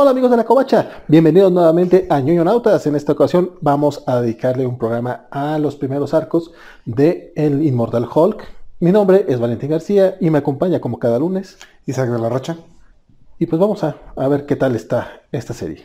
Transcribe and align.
Hola 0.00 0.12
amigos 0.12 0.30
de 0.30 0.36
la 0.36 0.44
Covacha, 0.44 1.02
bienvenidos 1.08 1.50
nuevamente 1.50 2.06
a 2.08 2.20
Ñoño 2.20 2.44
Nautas. 2.44 2.86
En 2.86 2.94
esta 2.94 3.14
ocasión 3.14 3.54
vamos 3.60 4.04
a 4.06 4.20
dedicarle 4.20 4.64
un 4.64 4.78
programa 4.78 5.26
a 5.32 5.58
los 5.58 5.74
primeros 5.74 6.14
arcos 6.14 6.52
de 6.84 7.32
El 7.34 7.66
Inmortal 7.66 8.06
Hulk. 8.08 8.44
Mi 8.78 8.92
nombre 8.92 9.24
es 9.26 9.40
Valentín 9.40 9.70
García 9.70 10.16
y 10.20 10.30
me 10.30 10.38
acompaña 10.38 10.80
como 10.80 11.00
cada 11.00 11.18
lunes 11.18 11.58
Isaac 11.84 12.10
de 12.10 12.18
la 12.20 12.28
Rocha. 12.28 12.58
Y 13.40 13.46
pues 13.46 13.58
vamos 13.58 13.82
a, 13.82 13.96
a 14.14 14.28
ver 14.28 14.46
qué 14.46 14.54
tal 14.54 14.76
está 14.76 15.22
esta 15.32 15.52
serie. 15.52 15.84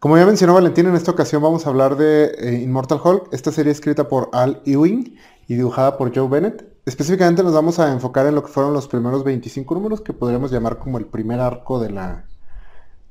Como 0.00 0.16
ya 0.16 0.24
mencionó 0.24 0.54
Valentín, 0.54 0.86
en 0.86 0.94
esta 0.94 1.10
ocasión 1.10 1.42
vamos 1.42 1.66
a 1.66 1.68
hablar 1.68 1.94
de 1.98 2.32
eh, 2.38 2.62
Immortal 2.62 3.02
Hulk, 3.04 3.34
esta 3.34 3.52
serie 3.52 3.70
escrita 3.70 4.08
por 4.08 4.30
Al 4.32 4.62
Ewing 4.64 5.14
y 5.46 5.56
dibujada 5.56 5.98
por 5.98 6.16
Joe 6.16 6.26
Bennett. 6.26 6.64
Específicamente 6.86 7.42
nos 7.42 7.52
vamos 7.52 7.78
a 7.78 7.92
enfocar 7.92 8.24
en 8.24 8.34
lo 8.34 8.42
que 8.42 8.50
fueron 8.50 8.72
los 8.72 8.88
primeros 8.88 9.24
25 9.24 9.74
números, 9.74 10.00
que 10.00 10.14
podríamos 10.14 10.50
llamar 10.50 10.78
como 10.78 10.96
el 10.96 11.04
primer 11.04 11.38
arco 11.38 11.78
de 11.80 11.90
la, 11.90 12.24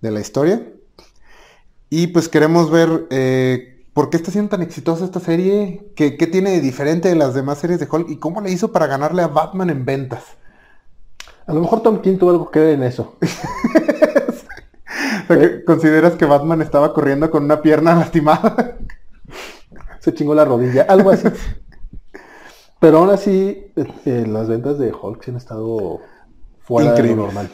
de 0.01 0.09
la 0.09 0.19
historia. 0.19 0.65
Y 1.91 2.07
pues 2.07 2.27
queremos 2.27 2.71
ver 2.71 3.05
eh, 3.11 3.85
por 3.93 4.09
qué 4.09 4.17
está 4.17 4.31
siendo 4.31 4.49
tan 4.49 4.63
exitosa 4.63 5.05
esta 5.05 5.19
serie, 5.19 5.91
qué, 5.95 6.17
qué 6.17 6.25
tiene 6.25 6.49
de 6.49 6.59
diferente 6.59 7.07
de 7.07 7.15
las 7.15 7.35
demás 7.35 7.59
series 7.59 7.79
de 7.79 7.87
Hulk 7.87 8.09
y 8.09 8.17
cómo 8.17 8.41
le 8.41 8.49
hizo 8.49 8.71
para 8.71 8.87
ganarle 8.87 9.21
a 9.21 9.27
Batman 9.27 9.69
en 9.69 9.85
ventas. 9.85 10.23
A 11.45 11.53
lo 11.53 11.61
mejor 11.61 11.83
Tom 11.83 12.01
King 12.01 12.17
tuvo 12.17 12.31
algo 12.31 12.49
que 12.49 12.59
ver 12.59 12.73
en 12.73 12.81
eso. 12.81 13.15
Sea, 15.29 15.39
que 15.39 15.63
¿Consideras 15.63 16.15
que 16.15 16.25
Batman 16.25 16.61
estaba 16.61 16.93
corriendo 16.93 17.29
con 17.31 17.43
una 17.45 17.61
pierna 17.61 17.95
lastimada? 17.99 18.77
Se 19.99 20.13
chingó 20.13 20.33
la 20.35 20.45
rodilla, 20.45 20.85
algo 20.89 21.11
así. 21.11 21.27
Pero 22.79 22.99
aún 22.99 23.09
así, 23.09 23.71
eh, 24.05 24.25
las 24.27 24.47
ventas 24.47 24.79
de 24.79 24.93
Hulk 24.93 25.23
sí 25.23 25.31
han 25.31 25.37
estado 25.37 25.99
fuera 26.61 26.93
de 26.93 27.03
lo 27.03 27.09
Increíble. 27.09 27.23
normal. 27.23 27.49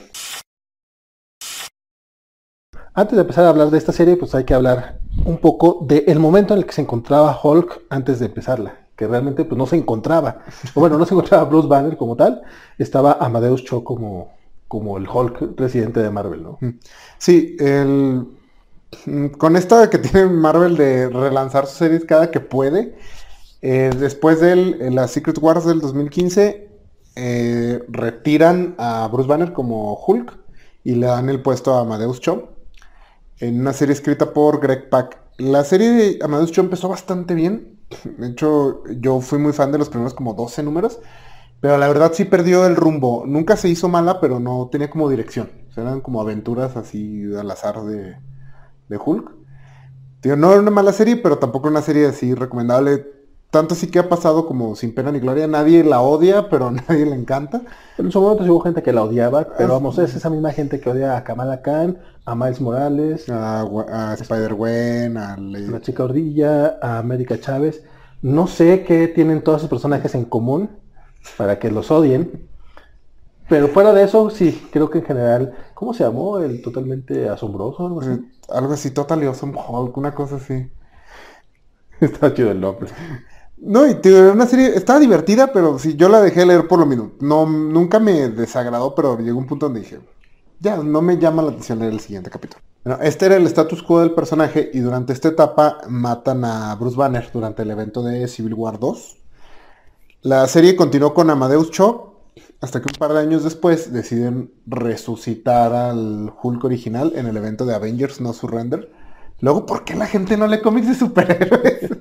Antes 2.93 3.15
de 3.15 3.21
empezar 3.21 3.45
a 3.45 3.49
hablar 3.49 3.71
de 3.71 3.77
esta 3.77 3.91
serie, 3.91 4.15
pues 4.15 4.33
hay 4.35 4.45
que 4.45 4.53
hablar 4.53 4.99
un 5.25 5.39
poco 5.39 5.79
del 5.81 6.19
momento 6.19 6.53
en 6.53 6.59
el 6.59 6.65
que 6.65 6.71
se 6.73 6.81
encontraba 6.81 7.37
Hulk 7.41 7.85
antes 7.89 8.19
de 8.19 8.27
empezarla. 8.27 8.77
Que 8.95 9.07
realmente 9.07 9.43
pues 9.43 9.57
no 9.57 9.65
se 9.65 9.75
encontraba. 9.75 10.39
O 10.75 10.79
bueno, 10.79 10.97
no 10.97 11.05
se 11.05 11.13
encontraba 11.13 11.43
Bruce 11.43 11.67
Banner 11.67 11.97
como 11.97 12.15
tal. 12.15 12.43
Estaba 12.77 13.17
Amadeus 13.19 13.65
Cho 13.65 13.83
como, 13.83 14.31
como 14.69 14.97
el 14.97 15.09
Hulk 15.09 15.59
residente 15.59 16.01
de 16.01 16.09
Marvel, 16.09 16.43
¿no? 16.43 16.59
Sí, 17.25 17.55
el... 17.59 18.27
mm, 19.07 19.27
con 19.39 19.55
esta 19.55 19.89
que 19.89 19.97
tiene 20.05 20.27
Marvel 20.27 20.77
de 20.77 21.09
relanzar 21.09 21.65
sus 21.65 21.77
series 21.79 22.05
cada 22.05 22.29
que 22.29 22.39
puede, 22.39 22.95
eh, 23.63 23.89
después 23.99 24.41
de 24.41 24.51
él, 24.53 24.77
en 24.79 24.93
la 24.93 25.07
Secret 25.07 25.39
Wars 25.41 25.65
del 25.65 25.81
2015, 25.81 26.69
eh, 27.15 27.83
retiran 27.87 28.75
a 28.77 29.09
Bruce 29.11 29.27
Banner 29.27 29.53
como 29.53 29.95
Hulk 30.05 30.37
y 30.83 30.93
le 30.93 31.07
dan 31.07 31.29
el 31.29 31.41
puesto 31.41 31.73
a 31.73 31.81
Amadeus 31.81 32.19
Cho 32.19 32.49
en 33.39 33.59
una 33.59 33.73
serie 33.73 33.93
escrita 33.93 34.31
por 34.31 34.59
Greg 34.59 34.89
Pak. 34.89 35.17
La 35.39 35.63
serie 35.63 35.89
de 35.89 36.19
Amadeus 36.21 36.51
Cho 36.51 36.61
empezó 36.61 36.89
bastante 36.89 37.33
bien. 37.33 37.79
De 38.19 38.27
hecho, 38.27 38.83
yo 38.99 39.19
fui 39.19 39.39
muy 39.39 39.51
fan 39.53 39.71
de 39.71 39.79
los 39.79 39.89
primeros 39.89 40.13
como 40.13 40.35
12 40.35 40.61
números. 40.61 40.99
Pero 41.59 41.79
la 41.79 41.87
verdad 41.87 42.11
sí 42.13 42.25
perdió 42.25 42.67
el 42.67 42.75
rumbo. 42.75 43.23
Nunca 43.25 43.57
se 43.57 43.67
hizo 43.67 43.89
mala, 43.89 44.21
pero 44.21 44.39
no 44.39 44.69
tenía 44.71 44.91
como 44.91 45.09
dirección. 45.09 45.64
Eran 45.77 46.01
como 46.01 46.21
aventuras 46.21 46.77
así 46.77 47.23
al 47.35 47.49
azar 47.51 47.83
de, 47.83 48.15
de 48.89 48.97
Hulk. 49.03 49.31
Tío, 50.21 50.35
no 50.35 50.51
era 50.51 50.61
una 50.61 50.71
mala 50.71 50.91
serie, 50.93 51.17
pero 51.17 51.37
tampoco 51.37 51.67
una 51.67 51.81
serie 51.81 52.07
así 52.07 52.33
recomendable. 52.33 53.13
Tanto 53.51 53.75
sí 53.75 53.87
que 53.87 53.99
ha 53.99 54.09
pasado 54.09 54.47
como 54.47 54.75
sin 54.75 54.93
pena 54.93 55.11
ni 55.11 55.19
gloria. 55.19 55.47
Nadie 55.47 55.83
la 55.83 56.01
odia, 56.01 56.49
pero 56.49 56.71
nadie 56.71 57.05
le 57.05 57.15
encanta. 57.15 57.61
En 57.97 58.11
su 58.11 58.19
momento 58.21 58.43
hubo 58.43 58.59
gente 58.61 58.83
que 58.83 58.91
la 58.93 59.03
odiaba, 59.03 59.47
pero 59.57 59.73
vamos, 59.73 59.97
es 59.99 60.15
esa 60.15 60.29
misma 60.29 60.51
gente 60.51 60.79
que 60.79 60.89
odia 60.89 61.15
a 61.17 61.23
Kamala 61.23 61.61
Khan, 61.61 61.97
a 62.25 62.35
Miles 62.35 62.59
Morales, 62.61 63.29
A, 63.29 63.63
Gwe- 63.65 63.89
a 63.89 64.13
Spider-Gwen, 64.15 65.17
a 65.17 65.37
la 65.37 65.81
chica 65.81 66.03
Ordilla, 66.03 66.77
a 66.81 66.97
América 66.97 67.39
Chávez. 67.39 67.83
No 68.21 68.47
sé 68.47 68.83
qué 68.83 69.07
tienen 69.07 69.43
todos 69.43 69.59
esos 69.59 69.69
personajes 69.69 70.15
en 70.15 70.25
común 70.25 70.69
para 71.37 71.59
que 71.59 71.71
los 71.71 71.91
odien. 71.91 72.49
Pero 73.47 73.67
fuera 73.69 73.93
de 73.93 74.03
eso, 74.03 74.29
sí, 74.29 74.67
creo 74.71 74.89
que 74.89 74.99
en 74.99 75.05
general, 75.05 75.53
¿cómo 75.73 75.93
se 75.93 76.03
llamó? 76.03 76.39
El 76.39 76.61
totalmente 76.61 77.29
asombroso, 77.29 77.85
algo 77.85 78.01
así. 78.01 78.11
eh, 78.11 78.19
algo 78.49 78.73
así, 78.73 78.91
Totally 78.91 79.25
Awesome 79.27 79.53
Hulk, 79.67 79.97
una 79.97 80.13
cosa 80.15 80.37
así. 80.37 80.71
Está 81.99 82.33
chido 82.33 82.51
el 82.51 82.59
nombre. 82.61 82.89
No, 83.57 83.87
y 83.87 83.93
una 84.09 84.45
serie, 84.47 84.75
estaba 84.75 84.99
divertida, 84.99 85.51
pero 85.53 85.79
sí, 85.79 85.95
yo 85.95 86.09
la 86.09 86.21
dejé 86.21 86.45
leer 86.45 86.67
por 86.67 86.79
lo 86.79 86.85
mismo. 86.85 87.13
No, 87.21 87.45
nunca 87.47 87.99
me 87.99 88.29
desagradó, 88.29 88.93
pero 88.95 89.17
llegó 89.19 89.39
un 89.39 89.47
punto 89.47 89.67
donde 89.67 89.81
dije, 89.81 89.99
ya, 90.59 90.77
no 90.77 91.01
me 91.01 91.17
llama 91.17 91.41
la 91.43 91.51
atención 91.51 91.79
leer 91.79 91.93
el 91.93 91.99
siguiente 92.01 92.29
capítulo. 92.29 92.61
Bueno, 92.83 93.01
este 93.01 93.25
era 93.27 93.37
el 93.37 93.45
status 93.47 93.81
quo 93.83 94.01
del 94.01 94.13
personaje 94.13 94.69
y 94.73 94.79
durante 94.79 95.13
esta 95.13 95.29
etapa 95.29 95.79
matan 95.89 96.45
a 96.45 96.75
Bruce 96.75 96.97
Banner 96.97 97.29
durante 97.33 97.63
el 97.63 97.71
evento 97.71 98.03
de 98.03 98.27
Civil 98.27 98.53
War 98.53 98.79
2. 98.79 99.17
La 100.23 100.47
serie 100.47 100.75
continuó 100.75 101.13
con 101.13 101.29
Amadeus 101.29 101.71
Cho 101.71 102.14
hasta 102.65 102.81
que 102.81 102.87
un 102.91 102.97
par 102.97 103.13
de 103.13 103.19
años 103.19 103.43
después 103.43 103.93
deciden 103.93 104.51
resucitar 104.65 105.71
al 105.71 106.33
Hulk 106.41 106.63
original 106.63 107.13
en 107.15 107.27
el 107.27 107.37
evento 107.37 107.65
de 107.65 107.75
Avengers 107.75 108.19
No 108.19 108.33
Surrender. 108.33 108.91
Luego, 109.39 109.67
¿por 109.67 109.83
qué 109.85 109.95
la 109.95 110.07
gente 110.07 110.35
no 110.35 110.47
lee 110.47 110.61
cómics 110.61 110.87
de 110.87 110.95
superhéroes? 110.95 111.89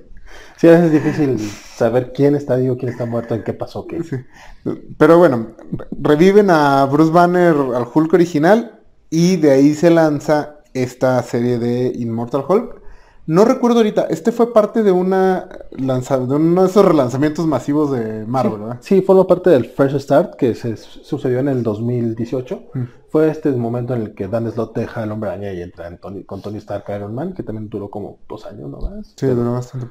Sí, 0.56 0.68
a 0.68 0.70
veces 0.70 0.86
es 0.86 0.92
difícil 0.92 1.50
saber 1.76 2.12
quién 2.12 2.36
está 2.36 2.54
vivo, 2.56 2.76
quién 2.76 2.92
está 2.92 3.06
muerto, 3.06 3.34
en 3.34 3.42
qué 3.42 3.52
pasó, 3.52 3.86
qué. 3.86 4.00
Pero 4.96 5.18
bueno, 5.18 5.48
reviven 5.90 6.48
a 6.48 6.84
Bruce 6.86 7.12
Banner, 7.12 7.54
al 7.74 7.86
Hulk 7.92 8.12
original, 8.14 8.80
y 9.10 9.36
de 9.36 9.50
ahí 9.50 9.74
se 9.74 9.90
lanza 9.90 10.60
esta 10.72 11.20
serie 11.24 11.58
de 11.58 11.92
Immortal 11.96 12.44
Hulk. 12.48 12.82
No 13.26 13.46
recuerdo 13.46 13.78
ahorita, 13.78 14.02
este 14.10 14.32
fue 14.32 14.52
parte 14.52 14.82
de 14.82 14.92
una 14.92 15.48
lanza- 15.70 16.18
de 16.18 16.34
uno 16.34 16.62
de 16.62 16.68
esos 16.68 16.84
relanzamientos 16.84 17.46
masivos 17.46 17.90
de 17.90 18.26
Marvel, 18.26 18.60
¿verdad? 18.60 18.76
Sí, 18.82 19.00
forma 19.00 19.26
parte 19.26 19.48
del 19.48 19.64
Fresh 19.64 19.98
Start 20.00 20.34
que 20.34 20.54
se 20.54 20.76
sucedió 20.76 21.38
en 21.38 21.48
el 21.48 21.62
2018. 21.62 22.64
Fue 23.08 23.30
este 23.30 23.48
el 23.48 23.56
momento 23.56 23.94
en 23.94 24.02
el 24.02 24.14
que 24.14 24.28
Dan 24.28 24.50
Slott 24.52 24.76
deja 24.76 25.02
al 25.04 25.10
hombre 25.12 25.30
araña 25.30 25.52
y 25.52 25.62
entra 25.62 25.86
en 25.86 25.96
Tony- 25.98 26.24
con 26.24 26.42
Tony 26.42 26.58
Stark 26.58 26.84
Iron 26.94 27.14
Man, 27.14 27.32
que 27.32 27.42
también 27.42 27.70
duró 27.70 27.88
como 27.88 28.18
dos 28.28 28.44
años 28.44 28.68
nomás. 28.68 29.14
Sí, 29.16 29.26
duró 29.26 29.52
bastante. 29.52 29.86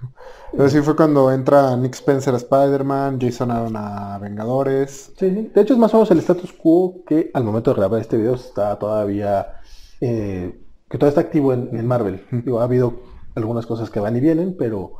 Pero 0.51 0.69
sí 0.69 0.81
fue 0.81 0.95
cuando 0.95 1.31
entra 1.31 1.75
Nick 1.75 1.95
Spencer 1.95 2.35
a 2.35 2.37
Spider-Man, 2.37 3.17
Jason 3.19 3.49
Aaron 3.49 3.75
a 3.77 4.19
Vengadores. 4.19 5.11
Sí, 5.17 5.29
sí. 5.31 5.51
De 5.55 5.61
hecho 5.61 5.73
es 5.73 5.79
más 5.79 5.91
o 5.93 5.97
menos 5.97 6.11
el 6.11 6.19
status 6.19 6.53
quo 6.53 7.03
que 7.07 7.31
al 7.33 7.43
momento 7.45 7.71
de 7.71 7.77
grabar 7.77 7.99
este 7.99 8.17
video 8.17 8.35
está 8.35 8.77
todavía, 8.77 9.53
eh, 10.01 10.59
que 10.87 10.97
todavía 10.99 11.09
está 11.17 11.21
activo 11.21 11.53
en, 11.53 11.69
en 11.75 11.87
Marvel. 11.87 12.25
Digo, 12.29 12.59
ha 12.59 12.65
habido 12.65 13.11
algunas 13.35 13.65
cosas 13.65 13.89
que 13.89 13.99
van 13.99 14.15
y 14.15 14.19
vienen, 14.19 14.55
pero 14.57 14.93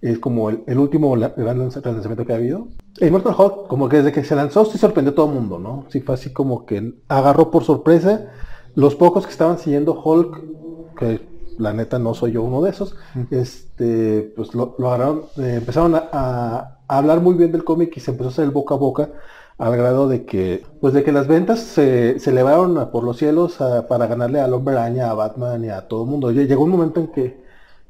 es 0.00 0.18
como 0.18 0.50
el, 0.50 0.62
el 0.66 0.78
último 0.78 1.16
la- 1.16 1.30
gran 1.30 1.58
lanza- 1.58 1.80
lanzamiento 1.84 2.24
que 2.24 2.32
ha 2.32 2.36
habido. 2.36 2.68
El 2.98 3.10
Mortal 3.12 3.34
Hulk, 3.36 3.66
como 3.68 3.88
que 3.88 3.98
desde 3.98 4.12
que 4.12 4.24
se 4.24 4.36
lanzó, 4.36 4.64
sí 4.64 4.78
sorprendió 4.78 5.12
a 5.12 5.14
todo 5.14 5.26
el 5.28 5.34
mundo, 5.34 5.58
¿no? 5.58 5.84
Sí 5.88 6.00
fue 6.00 6.14
así 6.14 6.32
como 6.32 6.66
que 6.66 6.94
agarró 7.08 7.50
por 7.50 7.64
sorpresa 7.64 8.26
los 8.74 8.94
pocos 8.94 9.24
que 9.26 9.32
estaban 9.32 9.58
siguiendo 9.58 10.00
Hulk, 10.00 10.96
que 10.98 11.20
la 11.58 11.72
neta 11.72 11.98
no 11.98 12.14
soy 12.14 12.32
yo 12.32 12.42
uno 12.44 12.62
de 12.62 12.70
esos, 12.70 12.94
este, 13.32 14.32
pues 14.36 14.54
lo, 14.54 14.76
lo 14.78 14.88
agarraron, 14.88 15.22
eh, 15.38 15.54
empezaron 15.58 15.94
a, 15.96 16.74
hablar 16.86 17.20
muy 17.20 17.34
bien 17.34 17.52
del 17.52 17.64
cómic 17.64 17.92
y 17.96 18.00
se 18.00 18.12
empezó 18.12 18.28
a 18.28 18.32
hacer 18.32 18.44
el 18.44 18.50
boca 18.50 18.74
a 18.74 18.78
boca 18.78 19.10
al 19.58 19.76
grado 19.76 20.08
de 20.08 20.24
que, 20.24 20.64
pues 20.80 20.94
de 20.94 21.02
que 21.04 21.12
las 21.12 21.26
ventas 21.26 21.58
se, 21.60 22.18
se 22.20 22.30
elevaron 22.30 22.78
a 22.78 22.90
por 22.92 23.02
los 23.04 23.16
cielos 23.18 23.60
a- 23.60 23.88
para 23.88 24.06
ganarle 24.06 24.40
al 24.40 24.54
Hombre 24.54 24.74
Araña, 24.76 25.10
a 25.10 25.14
Batman 25.14 25.64
y 25.64 25.68
a 25.68 25.88
todo 25.88 26.04
el 26.04 26.10
mundo. 26.10 26.30
Lle- 26.30 26.46
Llegó 26.46 26.62
un 26.64 26.70
momento 26.70 27.00
en 27.00 27.08
que 27.08 27.42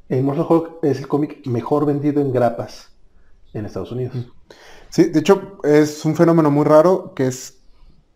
Immortal 0.09 0.45
Hulk 0.49 0.83
es 0.83 0.99
el 0.99 1.07
cómic 1.07 1.45
mejor 1.45 1.85
vendido 1.85 2.21
en 2.21 2.31
grapas 2.31 2.89
en 3.53 3.65
Estados 3.65 3.91
Unidos. 3.91 4.15
Sí, 4.89 5.05
de 5.05 5.19
hecho 5.19 5.59
es 5.63 6.03
un 6.05 6.15
fenómeno 6.15 6.49
muy 6.49 6.65
raro 6.65 7.13
que 7.15 7.27
es 7.27 7.59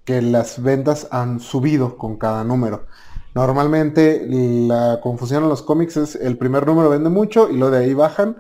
que 0.05 0.21
las 0.21 0.61
ventas 0.61 1.07
han 1.11 1.39
subido 1.39 1.97
con 1.97 2.17
cada 2.17 2.43
número. 2.43 2.87
Normalmente 3.35 4.25
la 4.27 4.99
confusión 5.01 5.43
en 5.43 5.49
los 5.49 5.61
cómics 5.61 5.97
es 5.97 6.15
el 6.15 6.37
primer 6.37 6.67
número 6.67 6.89
vende 6.89 7.09
mucho 7.09 7.49
y 7.49 7.57
lo 7.57 7.69
de 7.69 7.79
ahí 7.79 7.93
bajan. 7.93 8.37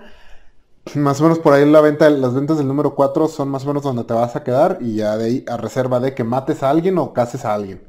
Más 0.95 1.21
o 1.21 1.23
menos 1.23 1.39
por 1.39 1.53
ahí 1.53 1.69
la 1.69 1.79
venta, 1.79 2.09
las 2.09 2.33
ventas 2.33 2.57
del 2.57 2.67
número 2.67 2.93
4 2.93 3.27
son 3.27 3.49
más 3.49 3.63
o 3.63 3.67
menos 3.67 3.83
donde 3.83 4.03
te 4.03 4.13
vas 4.13 4.35
a 4.35 4.43
quedar 4.43 4.79
y 4.81 4.95
ya 4.95 5.15
de 5.15 5.25
ahí 5.25 5.45
a 5.47 5.57
reserva 5.57 5.99
de 5.99 6.13
que 6.13 6.23
mates 6.23 6.61
a 6.61 6.69
alguien 6.69 6.97
o 6.97 7.13
cases 7.13 7.45
a 7.45 7.53
alguien. 7.53 7.81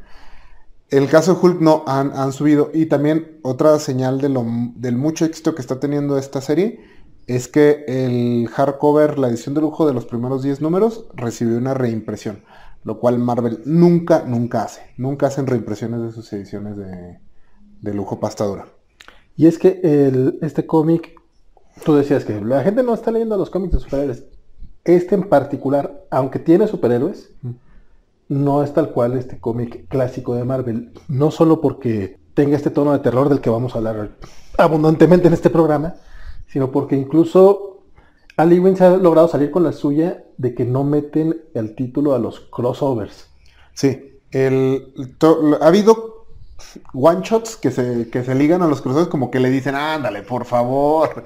El 0.94 1.08
caso 1.08 1.34
de 1.34 1.40
Hulk 1.40 1.60
no 1.60 1.82
han, 1.88 2.12
han 2.12 2.32
subido 2.32 2.70
y 2.72 2.86
también 2.86 3.40
otra 3.42 3.80
señal 3.80 4.20
de 4.20 4.28
lo, 4.28 4.46
del 4.76 4.96
mucho 4.96 5.24
éxito 5.24 5.52
que 5.56 5.60
está 5.60 5.80
teniendo 5.80 6.16
esta 6.16 6.40
serie 6.40 6.84
es 7.26 7.48
que 7.48 7.84
el 7.88 8.46
hardcover, 8.46 9.18
la 9.18 9.28
edición 9.28 9.56
de 9.56 9.60
lujo 9.60 9.88
de 9.88 9.92
los 9.92 10.04
primeros 10.06 10.44
10 10.44 10.60
números, 10.60 11.06
recibió 11.14 11.58
una 11.58 11.74
reimpresión. 11.74 12.44
lo 12.84 13.00
cual 13.00 13.18
Marvel 13.18 13.60
nunca, 13.64 14.22
nunca 14.24 14.62
hace. 14.62 14.82
Nunca 14.96 15.26
hacen 15.26 15.48
reimpresiones 15.48 16.00
de 16.00 16.12
sus 16.12 16.32
ediciones 16.32 16.76
de, 16.76 17.18
de 17.80 17.94
lujo 17.94 18.20
pastadura. 18.20 18.66
Y 19.34 19.48
es 19.48 19.58
que 19.58 19.80
el, 19.82 20.38
este 20.42 20.64
cómic, 20.64 21.20
tú 21.84 21.96
decías 21.96 22.24
que 22.24 22.40
la 22.40 22.62
gente 22.62 22.84
no 22.84 22.94
está 22.94 23.10
leyendo 23.10 23.36
los 23.36 23.50
cómics 23.50 23.72
de 23.72 23.80
superhéroes. 23.80 24.26
Este 24.84 25.16
en 25.16 25.28
particular, 25.28 26.06
aunque 26.10 26.38
tiene 26.38 26.68
superhéroes, 26.68 27.32
no 28.28 28.62
es 28.62 28.72
tal 28.72 28.90
cual 28.90 29.16
este 29.16 29.38
cómic 29.38 29.88
clásico 29.88 30.34
de 30.34 30.44
Marvel. 30.44 30.92
No 31.08 31.30
solo 31.30 31.60
porque 31.60 32.18
tenga 32.34 32.56
este 32.56 32.70
tono 32.70 32.92
de 32.92 32.98
terror 32.98 33.28
del 33.28 33.40
que 33.40 33.50
vamos 33.50 33.74
a 33.74 33.78
hablar 33.78 34.10
abundantemente 34.58 35.28
en 35.28 35.34
este 35.34 35.50
programa, 35.50 35.94
sino 36.48 36.70
porque 36.70 36.96
incluso 36.96 37.82
Ali 38.36 38.60
se 38.76 38.84
ha 38.84 38.96
logrado 38.96 39.28
salir 39.28 39.50
con 39.50 39.62
la 39.62 39.72
suya 39.72 40.24
de 40.38 40.54
que 40.54 40.64
no 40.64 40.82
meten 40.82 41.42
el 41.54 41.74
título 41.76 42.14
a 42.14 42.18
los 42.18 42.40
crossovers. 42.40 43.28
Sí, 43.74 44.18
el, 44.32 44.92
ha 45.60 45.66
habido 45.66 46.26
one 46.92 47.20
shots 47.22 47.56
que 47.56 47.70
se, 47.70 48.10
que 48.10 48.24
se 48.24 48.34
ligan 48.34 48.62
a 48.62 48.66
los 48.66 48.80
crossovers 48.80 49.08
como 49.08 49.30
que 49.30 49.38
le 49.38 49.50
dicen, 49.50 49.76
ándale, 49.76 50.22
por 50.22 50.44
favor. 50.44 51.24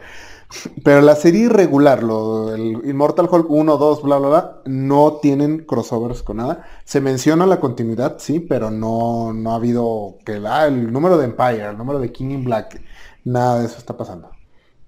Pero 0.83 1.03
la 1.03 1.15
serie 1.15 1.43
irregular, 1.45 2.03
lo, 2.03 2.55
el 2.55 2.81
Immortal 2.89 3.29
Hulk 3.31 3.51
1, 3.51 3.77
2, 3.77 4.03
bla, 4.03 4.19
bla, 4.19 4.29
bla, 4.29 4.63
no 4.65 5.19
tienen 5.21 5.65
crossovers 5.67 6.23
con 6.23 6.39
nada. 6.39 6.65
Se 6.85 7.01
menciona 7.01 7.47
la 7.47 7.61
continuidad, 7.61 8.17
sí, 8.19 8.41
pero 8.41 8.71
no, 8.71 9.33
no 9.35 9.53
ha 9.53 9.57
habido 9.57 10.17
que 10.25 10.35
el 10.37 10.93
número 10.93 11.19
de 11.19 11.27
Empire, 11.27 11.69
el 11.69 11.77
número 11.77 11.99
de 11.99 12.13
King 12.13 12.31
in 12.31 12.45
Black, 12.45 12.81
nada 13.25 13.61
de 13.61 13.67
eso 13.67 13.79
está 13.79 13.97
pasando. 13.97 14.31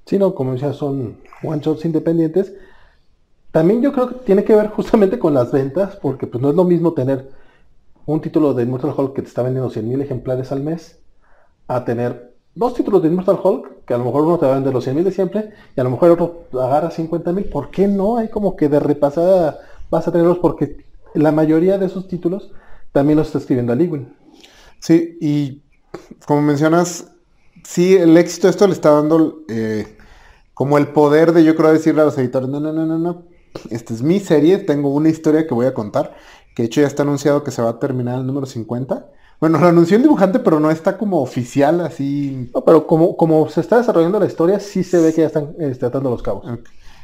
sino 0.07 0.35
como 0.35 0.53
decía, 0.55 0.73
son 0.73 1.19
one 1.43 1.61
shots 1.63 1.85
independientes. 1.85 2.55
También 3.51 3.83
yo 3.83 3.93
creo 3.93 4.09
que 4.09 4.15
tiene 4.27 4.45
que 4.45 4.55
ver 4.55 4.69
justamente 4.69 5.19
con 5.19 5.35
las 5.35 5.53
ventas, 5.53 5.97
porque 5.97 6.27
pues 6.27 6.41
no 6.43 6.51
es 6.51 6.57
lo 6.57 6.65
mismo 6.65 6.95
tener 6.95 7.31
un 8.07 8.21
título 8.21 8.55
de 8.55 8.63
Immortal 8.65 8.95
Hulk 8.97 9.15
que 9.15 9.23
te 9.23 9.29
está 9.29 9.43
vendiendo 9.43 9.71
100.000 9.71 10.03
ejemplares 10.03 10.53
al 10.53 10.63
mes, 10.63 11.01
a 11.69 11.85
tener 11.85 12.30
dos 12.61 12.75
títulos 12.75 13.01
de 13.01 13.09
Immortal 13.09 13.41
Hulk, 13.43 13.87
que 13.87 13.95
a 13.95 13.99
lo 13.99 14.05
mejor 14.05 14.25
uno 14.25 14.39
te 14.39 14.45
va 14.45 14.53
a 14.53 14.55
vender 14.57 14.75
los 14.75 14.87
100.000 14.87 15.03
de 15.03 15.13
siempre, 15.13 15.51
y 15.75 15.81
a 15.81 15.83
lo 15.83 15.89
mejor 15.89 16.11
otro 16.11 16.45
agarra 16.61 16.91
50.000. 16.91 17.49
¿Por 17.49 17.71
qué 17.71 17.89
no? 17.89 18.19
Hay 18.19 18.29
como 18.29 18.55
que 18.55 18.69
de 18.69 18.79
repasada 18.79 19.61
vas 19.89 20.07
a 20.07 20.13
tenerlos, 20.13 20.39
porque 20.39 20.85
la 21.15 21.33
mayoría 21.33 21.79
de 21.79 21.87
esos 21.87 22.07
títulos 22.07 22.53
también 22.93 23.17
los 23.17 23.29
está 23.29 23.39
escribiendo 23.39 23.73
Ali 23.73 23.89
Wynn. 23.89 24.15
Sí, 24.79 25.17
y 25.23 25.63
como 26.27 26.43
mencionas, 26.43 27.11
sí, 27.65 27.97
el 27.97 28.15
éxito 28.19 28.51
esto 28.51 28.67
le 28.67 28.75
está 28.75 28.91
dando 28.91 29.39
eh, 29.49 29.97
como 30.53 30.77
el 30.77 30.89
poder 30.89 31.33
de 31.33 31.45
yo 31.45 31.57
creo 31.57 31.73
decirle 31.73 32.03
a 32.03 32.05
los 32.05 32.19
editores, 32.19 32.51
no, 32.51 32.61
no, 32.61 32.75
no, 32.75 32.85
no, 32.85 32.99
no, 32.99 33.23
esta 33.71 33.95
es 33.95 34.03
mi 34.03 34.21
serie, 34.21 34.59
tengo 34.59 34.91
una 34.91 35.09
historia 35.09 35.47
que 35.47 35.55
voy 35.55 35.65
a 35.65 35.73
contar, 35.73 36.15
que 36.55 36.65
de 36.65 36.67
hecho 36.67 36.83
ya 36.83 36.89
está 36.89 37.05
anunciado 37.05 37.43
que 37.43 37.53
se 37.53 37.63
va 37.63 37.71
a 37.71 37.79
terminar 37.79 38.19
el 38.19 38.27
número 38.27 38.45
50. 38.45 39.13
Bueno, 39.41 39.59
lo 39.59 39.69
anunció 39.69 39.97
el 39.97 40.03
dibujante, 40.03 40.39
pero 40.39 40.61
no 40.61 40.71
está 40.71 40.99
como 40.99 41.21
oficial, 41.23 41.81
así. 41.81 42.51
No, 42.55 42.63
pero 42.65 42.87
como, 42.87 43.17
como 43.17 43.49
se 43.49 43.61
está 43.63 43.79
desarrollando 43.79 44.21
la 44.21 44.27
historia, 44.27 44.61
sí 44.61 44.85
se 44.85 44.99
ve 45.01 45.15
que 45.15 45.23
ya 45.23 45.29
están 45.29 45.55
este, 45.59 45.87
atando 45.87 46.11
los 46.11 46.23
cabos. 46.23 46.47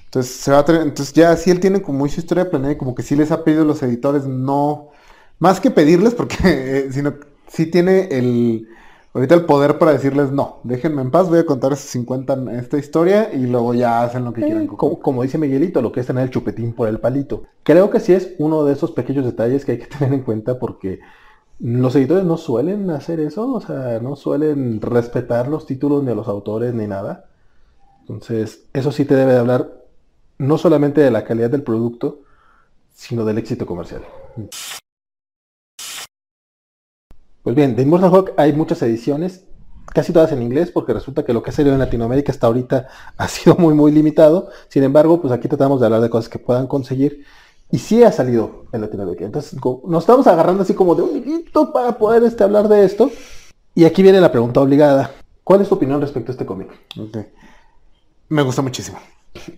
Entonces 0.05 0.33
se 0.37 0.51
va 0.53 0.59
a 0.59 0.65
tener- 0.65 0.83
entonces 0.83 1.15
ya 1.15 1.35
sí 1.37 1.51
él 1.51 1.61
tiene 1.61 1.83
como 1.83 2.07
su 2.09 2.21
historia 2.21 2.51
planeada 2.51 2.75
y 2.75 2.79
como 2.79 2.95
que 2.95 3.03
sí 3.03 3.17
les 3.17 3.31
ha 3.33 3.43
pedido 3.45 3.63
a 3.63 3.65
los 3.67 3.83
editores 3.83 4.27
no, 4.27 4.91
más 5.39 5.61
que 5.61 5.71
pedirles, 5.71 6.15
porque, 6.15 6.37
eh, 6.45 6.89
sino 6.93 7.15
sí 7.49 7.67
tiene 7.67 8.09
el, 8.11 8.69
ahorita 9.15 9.35
el 9.35 9.45
poder 9.47 9.79
para 9.79 9.93
decirles 9.93 10.31
no, 10.31 10.61
déjenme 10.65 11.03
en 11.03 11.11
paz, 11.11 11.29
voy 11.29 11.39
a 11.39 11.47
contar 11.47 11.73
esos 11.73 11.91
50 11.91 12.37
esta 12.59 12.79
historia 12.79 13.33
y 13.33 13.47
luego 13.47 13.73
ya 13.75 14.03
hacen 14.03 14.25
lo 14.25 14.33
que 14.33 14.45
quieran. 14.45 14.65
Eh, 14.65 14.67
como, 14.67 15.01
como 15.01 15.23
dice 15.23 15.39
Miguelito, 15.39 15.81
lo 15.83 15.91
que 15.93 16.01
es 16.01 16.07
tener 16.07 16.25
el 16.25 16.31
chupetín 16.31 16.75
por 16.75 16.89
el 16.89 17.01
palito. 17.01 17.45
Creo 17.63 17.91
que 17.91 18.01
sí 18.01 18.13
es 18.13 18.35
uno 18.39 18.65
de 18.65 18.75
esos 18.75 18.93
pequeños 18.93 19.25
detalles 19.25 19.65
que 19.65 19.73
hay 19.73 19.79
que 19.79 19.87
tener 19.99 20.13
en 20.15 20.23
cuenta 20.23 20.59
porque 20.59 21.01
los 21.59 21.97
editores 21.97 22.25
no 22.25 22.37
suelen 22.37 22.91
hacer 22.91 23.21
eso, 23.21 23.53
o 23.53 23.61
sea, 23.61 23.99
no 24.01 24.17
suelen 24.17 24.81
respetar 24.81 25.49
los 25.49 25.67
títulos 25.67 26.05
ni 26.05 26.13
a 26.13 26.15
los 26.15 26.29
autores 26.29 26.75
ni 26.75 26.87
nada. 26.87 27.27
Entonces, 28.01 28.67
eso 28.73 28.93
sí 28.93 29.05
te 29.05 29.15
debe 29.15 29.33
de 29.33 29.39
hablar 29.39 29.85
no 30.39 30.59
solamente 30.59 31.01
de 31.01 31.11
la 31.11 31.25
calidad 31.25 31.51
del 31.51 31.63
producto, 31.63 32.21
sino 32.93 33.25
del 33.25 33.39
éxito 33.39 33.67
comercial. 33.67 34.03
Pues 37.43 37.57
bien, 37.57 37.77
de 37.77 37.83
Immortal 37.83 38.13
Hulk 38.13 38.35
hay 38.37 38.53
muchas 38.53 38.83
ediciones, 38.83 39.47
casi 39.95 40.13
todas 40.13 40.33
en 40.33 40.43
inglés, 40.43 40.71
porque 40.71 40.93
resulta 40.93 41.25
que 41.25 41.33
lo 41.33 41.43
que 41.43 41.51
ha 41.51 41.53
salido 41.53 41.75
en 41.75 41.79
Latinoamérica 41.79 42.33
hasta 42.33 42.49
ahorita 42.49 42.89
ha 43.17 43.29
sido 43.29 43.57
muy, 43.57 43.73
muy 43.73 43.93
limitado. 43.93 44.51
Sin 44.69 44.83
embargo, 44.83 45.21
pues 45.21 45.33
aquí 45.33 45.49
tratamos 45.49 45.81
de 45.81 45.87
hablar 45.87 46.01
de 46.01 46.11
cosas 46.11 46.29
que 46.29 46.39
puedan 46.39 46.67
conseguir. 46.67 47.25
Y 47.71 47.79
sí 47.79 48.03
ha 48.05 48.13
salido 48.13 48.67
en 48.73 48.81
Latinoamérica. 48.81 49.25
Entonces, 49.25 49.59
nos 49.63 50.03
estamos 50.03 50.27
agarrando 50.27 50.63
así 50.63 50.75
como 50.75 50.95
de 50.95 51.03
un 51.03 51.17
hilito 51.17 51.73
para 51.73 51.99
poder 51.99 52.23
este, 52.23 52.45
hablar 52.45 52.69
de 52.69 52.85
esto. 52.85 53.11
Y 53.75 53.85
aquí 53.85 54.03
viene 54.03 54.21
la 54.21 54.33
pregunta 54.33 54.61
obligada. 54.61 55.13
¿Cuál 55.43 55.61
es 55.61 55.69
tu 55.69 55.75
opinión 55.75 56.01
respecto 56.01 56.31
a 56.31 56.35
este 56.35 56.47
cómic? 56.47 56.71
Ok. 56.99 57.19
Me 58.29 58.43
gusta 58.43 58.63
muchísimo. 58.63 58.99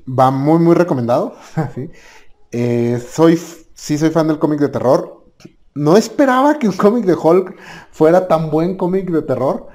Va 0.07 0.31
muy, 0.31 0.59
muy 0.59 0.75
recomendado. 0.75 1.35
Sí. 1.75 1.91
Eh, 2.51 2.99
soy, 3.07 3.39
sí 3.75 3.99
soy 3.99 4.11
fan 4.11 4.27
del 4.27 4.39
cómic 4.39 4.59
de 4.59 4.69
terror. 4.69 5.25
No 5.75 5.97
esperaba 5.97 6.59
que 6.59 6.67
un 6.67 6.77
cómic 6.77 7.05
de 7.05 7.15
Hulk 7.15 7.57
fuera 7.91 8.27
tan 8.27 8.51
buen 8.51 8.77
cómic 8.77 9.11
de 9.11 9.23
terror. 9.23 9.69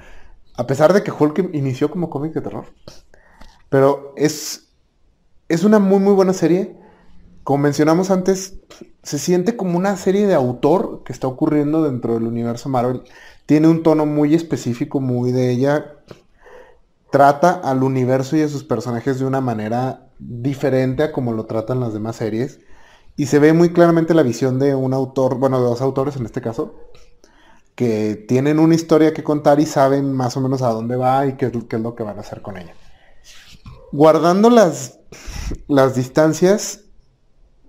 A 0.56 0.66
pesar 0.66 0.92
de 0.92 1.02
que 1.02 1.12
Hulk 1.12 1.50
inició 1.54 1.90
como 1.90 2.10
cómic 2.10 2.32
de 2.32 2.40
terror. 2.40 2.66
Pero 3.68 4.12
es, 4.16 4.68
es 5.48 5.64
una 5.64 5.78
muy, 5.78 6.00
muy 6.00 6.14
buena 6.14 6.32
serie. 6.32 6.76
Como 7.44 7.62
mencionamos 7.62 8.10
antes, 8.10 8.54
se 9.02 9.18
siente 9.18 9.56
como 9.56 9.76
una 9.76 9.96
serie 9.96 10.26
de 10.26 10.34
autor 10.34 11.02
que 11.04 11.12
está 11.12 11.28
ocurriendo 11.28 11.82
dentro 11.82 12.14
del 12.14 12.24
universo 12.24 12.70
Marvel. 12.70 13.02
Tiene 13.46 13.68
un 13.68 13.82
tono 13.82 14.06
muy 14.06 14.34
específico, 14.34 15.00
muy 15.00 15.30
de 15.30 15.50
ella 15.50 15.94
trata 17.14 17.52
al 17.52 17.84
universo 17.84 18.36
y 18.36 18.42
a 18.42 18.48
sus 18.48 18.64
personajes 18.64 19.20
de 19.20 19.24
una 19.24 19.40
manera 19.40 20.08
diferente 20.18 21.04
a 21.04 21.12
como 21.12 21.32
lo 21.32 21.46
tratan 21.46 21.78
las 21.78 21.92
demás 21.92 22.16
series. 22.16 22.58
Y 23.14 23.26
se 23.26 23.38
ve 23.38 23.52
muy 23.52 23.72
claramente 23.72 24.14
la 24.14 24.24
visión 24.24 24.58
de 24.58 24.74
un 24.74 24.92
autor, 24.92 25.38
bueno, 25.38 25.60
de 25.60 25.64
dos 25.64 25.80
autores 25.80 26.16
en 26.16 26.24
este 26.24 26.40
caso, 26.40 26.74
que 27.76 28.16
tienen 28.26 28.58
una 28.58 28.74
historia 28.74 29.14
que 29.14 29.22
contar 29.22 29.60
y 29.60 29.66
saben 29.66 30.12
más 30.12 30.36
o 30.36 30.40
menos 30.40 30.62
a 30.62 30.70
dónde 30.70 30.96
va 30.96 31.24
y 31.26 31.34
qué 31.36 31.52
qué 31.52 31.76
es 31.76 31.82
lo 31.82 31.94
que 31.94 32.02
van 32.02 32.16
a 32.16 32.22
hacer 32.22 32.42
con 32.42 32.56
ella. 32.56 32.74
Guardando 33.92 34.50
las, 34.50 34.98
las 35.68 35.94
distancias, 35.94 36.83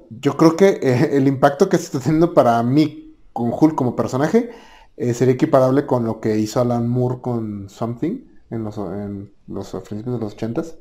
yo 0.10 0.38
creo 0.38 0.56
que 0.56 0.80
eh, 0.82 1.10
el 1.18 1.28
impacto 1.28 1.70
que 1.70 1.78
se 1.78 1.86
está 1.86 2.00
teniendo 2.00 2.34
para 2.34 2.62
mí 2.64 3.16
con 3.34 3.52
Hulk 3.52 3.76
como 3.76 3.96
personaje 3.96 4.52
eh, 4.98 5.14
sería 5.14 5.34
equiparable 5.36 5.86
con 5.86 6.06
lo 6.06 6.20
que 6.22 6.38
hizo 6.38 6.62
Alan 6.62 6.88
Moore 6.88 7.20
con 7.22 7.70
Something 7.70 8.22
en 8.50 8.64
los, 8.64 8.78
en 8.78 9.32
los 9.48 9.70
principios 9.88 10.16
de 10.20 10.26
los 10.26 10.34
ochentas. 10.34 10.76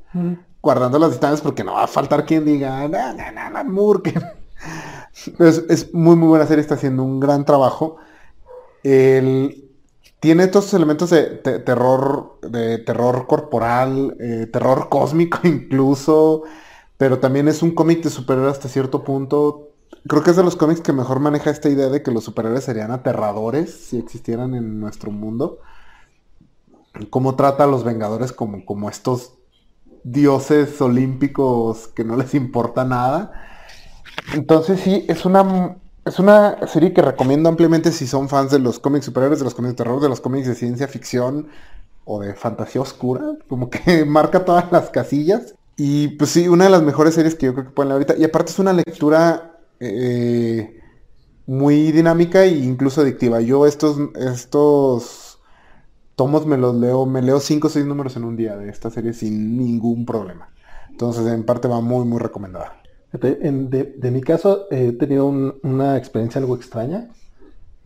Guardando 0.63 0.99
las 0.99 1.11
distancias 1.11 1.41
porque 1.43 1.65
no 1.65 1.75
va 1.75 1.85
a 1.85 1.89
faltar 1.89 2.25
quien 2.25 2.45
diga, 2.45 2.87
no, 2.89 3.13
no, 3.15 3.33
no, 3.33 3.41
Alan 3.41 3.71
Moore. 3.71 4.03
que-". 4.03 4.15
es, 5.45 5.65
es 5.69 5.95
muy 5.95 6.17
muy 6.17 6.29
buena 6.29 6.47
serie, 6.47 6.63
está 6.63 6.75
haciendo 6.75 7.03
un 7.03 7.21
gran 7.21 7.45
trabajo. 7.45 7.97
El- 8.83 9.71
tiene 10.21 10.45
estos 10.45 10.73
elementos 10.73 11.11
de 11.11 11.23
te- 11.25 11.59
terror, 11.59 12.39
de 12.43 12.79
terror 12.79 13.27
corporal, 13.27 14.17
eh, 14.21 14.47
terror 14.53 14.89
cósmico 14.89 15.39
incluso, 15.45 16.45
pero 16.97 17.19
también 17.19 17.49
es 17.49 17.63
un 17.63 17.73
cómic 17.73 18.03
de 18.03 18.11
superhéroes 18.11 18.53
hasta 18.53 18.69
cierto 18.69 19.05
punto. 19.05 19.71
Creo 20.07 20.23
que 20.23 20.31
es 20.31 20.37
de 20.37 20.45
los 20.45 20.57
cómics 20.57 20.81
que 20.81 20.93
mejor 20.93 21.21
maneja 21.21 21.51
esta 21.51 21.69
idea 21.69 21.89
de 21.89 22.03
que 22.03 22.11
los 22.11 22.25
superhéroes 22.25 22.65
serían 22.65 22.91
aterradores 22.91 23.75
si 23.75 23.99
existieran 23.99 24.55
en 24.55 24.81
nuestro 24.81 25.11
mundo. 25.11 25.59
Cómo 27.11 27.35
trata 27.35 27.65
a 27.65 27.67
los 27.67 27.85
Vengadores 27.85 28.33
como, 28.33 28.65
como 28.65 28.89
estos 28.89 29.35
dioses 30.05 30.81
olímpicos 30.81 31.89
que 31.89 32.05
no 32.05 32.17
les 32.17 32.35
importa 32.35 32.85
nada. 32.85 33.33
Entonces 34.35 34.81
sí, 34.81 35.05
es 35.09 35.25
una, 35.25 35.77
es 36.05 36.19
una 36.19 36.67
serie 36.69 36.93
que 36.93 37.03
recomiendo 37.03 37.49
ampliamente 37.49 37.91
si 37.91 38.07
son 38.07 38.29
fans 38.29 38.51
de 38.53 38.59
los 38.61 38.79
cómics 38.79 39.07
superhéroes, 39.07 39.41
de 39.41 39.45
los 39.45 39.55
cómics 39.55 39.73
de 39.73 39.77
terror, 39.85 40.01
de 40.01 40.09
los 40.09 40.21
cómics 40.21 40.47
de 40.47 40.55
ciencia 40.55 40.87
ficción 40.87 41.49
o 42.05 42.21
de 42.21 42.35
fantasía 42.35 42.81
oscura. 42.83 43.23
Como 43.49 43.71
que 43.71 44.05
marca 44.07 44.45
todas 44.45 44.71
las 44.71 44.91
casillas. 44.91 45.55
Y 45.77 46.09
pues 46.09 46.31
sí, 46.31 46.49
una 46.49 46.65
de 46.65 46.71
las 46.71 46.83
mejores 46.83 47.15
series 47.15 47.35
que 47.35 47.47
yo 47.47 47.53
creo 47.55 47.65
que 47.67 47.71
pueden 47.73 47.89
leer 47.89 48.03
ahorita. 48.03 48.17
Y 48.21 48.25
aparte 48.25 48.53
es 48.53 48.59
una 48.59 48.73
lectura 48.73 49.59
eh, 49.81 50.79
muy 51.47 51.93
dinámica 51.93 52.45
e 52.45 52.51
incluso 52.59 53.03
adictiva. 53.03 53.41
Yo 53.41 53.67
estos, 53.67 53.99
estos 54.17 55.41
tomos 56.17 56.47
me 56.47 56.59
los 56.59 56.75
leo, 56.77 57.07
me 57.07 57.23
leo 57.23 57.41
5 57.41 57.69
o 57.69 57.71
6 57.71 57.87
números 57.87 58.17
en 58.17 58.25
un 58.25 58.37
día 58.37 58.57
de 58.57 58.71
esta 58.71 58.91
serie 58.91 59.13
sin 59.15 59.59
ningún 59.59 60.07
problema. 60.07 60.51
Entonces 60.91 61.27
en 61.29 61.45
parte 61.45 61.69
va 61.69 61.81
muy, 61.81 62.05
muy 62.07 62.21
recomendada. 62.21 62.83
En- 63.23 63.71
de, 63.71 63.95
mi 64.13 64.21
caso 64.23 64.67
he 64.71 64.93
tenido 64.93 65.27
un- 65.27 65.55
una 65.63 65.97
experiencia 65.99 66.41
algo 66.41 66.57
extraña, 66.57 67.11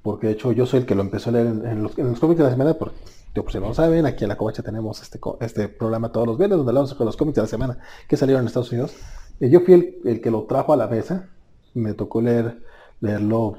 porque 0.02 0.28
de 0.28 0.32
hecho 0.34 0.52
yo 0.52 0.66
soy 0.66 0.80
el 0.80 0.86
que 0.86 0.94
lo 0.94 1.02
empezó 1.02 1.30
a 1.30 1.32
leer 1.34 1.46
en, 1.48 1.66
en 1.66 1.82
los, 1.82 1.98
en 1.98 2.10
los 2.10 2.20
cómics 2.20 2.38
de 2.38 2.44
la 2.44 2.50
semana, 2.50 2.74
porque 2.74 2.96
yo, 3.34 3.42
pues 3.42 3.52
si 3.52 3.60
no 3.60 3.74
saben, 3.74 4.06
aquí 4.06 4.24
en 4.24 4.28
la 4.28 4.36
Covacha 4.36 4.62
tenemos 4.62 5.02
este, 5.02 5.20
este 5.40 5.68
programa 5.68 6.10
todos 6.10 6.26
los 6.26 6.38
viernes 6.38 6.56
donde 6.56 6.70
hablamos 6.70 6.90
sobre 6.90 7.04
los 7.04 7.16
cómics 7.16 7.36
de 7.36 7.42
la 7.42 7.48
semana 7.48 7.78
que 8.08 8.16
salieron 8.16 8.42
en 8.42 8.48
Estados 8.48 8.72
Unidos. 8.72 8.94
Y 9.40 9.50
yo 9.50 9.60
fui 9.60 9.74
el, 9.74 9.98
el 10.04 10.20
que 10.20 10.30
lo 10.30 10.44
trajo 10.44 10.72
a 10.72 10.76
la 10.76 10.88
mesa, 10.88 11.28
me 11.74 11.94
tocó 11.94 12.20
leer, 12.20 12.62
leerlo 13.00 13.56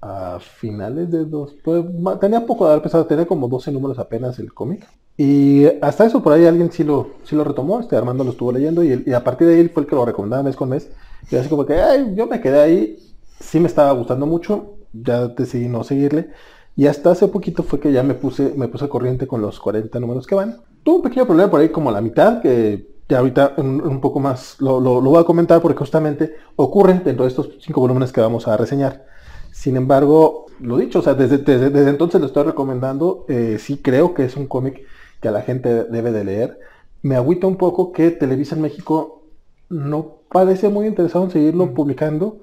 a 0.00 0.38
finales 0.40 1.10
de 1.10 1.24
dos, 1.24 1.54
pues, 1.64 1.84
tenía 2.20 2.46
poco 2.46 2.64
de 2.64 2.70
haber 2.70 2.80
empezado, 2.80 3.06
tenía 3.06 3.26
como 3.26 3.48
12 3.48 3.72
números 3.72 3.98
apenas 3.98 4.38
el 4.38 4.52
cómic. 4.52 4.86
Y 5.16 5.66
hasta 5.82 6.06
eso 6.06 6.22
por 6.22 6.32
ahí 6.32 6.46
alguien 6.46 6.72
sí 6.72 6.84
lo, 6.84 7.10
sí 7.24 7.36
lo 7.36 7.44
retomó, 7.44 7.80
este 7.80 7.96
Armando 7.96 8.24
lo 8.24 8.30
estuvo 8.30 8.52
leyendo 8.52 8.82
y, 8.82 9.12
a 9.12 9.22
partir 9.22 9.48
de 9.48 9.56
ahí 9.56 9.68
fue 9.68 9.82
el 9.82 9.88
que 9.88 9.94
lo 9.96 10.04
recomendaba 10.04 10.42
mes 10.42 10.56
con 10.56 10.70
mes. 10.70 10.90
Y 11.30 11.36
así 11.36 11.48
como 11.48 11.66
que, 11.66 11.74
ay, 11.74 12.14
yo 12.14 12.26
me 12.26 12.40
quedé 12.40 12.60
ahí, 12.60 12.98
sí 13.38 13.60
me 13.60 13.66
estaba 13.66 13.92
gustando 13.92 14.26
mucho, 14.26 14.76
ya 14.92 15.28
decidí 15.28 15.68
no 15.68 15.84
seguirle. 15.84 16.30
Y 16.76 16.86
hasta 16.86 17.10
hace 17.10 17.28
poquito 17.28 17.62
fue 17.62 17.80
que 17.80 17.92
ya 17.92 18.02
me 18.02 18.14
puse, 18.14 18.54
me 18.56 18.68
puse 18.68 18.88
corriente 18.88 19.26
con 19.26 19.42
los 19.42 19.60
40 19.60 20.00
números 20.00 20.26
que 20.26 20.34
van. 20.34 20.56
Tuve 20.82 20.96
un 20.96 21.02
pequeño 21.02 21.26
problema 21.26 21.50
por 21.50 21.60
ahí 21.60 21.68
como 21.68 21.90
la 21.90 22.00
mitad, 22.00 22.40
que 22.40 22.88
ya 23.08 23.18
ahorita 23.18 23.54
un, 23.56 24.00
poco 24.00 24.20
más 24.20 24.56
lo, 24.60 24.80
lo, 24.80 25.00
voy 25.00 25.20
a 25.20 25.24
comentar 25.24 25.60
porque 25.60 25.78
justamente 25.78 26.36
ocurre 26.56 27.00
dentro 27.04 27.24
de 27.24 27.28
estos 27.28 27.50
cinco 27.60 27.80
volúmenes 27.80 28.12
que 28.12 28.20
vamos 28.20 28.46
a 28.46 28.56
reseñar. 28.56 29.04
Sin 29.50 29.76
embargo, 29.76 30.46
lo 30.60 30.76
dicho, 30.76 31.00
o 31.00 31.02
sea, 31.02 31.14
desde, 31.14 31.38
desde, 31.38 31.90
entonces 31.90 32.20
lo 32.20 32.28
estoy 32.28 32.44
recomendando. 32.44 33.24
Eh, 33.28 33.58
sí 33.58 33.78
creo 33.78 34.14
que 34.14 34.24
es 34.24 34.36
un 34.36 34.46
cómic 34.46 34.86
que 35.20 35.28
a 35.28 35.32
la 35.32 35.42
gente 35.42 35.84
debe 35.84 36.12
de 36.12 36.24
leer. 36.24 36.58
Me 37.02 37.16
agüita 37.16 37.46
un 37.46 37.56
poco 37.56 37.92
que 37.92 38.10
Televisa 38.10 38.54
en 38.54 38.62
México 38.62 39.24
no 39.68 40.20
parece 40.30 40.68
muy 40.68 40.86
interesado 40.86 41.24
en 41.24 41.30
seguirlo 41.30 41.74
publicando. 41.74 42.40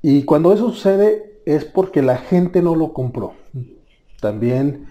Y 0.00 0.22
cuando 0.22 0.52
eso 0.52 0.70
sucede 0.70 1.37
es 1.48 1.64
porque 1.64 2.02
la 2.02 2.18
gente 2.18 2.60
no 2.60 2.74
lo 2.74 2.92
compró. 2.92 3.32
También 4.20 4.86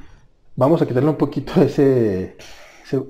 vamos 0.55 0.81
a 0.81 0.87
quitarle 0.87 1.11
un 1.11 1.15
poquito 1.15 1.53
ese, 1.61 2.35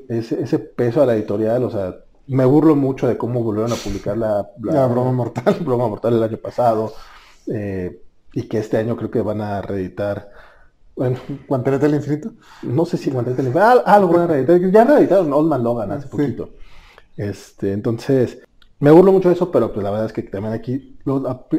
ese, 0.10 0.60
peso 0.60 1.01
a 1.01 1.06
la 1.06 1.16
editorial. 1.16 1.63
O 1.63 1.70
sea, 1.70 1.96
me 2.27 2.44
burlo 2.44 2.75
mucho 2.75 3.08
de 3.08 3.18
cómo 3.18 3.42
volvieron 3.42 3.72
a 3.72 3.75
publicar 3.75 4.18
la, 4.18 4.50
broma 4.58 5.13
mortal. 5.13 5.56
broma 5.62 5.88
mortal 5.88 6.16
el 6.16 6.24
año 6.24 6.38
pasado. 6.38 6.92
Eh, 7.48 8.01
y 8.34 8.50
que 8.50 8.58
este 8.58 8.75
año 8.75 8.98
creo 8.98 9.10
que 9.10 9.22
van 9.22 9.39
a 9.39 9.62
reeditar. 9.62 10.30
Bueno, 10.94 11.18
¿Guantelete 11.48 11.86
del 11.86 11.96
Infinito? 11.96 12.34
No 12.63 12.86
sé 12.86 12.98
si 12.98 13.12
Guantelete 13.12 13.44
del 13.44 13.54
Infinito. 13.54 13.84
Ah, 13.86 13.98
lo 13.98 14.10
van 14.10 14.22
a 14.22 14.27
reeditar. 14.27 14.60
Ya 14.60 14.84
reeditaron 14.84 15.32
Old 15.32 15.48
Man 15.48 15.63
Logan 15.63 15.92
hace 15.94 16.10
poquito. 16.10 16.50
Este, 17.16 17.72
entonces, 17.72 18.39
me 18.80 18.92
burlo 18.92 19.13
mucho 19.13 19.30
de 19.30 19.36
eso, 19.36 19.50
pero 19.51 19.72
pues 19.72 19.86
la 19.86 19.92
verdad 19.92 20.08
es 20.08 20.13
que 20.13 20.24
también 20.24 20.54
aquí 20.54 20.97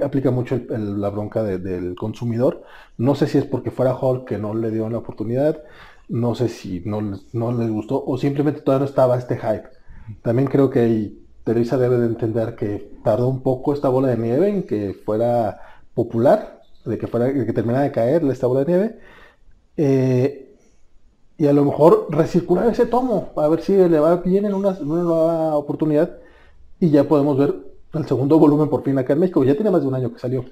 aplica 0.03 0.31
mucho 0.31 0.61
la 0.69 1.09
bronca 1.11 1.43
del 1.43 1.95
consumidor. 1.97 2.63
No 2.97 3.15
sé 3.15 3.27
si 3.27 3.39
es 3.39 3.45
porque 3.45 3.71
fuera 3.71 3.97
Hulk 3.97 4.27
que 4.27 4.39
no 4.39 4.55
le 4.55 4.71
dio 4.71 4.89
la 4.89 4.99
oportunidad, 4.99 5.63
no 6.09 6.35
sé 6.35 6.49
si 6.49 6.83
no, 6.85 7.01
no 7.33 7.53
les 7.53 7.71
gustó 7.71 8.03
o 8.05 8.19
simplemente 8.19 8.61
todavía 8.61 8.85
no 8.85 8.91
estaba 8.91 9.19
este 9.19 9.37
hype. 9.37 9.69
También 10.23 10.49
creo 10.49 10.71
que 10.71 11.13
Teresa 11.45 11.79
debe 11.79 11.99
de 11.99 12.07
entender 12.07 12.57
que 12.57 12.93
tardó 13.03 13.29
un 13.29 13.43
poco 13.43 13.73
esta 13.73 13.89
bola 13.89 14.09
de 14.09 14.19
nieve 14.19 14.49
en 14.49 14.63
que 14.65 14.95
fuera 14.95 15.61
popular, 15.95 16.61
de 16.85 16.99
que 16.99 17.07
fuera, 17.07 17.27
de 17.27 17.47
que 17.47 17.53
terminara 17.53 17.85
de 17.85 17.93
caer 17.93 18.25
esta 18.25 18.47
bola 18.47 18.65
de 18.65 18.67
nieve. 18.67 18.99
Eh, 19.77 20.57
y 21.39 21.47
a 21.47 21.53
lo 21.53 21.65
mejor 21.65 22.09
recircular 22.11 22.69
ese 22.69 22.87
tomo, 22.87 23.33
a 23.37 23.47
ver 23.49 23.63
si 23.63 23.73
le 23.77 24.01
va 24.01 24.17
bien 24.17 24.45
en 24.45 24.55
una 24.55 24.73
nueva 24.81 25.57
oportunidad 25.57 26.19
y 26.81 26.91
ya 26.91 27.05
podemos 27.05 27.39
ver 27.39 27.68
el 27.95 28.07
segundo 28.07 28.39
volumen 28.39 28.69
por 28.69 28.83
fin 28.83 28.99
acá 28.99 29.15
en 29.15 29.21
México. 29.21 29.45
Ya 29.45 29.55
tiene 29.55 29.71
más 29.71 29.83
de 29.83 29.89
un 29.89 29.95
año 29.95 30.13
que 30.13 30.19
salió. 30.19 30.45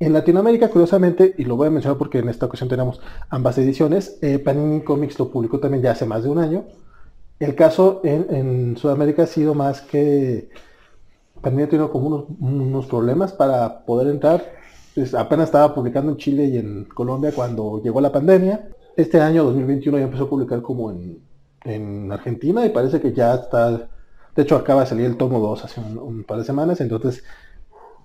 En 0.00 0.12
Latinoamérica, 0.12 0.68
curiosamente, 0.70 1.34
y 1.38 1.44
lo 1.44 1.56
voy 1.56 1.66
a 1.66 1.70
mencionar 1.70 1.98
porque 1.98 2.18
en 2.18 2.28
esta 2.28 2.46
ocasión 2.46 2.68
tenemos 2.68 3.00
ambas 3.30 3.58
ediciones, 3.58 4.16
eh, 4.22 4.38
Panini 4.38 4.82
Comics 4.82 5.18
lo 5.18 5.28
publicó 5.28 5.58
también 5.58 5.82
ya 5.82 5.90
hace 5.90 6.06
más 6.06 6.22
de 6.22 6.28
un 6.28 6.38
año. 6.38 6.64
El 7.40 7.56
caso 7.56 8.00
en, 8.04 8.76
Sudamérica 8.76 9.24
ha 9.24 9.26
sido 9.26 9.54
más 9.54 9.80
que 9.80 10.50
Panini 11.40 11.64
ha 11.64 11.68
tenido 11.68 11.90
como 11.90 12.26
unos, 12.40 12.86
problemas 12.86 13.32
para 13.32 13.84
poder 13.84 14.08
entrar. 14.08 14.44
apenas 15.16 15.46
estaba 15.48 15.74
publicando 15.74 16.12
en 16.12 16.18
Chile 16.18 16.44
y 16.44 16.58
en 16.58 16.84
Colombia 16.84 17.32
cuando 17.34 17.82
llegó 17.82 18.00
la 18.00 18.12
pandemia. 18.12 18.68
Este 18.96 19.20
año, 19.20 19.44
2021, 19.44 19.98
ya 19.98 20.04
empezó 20.04 20.24
a 20.24 20.30
publicar 20.30 20.62
como 20.62 20.90
en, 20.92 21.20
en 21.64 22.12
Argentina 22.12 22.64
y 22.64 22.70
parece 22.70 23.00
que 23.00 23.12
ya 23.12 23.34
está 23.34 23.88
de 24.38 24.44
hecho, 24.44 24.54
acaba 24.54 24.82
de 24.82 24.86
salir 24.86 25.04
el 25.04 25.16
tomo 25.16 25.40
2 25.40 25.64
hace 25.64 25.80
un, 25.80 26.22
par 26.22 26.38
de 26.38 26.44
semanas, 26.44 26.80
entonces 26.80 27.24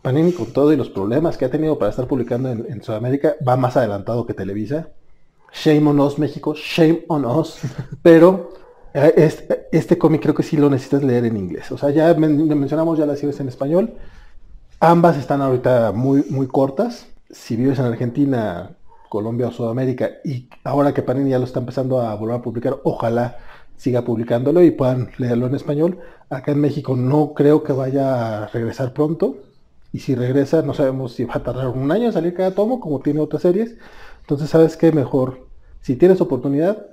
Panini 0.02 0.32
con 0.32 0.52
todo 0.52 0.74
y 0.74 0.76
los 0.76 0.90
problemas 0.90 1.38
que 1.38 1.46
ha 1.46 1.52
tenido 1.52 1.78
para 1.78 1.92
estar 1.92 2.08
publicando 2.08 2.50
en, 2.50 2.82
Sudamérica 2.82 3.36
va 3.48 3.56
más 3.56 3.78
adelantado 3.78 4.26
que 4.26 4.34
Televisa. 4.34 4.88
Shame 5.54 5.88
on 5.92 6.00
us, 6.00 6.18
México, 6.18 6.56
shame 6.56 7.06
on 7.08 7.24
us. 7.24 7.60
Pero 8.02 8.50
eh, 8.96 9.14
este, 9.16 9.68
este 9.72 10.00
cómic 10.00 10.24
creo 10.24 10.34
que 10.34 10.42
sí 10.42 10.58
lo 10.58 10.72
necesitas 10.72 11.04
leer 11.04 11.26
en 11.26 11.38
inglés. 11.38 11.72
O 11.72 11.78
sea, 11.78 11.92
ya 11.92 12.12
mencionamos 12.16 12.98
ya 12.98 13.06
las 13.06 13.20
series 13.20 13.40
en 13.40 13.50
español. 13.50 13.94
Ambas 14.80 15.18
están 15.18 15.40
ahorita 15.40 15.92
muy, 15.92 16.26
muy 16.32 16.48
cortas. 16.48 17.06
Si 17.30 17.56
vives 17.56 17.78
en 17.78 17.86
Argentina, 17.86 18.72
Colombia 19.08 19.50
o 19.50 19.52
Sudamérica, 19.52 20.10
y 20.26 20.50
ahora 20.64 20.96
que 20.96 21.04
Panini 21.04 21.30
ya 21.30 21.38
lo 21.38 21.46
está 21.46 21.60
empezando 21.60 22.02
a 22.02 22.16
volver 22.16 22.38
a 22.38 22.42
publicar, 22.42 22.78
ojalá 22.84 23.38
siga 23.78 24.04
publicándolo 24.04 24.64
y 24.64 24.72
puedan 24.72 25.12
leerlo 25.18 25.48
en 25.48 25.56
español. 25.56 26.00
Acá 26.30 26.52
en 26.52 26.62
México 26.62 26.96
no 26.96 27.34
creo 27.34 27.64
que 27.64 27.74
vaya 27.74 28.44
a 28.44 28.48
regresar 28.48 28.94
pronto. 28.94 29.38
Y 29.92 30.00
si 30.00 30.16
regresa, 30.16 30.62
no 30.64 30.74
sabemos 30.74 31.14
si 31.14 31.26
va 31.26 31.36
a 31.36 31.44
tardar 31.44 31.68
un 31.68 31.92
año 31.92 32.06
en 32.06 32.14
salir 32.14 32.34
cada 32.34 32.56
tomo, 32.56 32.80
como 32.80 33.00
tiene 33.02 33.20
otras 33.20 33.44
series. 33.44 33.76
Entonces, 34.22 34.50
¿sabes 34.50 34.76
qué? 34.76 34.92
Mejor, 34.92 35.48
si 35.82 35.96
tienes 35.96 36.22
oportunidad, 36.22 36.88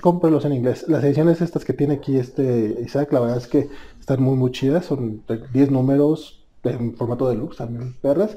cómpralos 0.00 0.44
en 0.44 0.52
inglés. 0.52 0.84
Las 0.88 1.04
ediciones 1.04 1.40
estas 1.40 1.64
que 1.64 1.72
tiene 1.72 1.94
aquí 1.94 2.18
este 2.18 2.78
Isaac, 2.84 3.12
la 3.12 3.20
verdad 3.20 3.38
es 3.38 3.46
que 3.46 3.68
están 3.98 4.22
muy, 4.22 4.36
muy 4.36 4.50
chidas. 4.50 4.84
Son 4.84 5.22
10 5.52 5.70
números 5.70 6.44
en 6.64 6.94
formato 6.96 7.28
deluxe, 7.28 7.58
también 7.58 7.94
perras. 8.02 8.36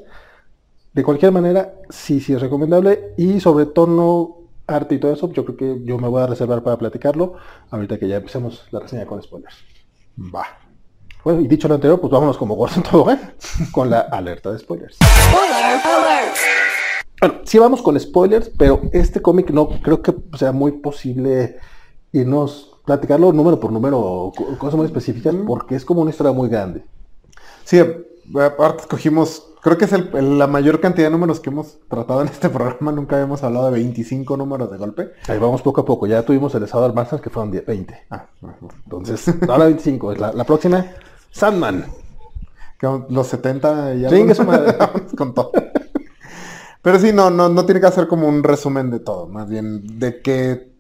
De 0.94 1.04
cualquier 1.04 1.32
manera, 1.32 1.74
sí, 1.90 2.20
sí 2.22 2.34
es 2.34 2.42
recomendable. 2.42 3.14
Y 3.18 3.40
sobre 3.40 3.66
tono 3.66 4.38
arte 4.68 4.96
y 4.96 5.00
todo 5.00 5.14
eso, 5.14 5.32
yo 5.32 5.46
creo 5.46 5.58
que 5.58 5.86
yo 5.86 5.98
me 5.98 6.08
voy 6.08 6.22
a 6.22 6.28
reservar 6.28 6.62
para 6.62 6.78
platicarlo 6.78 7.34
ahorita 7.72 7.98
que 7.98 8.08
ya 8.08 8.18
empecemos 8.18 8.68
la 8.72 8.82
reseña 8.82 9.06
con 9.06 9.22
spoilers. 9.22 9.56
Va. 10.20 10.46
Bueno, 11.24 11.42
y 11.42 11.48
dicho 11.48 11.68
lo 11.68 11.76
anterior, 11.76 12.00
pues 12.00 12.12
vámonos 12.12 12.38
como 12.38 12.56
Gordon 12.56 12.84
todo, 12.84 13.12
¿eh? 13.12 13.20
con 13.72 13.90
la 13.90 14.02
alerta 14.02 14.52
de 14.52 14.60
spoilers. 14.60 14.98
Bueno, 17.20 17.36
sí 17.46 17.58
vamos 17.58 17.82
con 17.82 18.00
spoilers, 18.00 18.52
pero 18.58 18.82
este 18.94 19.22
cómic 19.22 19.50
no 19.50 19.70
creo 19.82 20.02
que 20.02 20.14
sea 20.38 20.52
muy 20.52 20.74
posible 20.74 21.58
irnos 22.12 22.74
platicarlo 22.86 23.34
número 23.34 23.60
por 23.60 23.72
número 23.72 24.32
cosas 24.58 24.76
muy 24.76 24.86
específicas 24.86 25.36
porque 25.46 25.76
es 25.76 25.84
como 25.84 26.02
una 26.02 26.12
historia 26.12 26.32
muy 26.32 26.48
grande. 26.48 26.86
Sí, 27.66 27.80
aparte 27.80 28.82
escogimos 28.82 29.46
Creo 29.68 29.78
que 29.78 29.84
es 29.84 30.24
la 30.24 30.48
mayor 30.48 30.80
cantidad 30.80 31.08
de 31.08 31.12
números 31.12 31.42
que 31.42 31.50
hemos 31.50 31.78
tratado 31.90 32.22
en 32.22 32.30
este 32.30 32.48
programa. 32.58 32.94
Nunca 32.94 33.18
habíamos 33.18 33.44
hablado 33.44 33.66
de 33.66 33.72
25 33.74 34.38
números 34.38 34.72
de 34.72 34.78
golpe. 34.78 35.12
Ahí 35.28 35.40
vamos 35.40 35.62
poco 35.62 35.82
a 35.82 35.86
poco. 35.86 36.08
Ya 36.08 36.24
tuvimos 36.24 36.56
el 36.56 36.64
estado 36.64 36.88
de 36.88 37.22
que 37.22 37.30
fueron 37.30 37.52
20. 37.52 38.06
Ah, 38.10 38.28
entonces, 38.86 39.28
ahora 39.42 39.66
25. 39.66 40.16
La, 40.16 40.32
la 40.32 40.46
próxima, 40.46 40.86
Sandman. 41.32 41.86
Los 43.10 43.28
70 43.28 43.96
ya. 43.96 44.10
Sí, 44.10 44.42
madre. 44.46 44.78
con 45.18 45.34
todo. 45.34 45.52
Pero 46.82 46.98
sí, 46.98 47.12
no, 47.12 47.30
no, 47.30 47.50
no 47.50 47.66
tiene 47.66 47.82
que 47.82 47.88
hacer 47.88 48.08
como 48.08 48.30
un 48.30 48.44
resumen 48.44 48.90
de 48.90 49.02
todo. 49.02 49.28
Más 49.28 49.50
bien 49.50 50.00
de 50.00 50.22
qué, 50.22 50.72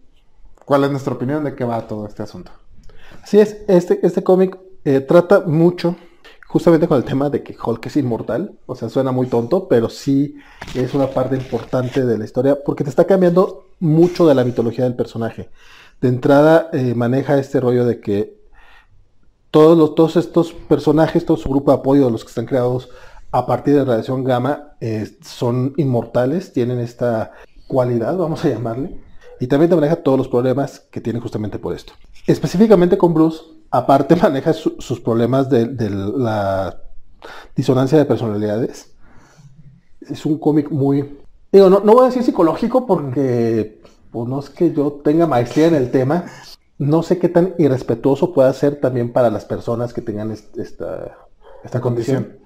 cuál 0.63 0.86
es 0.86 0.91
nuestra 0.91 1.13
opinión 1.13 1.44
de 1.44 1.56
qué 1.56 1.65
va 1.65 1.86
todo 1.88 2.08
este 2.08 2.24
asunto. 2.24 2.53
Así 3.22 3.38
es, 3.38 3.58
este, 3.67 4.00
este 4.01 4.24
cómic 4.24 4.58
eh, 4.86 5.01
trata 5.01 5.41
mucho 5.41 5.98
justamente 6.48 6.88
con 6.88 6.98
el 6.98 7.04
tema 7.04 7.30
de 7.30 7.44
que 7.44 7.56
Hulk 7.62 7.86
es 7.86 7.98
inmortal, 7.98 8.58
o 8.66 8.75
sea, 8.75 8.89
suena 8.89 9.12
muy 9.12 9.27
tonto, 9.27 9.68
pero 9.68 9.89
sí 9.89 10.38
es 10.75 10.94
una 10.94 11.08
parte 11.08 11.36
importante 11.36 12.06
de 12.06 12.18
la 12.18 12.25
historia, 12.25 12.58
porque 12.63 12.84
te 12.84 12.89
está 12.89 13.06
cambiando 13.06 13.68
mucho 13.80 14.25
de 14.25 14.34
la 14.34 14.44
mitología 14.44 14.86
del 14.86 14.96
personaje. 14.96 15.50
De 16.01 16.08
entrada 16.08 16.70
eh, 16.72 16.96
maneja 16.96 17.38
este 17.38 17.60
rollo 17.60 17.86
de 17.86 18.00
que 18.00 18.38
todos, 19.51 19.77
los, 19.77 19.96
todos 19.96 20.16
estos 20.16 20.54
personajes, 20.54 21.25
todo 21.25 21.38
su 21.38 21.50
grupo 21.50 21.72
de 21.72 21.77
apoyo, 21.77 22.10
los 22.10 22.24
que 22.24 22.30
están 22.30 22.46
creados 22.46 22.89
a 23.32 23.46
partir 23.46 23.75
de 23.75 23.84
radiación 23.84 24.24
gamma, 24.24 24.75
eh, 24.80 25.18
son 25.22 25.74
inmortales, 25.77 26.54
tienen 26.54 26.80
esta 26.80 27.34
cualidad, 27.68 28.16
vamos 28.16 28.46
a 28.46 28.50
llamarle, 28.50 28.98
y 29.39 29.48
también 29.48 29.70
te 29.70 29.75
maneja 29.75 29.98
todos 29.98 30.17
los 30.17 30.27
problemas 30.27 30.79
que 30.91 31.01
tienen 31.01 31.22
justamente 31.22 31.60
por 31.60 31.75
esto. 31.75 31.94
Específicamente 32.25 32.98
con 32.98 33.13
Bruce, 33.13 33.41
aparte 33.72 34.15
maneja 34.22 34.53
sus 34.53 35.00
problemas 35.00 35.50
de, 35.50 35.89
la 35.89 36.82
disonancia 37.56 37.98
de 37.98 38.06
personalidades. 38.06 38.91
Es 40.01 40.25
un 40.25 40.38
cómic 40.38 40.70
muy... 40.72 41.20
Digo, 41.51 41.70
no, 41.70 41.79
voy 41.82 42.03
a 42.03 42.08
decir 42.08 42.24
psicológico 42.24 42.86
porque 42.86 43.82
pues, 44.12 44.27
no 44.27 44.39
es 44.39 44.50
que 44.50 44.74
yo 44.74 45.01
tenga 45.03 45.27
maestría 45.27 45.67
en 45.67 45.75
el 45.75 45.91
tema. 45.91 46.25
No 46.77 47.03
sé 47.03 47.17
qué 47.17 47.29
tan 47.29 47.56
irrespetuoso 47.58 48.34
pueda 48.34 48.53
ser 48.53 48.79
también 48.79 49.12
para 49.12 49.29
las 49.29 49.46
personas 49.46 49.94
que 49.94 50.01
tengan 50.01 50.32
esta, 50.32 51.17
esta 51.63 51.82
condición. 51.82 52.38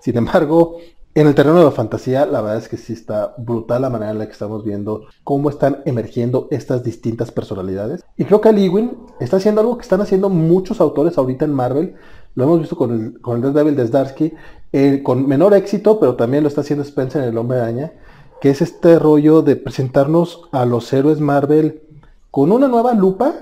Sin 0.00 0.16
embargo, 0.16 0.78
en 1.14 1.26
el 1.26 1.34
terreno 1.34 1.58
de 1.58 1.64
la 1.64 1.70
fantasía, 1.72 2.24
la 2.24 2.40
verdad 2.40 2.58
es 2.58 2.68
que 2.68 2.76
sí 2.76 2.92
está 2.92 3.34
brutal 3.36 3.82
la 3.82 3.90
manera 3.90 4.12
en 4.12 4.18
la 4.18 4.26
que 4.26 4.32
estamos 4.32 4.64
viendo 4.64 5.06
cómo 5.24 5.50
están 5.50 5.82
emergiendo 5.84 6.46
estas 6.52 6.84
distintas 6.84 7.32
personalidades. 7.32 8.04
Y 8.16 8.24
creo 8.24 8.40
que 8.40 8.50
Aliwin 8.50 8.96
está 9.18 9.38
haciendo 9.38 9.60
algo 9.60 9.76
que 9.76 9.82
están 9.82 10.00
haciendo 10.00 10.28
muchos 10.28 10.80
autores 10.80 11.18
ahorita 11.18 11.44
en 11.44 11.52
Marvel. 11.52 11.94
Lo 12.36 12.44
hemos 12.44 12.60
visto 12.60 12.76
con 12.76 12.92
el, 12.92 13.20
con 13.20 13.38
el 13.38 13.42
Red 13.42 13.52
Devil 13.52 13.76
de 13.76 13.88
Zdarsky 13.88 14.32
eh, 14.72 15.02
con 15.02 15.26
menor 15.26 15.52
éxito, 15.54 15.98
pero 15.98 16.14
también 16.14 16.44
lo 16.44 16.48
está 16.48 16.60
haciendo 16.60 16.84
Spencer 16.84 17.22
en 17.22 17.30
El 17.30 17.38
Hombre 17.38 17.58
Araña, 17.58 17.92
que 18.40 18.50
es 18.50 18.62
este 18.62 19.00
rollo 19.00 19.42
de 19.42 19.56
presentarnos 19.56 20.48
a 20.52 20.64
los 20.64 20.92
héroes 20.92 21.18
Marvel 21.18 21.82
con 22.30 22.52
una 22.52 22.68
nueva 22.68 22.94
lupa, 22.94 23.34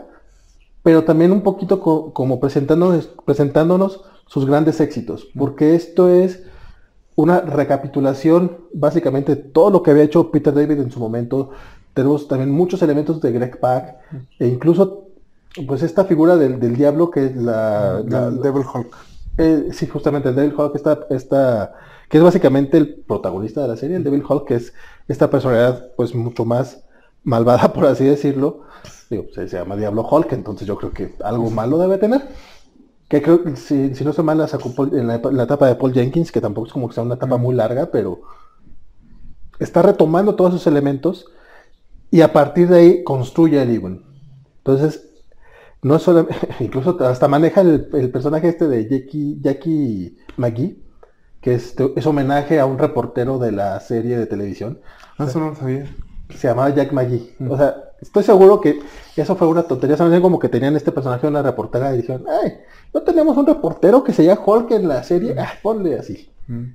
pero 0.83 1.05
también 1.05 1.33
un 1.33 1.43
poquito 1.43 1.81
como 1.81 2.41
presentándonos, 2.41 3.11
presentándonos 3.27 4.05
sus 4.27 4.47
grandes 4.47 4.81
éxitos, 4.81 5.29
porque 5.37 5.75
esto 5.75 6.09
es 6.09 6.48
una 7.19 7.41
recapitulación 7.41 8.59
básicamente 8.73 9.35
de 9.35 9.43
todo 9.43 9.71
lo 9.71 9.83
que 9.83 9.91
había 9.91 10.05
hecho 10.05 10.31
Peter 10.31 10.55
David 10.55 10.79
en 10.79 10.93
su 10.93 11.01
momento. 11.01 11.51
Tenemos 11.93 12.29
también 12.29 12.53
muchos 12.53 12.81
elementos 12.81 13.21
de 13.21 13.33
Greg 13.33 13.59
Pak 13.59 13.97
e 14.39 14.47
incluso 14.47 15.09
pues 15.67 15.83
esta 15.83 16.05
figura 16.05 16.37
del, 16.37 16.77
diablo 16.77 17.11
que 17.11 17.27
es 17.27 17.35
la, 17.35 18.03
Devil 18.03 18.63
Hulk. 18.73 18.97
Eh, 19.37 19.71
sí, 19.73 19.89
justamente 19.89 20.29
el 20.29 20.37
Devil 20.37 20.55
Hulk 20.57 20.77
está, 20.77 21.01
está, 21.11 21.75
que 22.09 22.19
es 22.19 22.23
básicamente 22.23 22.77
el 22.77 22.95
protagonista 22.95 23.63
de 23.63 23.69
la 23.69 23.77
serie, 23.77 23.97
el 23.97 24.05
Devil 24.05 24.23
Hulk, 24.27 24.47
que 24.47 24.55
es 24.55 24.73
esta 25.09 25.29
personalidad 25.29 25.89
pues 25.97 26.15
mucho 26.15 26.45
más 26.45 26.85
malvada, 27.25 27.73
por 27.75 27.87
así 27.87 28.05
decirlo. 28.05 28.61
Digo, 29.11 29.25
se, 29.35 29.49
llama 29.49 29.75
Diablo 29.75 30.07
Hulk, 30.09 30.35
entonces 30.35 30.69
yo 30.69 30.77
creo 30.77 30.93
que 30.93 31.17
algo 31.25 31.51
malo 31.51 31.79
debe 31.79 31.99
tener. 31.99 32.29
Que 33.09 33.23
creo 33.23 33.43
que 33.43 33.57
si, 33.57 34.05
no 34.05 34.13
se 34.13 34.23
mal 34.23 34.39
la 34.39 34.49
sacó 34.49 34.73
en 34.93 35.07
la, 35.07 35.15
etapa 35.17 35.67
de 35.67 35.77
Paul 35.77 35.95
Jenkins, 35.95 36.31
que 36.31 36.41
tampoco 36.41 36.67
es 36.67 36.73
como 36.73 36.89
que 36.89 36.95
sea 36.95 37.03
una 37.03 37.15
etapa 37.15 37.39
muy 37.39 37.55
larga, 37.55 37.91
pero 37.91 38.21
está 39.59 39.83
retomando 39.83 40.35
todos 40.35 40.55
esos 40.55 40.67
elementos 40.67 41.27
y 42.11 42.21
a 42.21 42.33
partir 42.33 42.69
de 42.69 42.79
ahí 42.79 43.05
construye 43.05 43.61
el 43.61 43.71
Ewing. 43.71 44.05
Entonces, 44.59 45.09
no 45.83 45.97
es 45.97 46.03
solo, 46.03 46.29
incluso 46.61 46.97
hasta 47.05 47.29
maneja 47.29 47.63
el, 47.63 48.11
personaje 48.11 48.49
este 48.49 48.69
de 48.69 48.89
Jackie, 48.89 49.39
Jackie 49.41 50.19
McGee, 50.37 50.83
que 51.41 51.55
es, 51.55 51.75
es, 51.97 52.07
homenaje 52.07 52.61
a 52.61 52.67
un 52.67 52.79
reportero 52.79 53.39
de 53.39 53.53
la 53.53 53.81
serie 53.81 54.19
de 54.19 54.27
televisión. 54.27 54.81
Ah, 55.17 55.25
eso 55.25 55.39
no 55.41 55.51
lo 55.51 55.55
sabía. 55.55 55.87
Se 56.35 56.49
llamaba 56.49 56.75
Jack 56.75 56.93
McGee. 56.93 57.37
O 57.49 57.57
sea, 57.57 57.88
estoy 58.01 58.23
seguro 58.23 58.61
que 58.61 58.81
eso 59.17 59.37
fue 59.37 59.47
una 59.47 59.63
tontería. 59.63 59.97
Se 59.97 60.21
como 60.21 60.39
que 60.39 60.49
tenían 60.49 60.77
este 60.77 60.93
personaje 60.93 61.27
una 61.27 61.43
reportera 61.43 61.95
y 61.95 61.99
dijeron, 61.99 62.25
ay, 62.29 62.59
no 62.95 63.03
tenemos 63.03 63.37
un 63.37 63.47
reportero 63.47 64.05
que 64.05 64.13
se 64.13 64.25
llama 64.25 64.43
Hulk 64.45 64.71
en 64.73 64.89
la 64.89 65.03
serie, 65.03 65.35
ah, 65.39 65.53
ponle 65.63 65.99
así. 65.99 66.31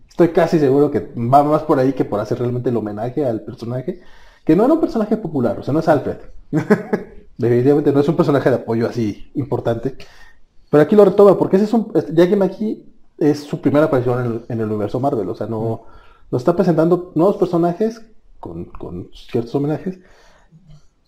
Estoy 0.07 0.29
casi 0.29 0.59
seguro 0.59 0.91
que 0.91 0.99
va 1.15 1.43
más 1.43 1.63
por 1.63 1.79
ahí 1.79 1.93
que 1.93 2.05
por 2.05 2.19
hacer 2.19 2.37
realmente 2.37 2.69
el 2.69 2.77
homenaje 2.77 3.25
al 3.25 3.41
personaje, 3.41 4.01
que 4.45 4.55
no 4.55 4.65
era 4.65 4.73
un 4.73 4.79
personaje 4.79 5.17
popular, 5.17 5.57
o 5.59 5.63
sea, 5.63 5.73
no 5.73 5.79
es 5.79 5.87
Alfred. 5.87 6.17
Definitivamente 7.37 7.91
no 7.91 7.99
es 7.99 8.07
un 8.07 8.15
personaje 8.15 8.49
de 8.49 8.57
apoyo 8.57 8.87
así 8.87 9.31
importante. 9.33 9.97
Pero 10.69 10.83
aquí 10.83 10.95
lo 10.95 11.05
retoma, 11.05 11.37
porque 11.37 11.55
ese 11.55 11.65
es 11.65 11.73
un. 11.73 11.91
Jackie 12.13 12.35
McKee 12.35 12.85
es 13.17 13.39
su 13.39 13.59
primera 13.61 13.85
aparición 13.85 14.43
en 14.47 14.59
el, 14.59 14.67
universo 14.67 14.99
Marvel. 14.99 15.27
O 15.29 15.35
sea, 15.35 15.47
no. 15.47 15.85
Nos 16.29 16.41
está 16.41 16.55
presentando 16.55 17.11
nuevos 17.15 17.37
personajes 17.37 18.01
con, 18.39 18.65
con 18.65 19.09
ciertos 19.13 19.53
homenajes 19.53 19.99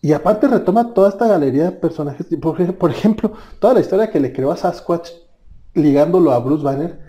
y 0.06 0.14
aparte 0.14 0.48
retoma 0.48 0.94
toda 0.94 1.10
esta 1.10 1.28
galería 1.28 1.64
de 1.64 1.72
personajes. 1.72 2.28
Por, 2.40 2.92
ejemplo, 2.92 3.32
toda 3.58 3.74
la 3.74 3.80
historia 3.80 4.12
que 4.12 4.20
le 4.20 4.32
creó 4.32 4.52
a 4.52 4.56
Sasquatch 4.56 5.10
ligándolo 5.74 6.32
a 6.32 6.38
Bruce 6.38 6.64
Banner. 6.64 7.00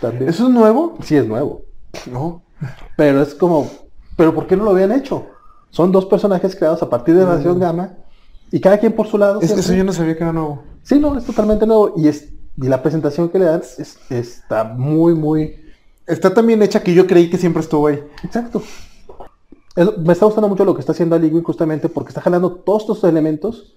También. 0.00 0.30
¿Eso 0.30 0.46
es 0.46 0.54
nuevo? 0.54 0.96
Sí, 1.02 1.18
es 1.18 1.28
nuevo. 1.28 1.66
No. 2.10 2.44
Pero 2.96 3.20
es 3.20 3.34
como, 3.34 3.68
¿pero 4.16 4.34
por 4.34 4.46
qué 4.46 4.56
no 4.56 4.64
lo 4.64 4.70
habían 4.70 4.90
hecho? 4.92 5.26
Son 5.68 5.92
dos 5.92 6.06
personajes 6.06 6.56
creados 6.56 6.82
a 6.82 6.88
partir 6.88 7.14
de 7.14 7.26
la 7.26 7.34
Nación 7.34 7.60
Gamma 7.60 7.92
y 8.50 8.58
cada 8.58 8.78
quien 8.78 8.94
por 8.94 9.06
su 9.06 9.18
lado. 9.18 9.42
Es, 9.42 9.50
eso 9.50 9.74
yo 9.74 9.84
no 9.84 9.92
sabía 9.92 10.16
que 10.16 10.22
era 10.22 10.32
nuevo. 10.32 10.62
Sí, 10.82 10.98
no, 10.98 11.14
es 11.18 11.26
totalmente 11.26 11.66
nuevo. 11.66 11.92
Y, 11.98 12.08
es, 12.08 12.32
y 12.56 12.68
la 12.68 12.82
presentación 12.82 13.28
que 13.28 13.38
le 13.38 13.44
dan 13.44 13.60
está 14.08 14.64
muy, 14.64 15.14
muy... 15.14 15.60
Está 16.06 16.32
también 16.32 16.62
hecha 16.62 16.82
que 16.82 16.94
yo 16.94 17.06
creí 17.06 17.28
que 17.28 17.36
siempre 17.36 17.60
estuvo 17.60 17.86
ahí. 17.86 18.02
Exacto 18.24 18.62
me 19.76 20.12
está 20.12 20.24
gustando 20.24 20.48
mucho 20.48 20.64
lo 20.64 20.74
que 20.74 20.80
está 20.80 20.92
haciendo 20.92 21.16
Aligui 21.16 21.42
justamente 21.42 21.88
porque 21.88 22.08
está 22.08 22.20
jalando 22.20 22.50
todos 22.52 22.82
estos 22.82 23.04
elementos, 23.04 23.76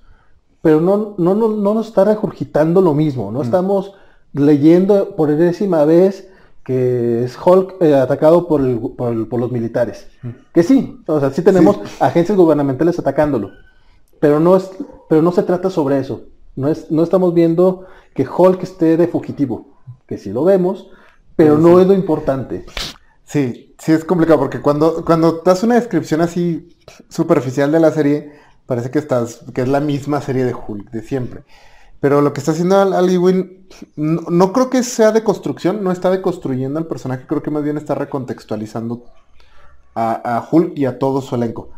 pero 0.61 0.79
no, 0.79 1.15
no, 1.17 1.35
no, 1.35 1.49
nos 1.49 1.87
está 1.87 2.05
regurgitando 2.05 2.81
lo 2.81 2.93
mismo. 2.93 3.31
No 3.31 3.39
mm. 3.39 3.43
estamos 3.43 3.93
leyendo 4.33 5.15
por 5.15 5.29
enésima 5.29 5.83
vez 5.85 6.29
que 6.63 7.23
es 7.23 7.37
Hulk 7.43 7.81
eh, 7.81 7.95
atacado 7.95 8.47
por, 8.47 8.61
los 8.61 9.51
militares. 9.51 10.07
Mm. 10.21 10.29
Que 10.53 10.63
sí, 10.63 11.01
o 11.05 11.19
sea, 11.19 11.31
sí 11.31 11.41
tenemos 11.41 11.79
agencias 11.99 12.37
gubernamentales 12.37 12.97
atacándolo, 12.99 13.51
pero 14.19 14.39
no, 14.39 14.55
es, 14.55 14.69
pero 15.09 15.21
no 15.21 15.31
se 15.31 15.43
trata 15.43 15.69
sobre 15.69 15.99
eso. 15.99 16.23
No, 16.55 16.67
es, 16.69 16.91
no 16.91 17.03
estamos 17.03 17.33
viendo 17.33 17.85
que 18.13 18.27
Hulk 18.27 18.63
esté 18.63 18.97
de 18.97 19.07
fugitivo, 19.07 19.79
que 20.07 20.17
sí 20.17 20.31
lo 20.31 20.43
vemos, 20.43 20.89
pero 21.35 21.57
no 21.57 21.79
es 21.79 21.87
lo 21.87 21.93
importante. 21.93 22.65
Sí, 23.23 23.68
sí 23.79 23.93
es 23.93 24.05
complicado 24.05 24.39
porque 24.39 24.61
cuando, 24.61 25.03
cuando 25.03 25.41
das 25.43 25.63
una 25.63 25.75
descripción 25.75 26.21
así 26.21 26.77
superficial 27.07 27.71
de 27.71 27.79
la 27.79 27.91
serie, 27.91 28.33
parece 28.65 28.91
que 28.91 28.99
estás, 28.99 29.43
que 29.53 29.61
es 29.61 29.67
la 29.67 29.79
misma 29.79 30.21
serie 30.21 30.45
de 30.45 30.53
Hulk 30.53 30.91
de 30.91 31.01
siempre. 31.01 31.43
Pero 31.99 32.21
lo 32.21 32.31
que 32.31 32.39
está 32.39 32.51
haciendo 32.51 32.79
Ali 32.79 33.17
Wynn, 33.17 33.67
no, 33.95 34.53
creo 34.53 34.69
que 34.69 34.83
sea 34.83 35.11
de 35.11 35.23
construcción, 35.23 35.83
no 35.83 35.91
está 35.91 36.09
deconstruyendo 36.11 36.79
al 36.79 36.87
personaje, 36.87 37.25
creo 37.27 37.41
que 37.41 37.51
más 37.51 37.63
bien 37.63 37.77
está 37.77 37.95
recontextualizando 37.95 39.05
a, 39.95 40.37
a, 40.37 40.47
Hulk 40.49 40.77
y 40.77 40.85
a 40.85 40.99
todo 40.99 41.21
su 41.21 41.35
elenco. 41.35 41.71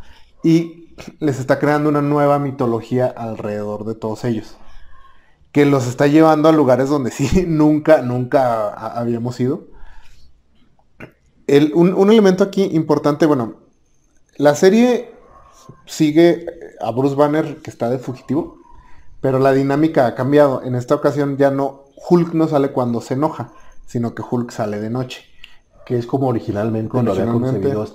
Y 0.44 0.94
les 1.20 1.40
está 1.40 1.60
creando 1.60 1.90
una 1.90 2.02
nueva 2.02 2.38
mitología 2.38 3.08
alrededor 3.08 3.86
de 3.86 3.96
todos 3.96 4.24
ellos. 4.26 4.58
Que 5.52 5.66
los 5.66 5.88
está 5.88 6.08
llevando 6.08 6.50
a 6.50 6.52
lugares 6.52 6.90
donde 6.90 7.12
sí 7.12 7.46
nunca, 7.48 8.02
nunca 8.02 8.70
habíamos 8.70 9.40
ido 9.40 9.71
un, 11.74 12.12
elemento 12.12 12.44
aquí 12.44 12.64
importante, 12.74 13.26
bueno, 13.26 13.56
la 14.38 14.56
serie 14.56 15.12
sigue 15.86 16.46
a 16.80 16.92
Bruce 16.92 17.16
Banner 17.16 17.58
que 17.58 17.70
está 17.70 17.90
de 17.90 18.00
fugitivo, 18.00 18.58
pero 19.20 19.40
la 19.40 19.54
dinámica 19.54 20.08
ha 20.08 20.16
cambiado. 20.16 20.64
En 20.64 20.76
esta 20.76 20.96
ocasión 20.96 21.38
ya 21.38 21.52
no, 21.52 21.86
Hulk 22.10 22.34
no 22.34 22.48
sale 22.48 22.72
cuando 22.72 23.02
se 23.02 23.14
enoja, 23.14 23.52
sino 23.86 24.16
que 24.16 24.24
Hulk 24.30 24.52
sale 24.52 24.80
de 24.80 24.90
noche. 24.90 25.24
Que 25.86 25.98
es 25.98 26.06
como 26.06 26.28
originalmente, 26.28 27.02
lo 27.02 27.12
había 27.12 27.26
concebido 27.26 27.86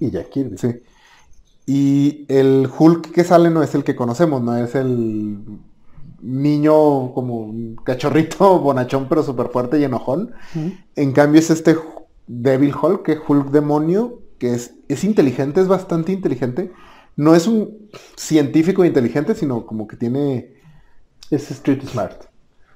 y 0.00 0.10
Jack 0.10 0.28
Kirby. 0.30 0.58
Sí. 0.58 0.82
Y 1.66 2.26
el 2.28 2.68
Hulk 2.78 3.12
que 3.12 3.24
sale 3.24 3.50
no 3.50 3.62
es 3.62 3.74
el 3.74 3.82
que 3.82 3.96
conocemos, 3.96 4.42
no 4.42 4.56
es 4.56 4.74
el 4.74 5.38
niño 6.22 7.12
como 7.12 7.38
un 7.38 7.76
cachorrito 7.76 8.58
bonachón 8.60 9.06
pero 9.08 9.22
súper 9.22 9.48
fuerte 9.48 9.78
y 9.78 9.84
enojón. 9.84 10.32
En 10.94 11.12
cambio 11.12 11.40
es 11.40 11.50
este 11.50 11.76
Devil 12.26 12.74
Hulk, 12.80 13.02
que 13.02 13.18
Hulk 13.26 13.50
demonio, 13.50 14.20
que 14.38 14.54
es, 14.54 14.74
es 14.88 15.04
inteligente, 15.04 15.60
es 15.60 15.68
bastante 15.68 16.12
inteligente. 16.12 16.72
No 17.16 17.34
es 17.34 17.46
un 17.46 17.88
científico 18.16 18.84
inteligente, 18.84 19.34
sino 19.34 19.66
como 19.66 19.86
que 19.86 19.96
tiene... 19.96 20.54
Es 21.30 21.50
street 21.50 21.82
smart. 21.86 22.26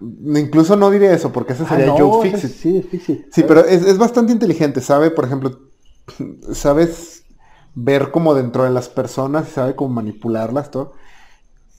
Incluso 0.01 0.77
no 0.77 0.91
diría 0.91 1.13
eso, 1.13 1.31
porque 1.31 1.53
ese 1.53 1.67
sería 1.67 1.93
ah, 1.93 1.97
Joe 1.97 2.31
Fixit. 2.31 2.51
Sí, 2.51 2.89
sí, 2.91 3.25
sí. 3.31 3.45
pero 3.47 3.65
es, 3.65 3.99
bastante 3.99 4.33
inteligente, 4.33 4.81
sabe, 4.81 5.11
por 5.11 5.27
ejemplo, 5.27 5.61
sabes 6.53 7.25
ver 7.75 8.11
como 8.11 8.35
dentro 8.35 8.65
de 8.65 8.71
las 8.71 8.89
personas 8.89 9.49
y 9.49 9.53
sabe 9.53 9.77
cómo 9.77 9.95
manipularlas, 9.95 10.71
todo. 10.71 10.95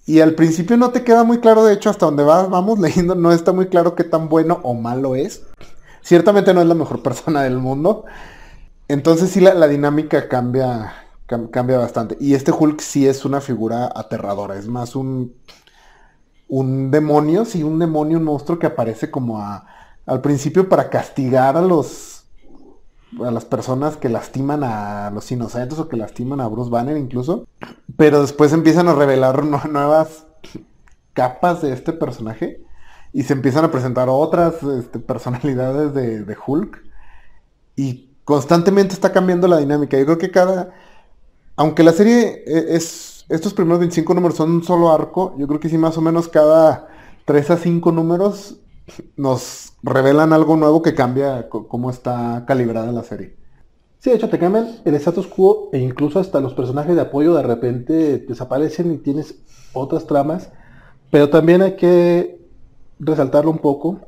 Y 0.05 0.19
al 0.19 0.35
principio 0.35 0.77
no 0.77 0.91
te 0.91 1.03
queda 1.03 1.23
muy 1.23 1.39
claro, 1.39 1.65
de 1.65 1.73
hecho, 1.73 1.89
hasta 1.89 2.05
donde 2.05 2.23
vamos 2.23 2.79
leyendo, 2.79 3.15
no 3.15 3.31
está 3.31 3.53
muy 3.53 3.67
claro 3.67 3.95
qué 3.95 4.03
tan 4.03 4.29
bueno 4.29 4.59
o 4.63 4.75
malo 4.75 5.15
es. 5.15 5.43
Ciertamente 6.01 6.53
no 6.53 6.61
es 6.61 6.67
la 6.67 6.75
mejor 6.75 7.01
persona 7.03 7.43
del 7.43 7.57
mundo. 7.57 8.05
Entonces 8.87 9.29
sí 9.29 9.39
la, 9.39 9.67
dinámica 9.67 10.27
cambia, 10.27 10.93
cambia 11.25 11.77
bastante. 11.77 12.17
Y 12.19 12.33
este 12.33 12.51
Hulk 12.51 12.81
sí 12.81 13.07
es 13.07 13.23
una 13.23 13.39
figura 13.39 13.89
aterradora. 13.95 14.57
Es 14.57 14.67
más 14.67 14.95
un, 14.95 15.33
un 16.49 16.91
demonio, 16.91 17.45
sí, 17.45 17.63
un 17.63 17.79
demonio, 17.79 18.17
un 18.17 18.25
monstruo 18.25 18.59
que 18.59 18.67
aparece 18.67 19.09
como 19.09 19.39
a, 19.39 19.65
al 20.05 20.21
principio 20.21 20.67
para 20.67 20.89
castigar 20.89 21.55
a 21.55 21.61
los 21.61 22.17
a 23.25 23.29
las 23.29 23.43
personas 23.43 23.97
que 23.97 24.07
lastiman 24.07 24.63
a 24.63 25.09
los 25.11 25.29
inocentes 25.33 25.77
o 25.79 25.89
que 25.89 25.97
lastiman 25.97 26.39
a 26.39 26.47
Bruce 26.47 26.69
Banner 26.69 26.97
incluso. 26.97 27.45
Pero 27.97 28.21
después 28.21 28.53
empiezan 28.53 28.87
a 28.87 28.93
revelar 28.93 29.43
nuevas 29.69 30.25
capas 31.13 31.61
de 31.61 31.73
este 31.73 31.93
personaje 31.93 32.63
y 33.13 33.23
se 33.23 33.33
empiezan 33.33 33.65
a 33.65 33.71
presentar 33.71 34.07
otras 34.09 34.63
este, 34.63 34.99
personalidades 34.99 35.93
de, 35.93 36.37
Hulk 36.45 36.81
y 37.75 38.09
constantemente 38.23 38.93
está 38.93 39.11
cambiando 39.11 39.47
la 39.47 39.57
dinámica. 39.57 39.97
Yo 39.97 40.05
creo 40.05 40.17
que 40.17 40.31
cada, 40.31 40.71
aunque 41.55 41.83
la 41.83 41.91
serie 41.91 42.43
e, 42.45 42.75
es, 42.75 43.25
estos 43.29 43.53
primeros 43.53 43.79
25 43.79 44.13
números 44.13 44.37
son 44.37 44.51
un 44.51 44.63
solo 44.63 44.91
arco, 44.91 45.35
yo 45.37 45.47
creo 45.47 45.59
que 45.59 45.69
sí 45.69 45.77
más 45.77 45.97
o 45.97 46.01
menos 46.01 46.27
cada 46.27 46.87
3 47.25 47.51
a 47.51 47.57
5 47.57 47.91
números 47.91 48.57
nos 49.15 49.73
revelan 49.83 50.33
algo 50.33 50.57
nuevo 50.57 50.81
que 50.81 50.95
cambia 50.95 51.47
cómo 51.49 51.89
está 51.89 52.43
calibrada 52.47 52.91
la 52.91 53.03
serie. 53.03 53.35
Sí, 53.99 54.09
de 54.09 54.15
hecho 54.15 54.29
te 54.29 54.39
cambian 54.39 54.79
el 54.83 54.95
status 54.95 55.27
quo 55.27 55.69
e 55.71 55.77
incluso 55.77 56.19
hasta 56.19 56.41
los 56.41 56.55
personajes 56.55 56.95
de 56.95 57.01
apoyo 57.01 57.35
de 57.35 57.43
repente 57.43 58.17
desaparecen 58.17 58.91
y 58.91 58.97
tienes 58.97 59.35
otras 59.73 60.07
tramas. 60.07 60.49
Pero 61.11 61.29
también 61.29 61.61
hay 61.61 61.75
que 61.75 62.40
resaltarlo 63.01 63.51
un 63.51 63.59
poco. 63.59 63.99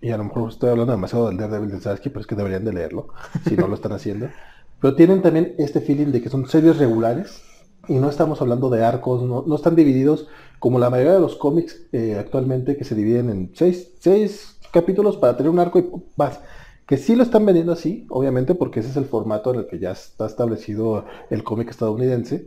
y 0.00 0.10
a 0.10 0.18
lo 0.18 0.24
mejor 0.24 0.50
estoy 0.50 0.70
hablando 0.70 0.92
demasiado 0.92 1.28
del 1.28 1.38
Daredevil 1.38 1.70
de 1.70 1.80
Zdarsky, 1.80 2.10
pero 2.10 2.20
es 2.20 2.26
que 2.26 2.34
deberían 2.34 2.64
de 2.64 2.72
leerlo, 2.72 3.08
si 3.48 3.56
no 3.56 3.66
lo 3.66 3.74
están 3.74 3.92
haciendo. 3.92 4.28
Pero 4.78 4.94
tienen 4.94 5.22
también 5.22 5.54
este 5.56 5.80
feeling 5.80 6.08
de 6.08 6.20
que 6.20 6.28
son 6.28 6.46
series 6.46 6.76
regulares 6.76 7.42
y 7.88 7.94
no 7.94 8.10
estamos 8.10 8.42
hablando 8.42 8.68
de 8.68 8.84
arcos, 8.84 9.22
no, 9.22 9.42
no 9.46 9.54
están 9.54 9.74
divididos 9.74 10.28
como 10.58 10.78
la 10.78 10.90
mayoría 10.90 11.14
de 11.14 11.20
los 11.20 11.36
cómics 11.36 11.80
eh, 11.92 12.16
actualmente 12.18 12.76
que 12.76 12.84
se 12.84 12.94
dividen 12.94 13.30
en 13.30 13.52
seis, 13.54 13.92
seis 14.00 14.58
capítulos 14.72 15.16
para 15.16 15.34
tener 15.34 15.50
un 15.50 15.58
arco 15.58 15.78
y 15.78 15.90
más. 16.16 16.40
Que 16.86 16.98
sí 16.98 17.16
lo 17.16 17.22
están 17.22 17.46
vendiendo 17.46 17.72
así, 17.72 18.06
obviamente, 18.10 18.54
porque 18.54 18.80
ese 18.80 18.90
es 18.90 18.96
el 18.96 19.06
formato 19.06 19.52
en 19.52 19.60
el 19.60 19.66
que 19.66 19.78
ya 19.78 19.92
está 19.92 20.26
establecido 20.26 21.06
el 21.30 21.42
cómic 21.42 21.70
estadounidense. 21.70 22.46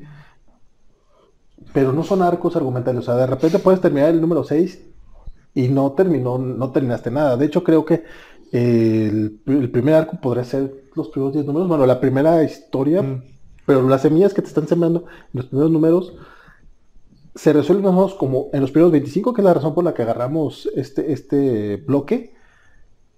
Pero 1.74 1.92
no 1.92 2.04
son 2.04 2.22
arcos 2.22 2.56
argumentales. 2.56 3.02
O 3.02 3.06
sea, 3.06 3.16
de 3.16 3.28
repente 3.28 3.60
puedes 3.60 3.82
terminar 3.82 4.10
el 4.10 4.22
número 4.22 4.44
6 4.44 4.89
y 5.54 5.68
no 5.70 5.94
terminó, 5.94 6.38
no 6.38 6.72
terminaste 6.72 7.12
nada. 7.12 7.38
De 7.38 7.46
hecho, 7.46 7.64
creo 7.64 7.86
que 7.86 8.04
el, 8.52 9.42
el 9.46 9.72
primer 9.72 9.96
arco 9.96 10.20
podría 10.22 10.44
ser 10.44 10.86
los 10.96 11.10
primeros 11.10 11.34
10 11.34 11.46
números. 11.46 11.68
Bueno, 11.68 11.86
la 11.86 12.00
primera 12.00 12.44
historia, 12.44 13.02
Mm. 13.02 13.24
pero 13.66 13.88
las 13.88 14.02
semillas 14.02 14.34
que 14.34 14.42
te 14.42 14.48
están 14.48 14.68
sembrando 14.68 15.02
en 15.02 15.08
los 15.34 15.46
primeros 15.48 15.72
números 15.72 16.14
se 17.36 17.54
resuelven 17.54 17.86
más 17.86 17.94
o 17.94 17.96
menos 17.96 18.16
como 18.16 18.50
en 18.54 18.62
los 18.62 18.72
primeros 18.72 18.92
25, 18.92 19.34
que 19.34 19.42
es 19.42 19.46
la 19.46 19.54
razón 19.54 19.74
por 19.74 19.84
la 19.84 19.94
que 19.94 20.02
agarramos 20.02 20.70
este, 20.76 21.14
este 21.14 21.78
bloque. 21.78 22.34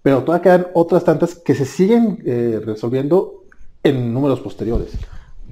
Pero 0.01 0.23
todavía 0.23 0.43
quedan 0.43 0.67
otras 0.73 1.03
tantas 1.03 1.35
que 1.35 1.55
se 1.55 1.65
siguen 1.65 2.21
eh, 2.25 2.61
resolviendo 2.65 3.45
en 3.83 4.13
números 4.13 4.41
posteriores. 4.41 4.99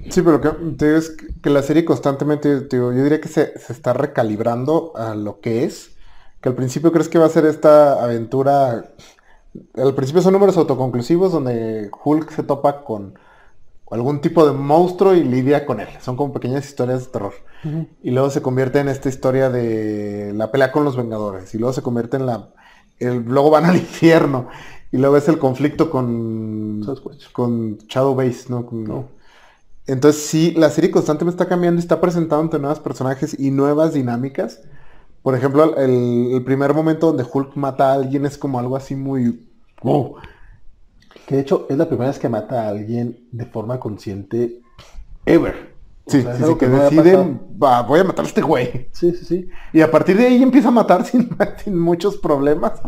Sí, 0.08 0.22
pero 0.22 0.40
que, 0.40 0.48
te 0.76 0.86
digo, 0.86 0.98
es 0.98 1.10
que 1.42 1.50
la 1.50 1.62
serie 1.62 1.84
constantemente, 1.84 2.62
te 2.62 2.76
digo, 2.76 2.92
yo 2.92 3.02
diría 3.02 3.20
que 3.20 3.28
se, 3.28 3.58
se 3.58 3.72
está 3.72 3.92
recalibrando 3.92 4.92
a 4.96 5.14
lo 5.14 5.40
que 5.40 5.64
es. 5.64 5.96
Que 6.40 6.48
al 6.48 6.54
principio 6.54 6.92
crees 6.92 7.08
que 7.08 7.18
va 7.18 7.26
a 7.26 7.30
ser 7.30 7.44
esta 7.46 8.02
aventura. 8.02 8.90
Al 9.74 9.94
principio 9.94 10.22
son 10.22 10.32
números 10.32 10.56
autoconclusivos 10.56 11.32
donde 11.32 11.90
Hulk 12.04 12.30
se 12.30 12.42
topa 12.42 12.84
con 12.84 13.18
algún 13.90 14.20
tipo 14.20 14.46
de 14.46 14.52
monstruo 14.52 15.14
y 15.14 15.24
lidia 15.24 15.66
con 15.66 15.80
él. 15.80 15.88
Son 16.00 16.16
como 16.16 16.32
pequeñas 16.32 16.66
historias 16.66 17.00
de 17.06 17.06
terror. 17.12 17.32
Y 18.02 18.10
luego 18.12 18.30
se 18.30 18.40
convierte 18.40 18.78
en 18.78 18.88
esta 18.88 19.08
historia 19.08 19.50
de 19.50 20.32
la 20.34 20.50
pelea 20.52 20.72
con 20.72 20.84
los 20.84 20.96
Vengadores. 20.96 21.54
Y 21.54 21.58
luego 21.58 21.72
se 21.72 21.82
convierte 21.82 22.16
en 22.16 22.26
la... 22.26 22.48
El, 22.98 23.24
luego 23.24 23.50
van 23.50 23.64
al 23.66 23.76
infierno. 23.78 24.48
Y 24.92 24.96
luego 24.98 25.16
es 25.16 25.28
el 25.28 25.38
conflicto 25.38 25.90
con... 25.90 26.82
Sasquatch. 26.86 27.32
Con 27.32 27.78
Shadow 27.88 28.14
Base, 28.14 28.44
¿no? 28.48 28.64
Con- 28.64 29.08
Entonces 29.86 30.22
sí, 30.24 30.52
la 30.56 30.70
serie 30.70 30.90
constantemente 30.92 31.42
está 31.42 31.48
cambiando 31.48 31.80
y 31.80 31.82
está 31.82 32.00
presentando 32.00 32.42
ante 32.44 32.58
nuevos 32.60 32.78
personajes 32.80 33.38
y 33.38 33.50
nuevas 33.50 33.92
dinámicas. 33.92 34.60
Por 35.22 35.34
ejemplo, 35.34 35.76
el, 35.76 36.32
el 36.32 36.44
primer 36.44 36.74
momento 36.74 37.08
donde 37.08 37.26
Hulk 37.30 37.54
mata 37.56 37.90
a 37.90 37.94
alguien 37.94 38.26
es 38.26 38.38
como 38.38 38.58
algo 38.58 38.76
así 38.76 38.96
muy... 38.96 39.48
wow. 39.82 40.16
Que 41.26 41.36
de 41.36 41.42
hecho 41.42 41.66
es 41.68 41.76
la 41.78 41.86
primera 41.88 42.08
vez 42.10 42.18
que 42.18 42.28
mata 42.28 42.64
a 42.64 42.68
alguien 42.68 43.28
de 43.32 43.46
forma 43.46 43.78
consciente 43.80 44.60
ever. 45.26 45.76
O 46.04 46.10
Sí, 46.10 46.22
sea, 46.22 46.34
sí, 46.36 46.44
sí, 46.44 46.56
que 46.56 46.68
deciden, 46.68 47.40
voy 47.50 48.00
a 48.00 48.04
matar 48.04 48.24
a 48.24 48.28
este 48.28 48.42
güey. 48.42 48.88
Sí, 48.92 49.12
sí, 49.12 49.24
sí. 49.24 49.48
Y 49.72 49.80
a 49.80 49.90
partir 49.90 50.16
de 50.16 50.26
ahí 50.26 50.42
empieza 50.42 50.68
a 50.68 50.72
matar 50.72 51.04
sin, 51.06 51.28
sin 51.62 51.78
muchos 51.78 52.16
problemas. 52.18 52.80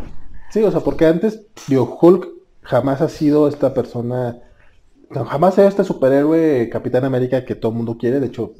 Sí, 0.50 0.62
o 0.64 0.70
sea, 0.70 0.80
porque 0.80 1.06
antes, 1.06 1.46
digo, 1.68 1.98
Hulk 2.00 2.28
jamás 2.62 3.00
ha 3.00 3.08
sido 3.08 3.48
esta 3.48 3.74
persona, 3.74 4.40
no, 5.10 5.24
jamás 5.24 5.54
ha 5.54 5.56
sido 5.56 5.68
este 5.68 5.84
superhéroe 5.84 6.68
Capitán 6.70 7.04
América 7.04 7.44
que 7.44 7.54
todo 7.54 7.72
el 7.72 7.76
mundo 7.78 7.96
quiere. 7.98 8.20
De 8.20 8.26
hecho, 8.26 8.54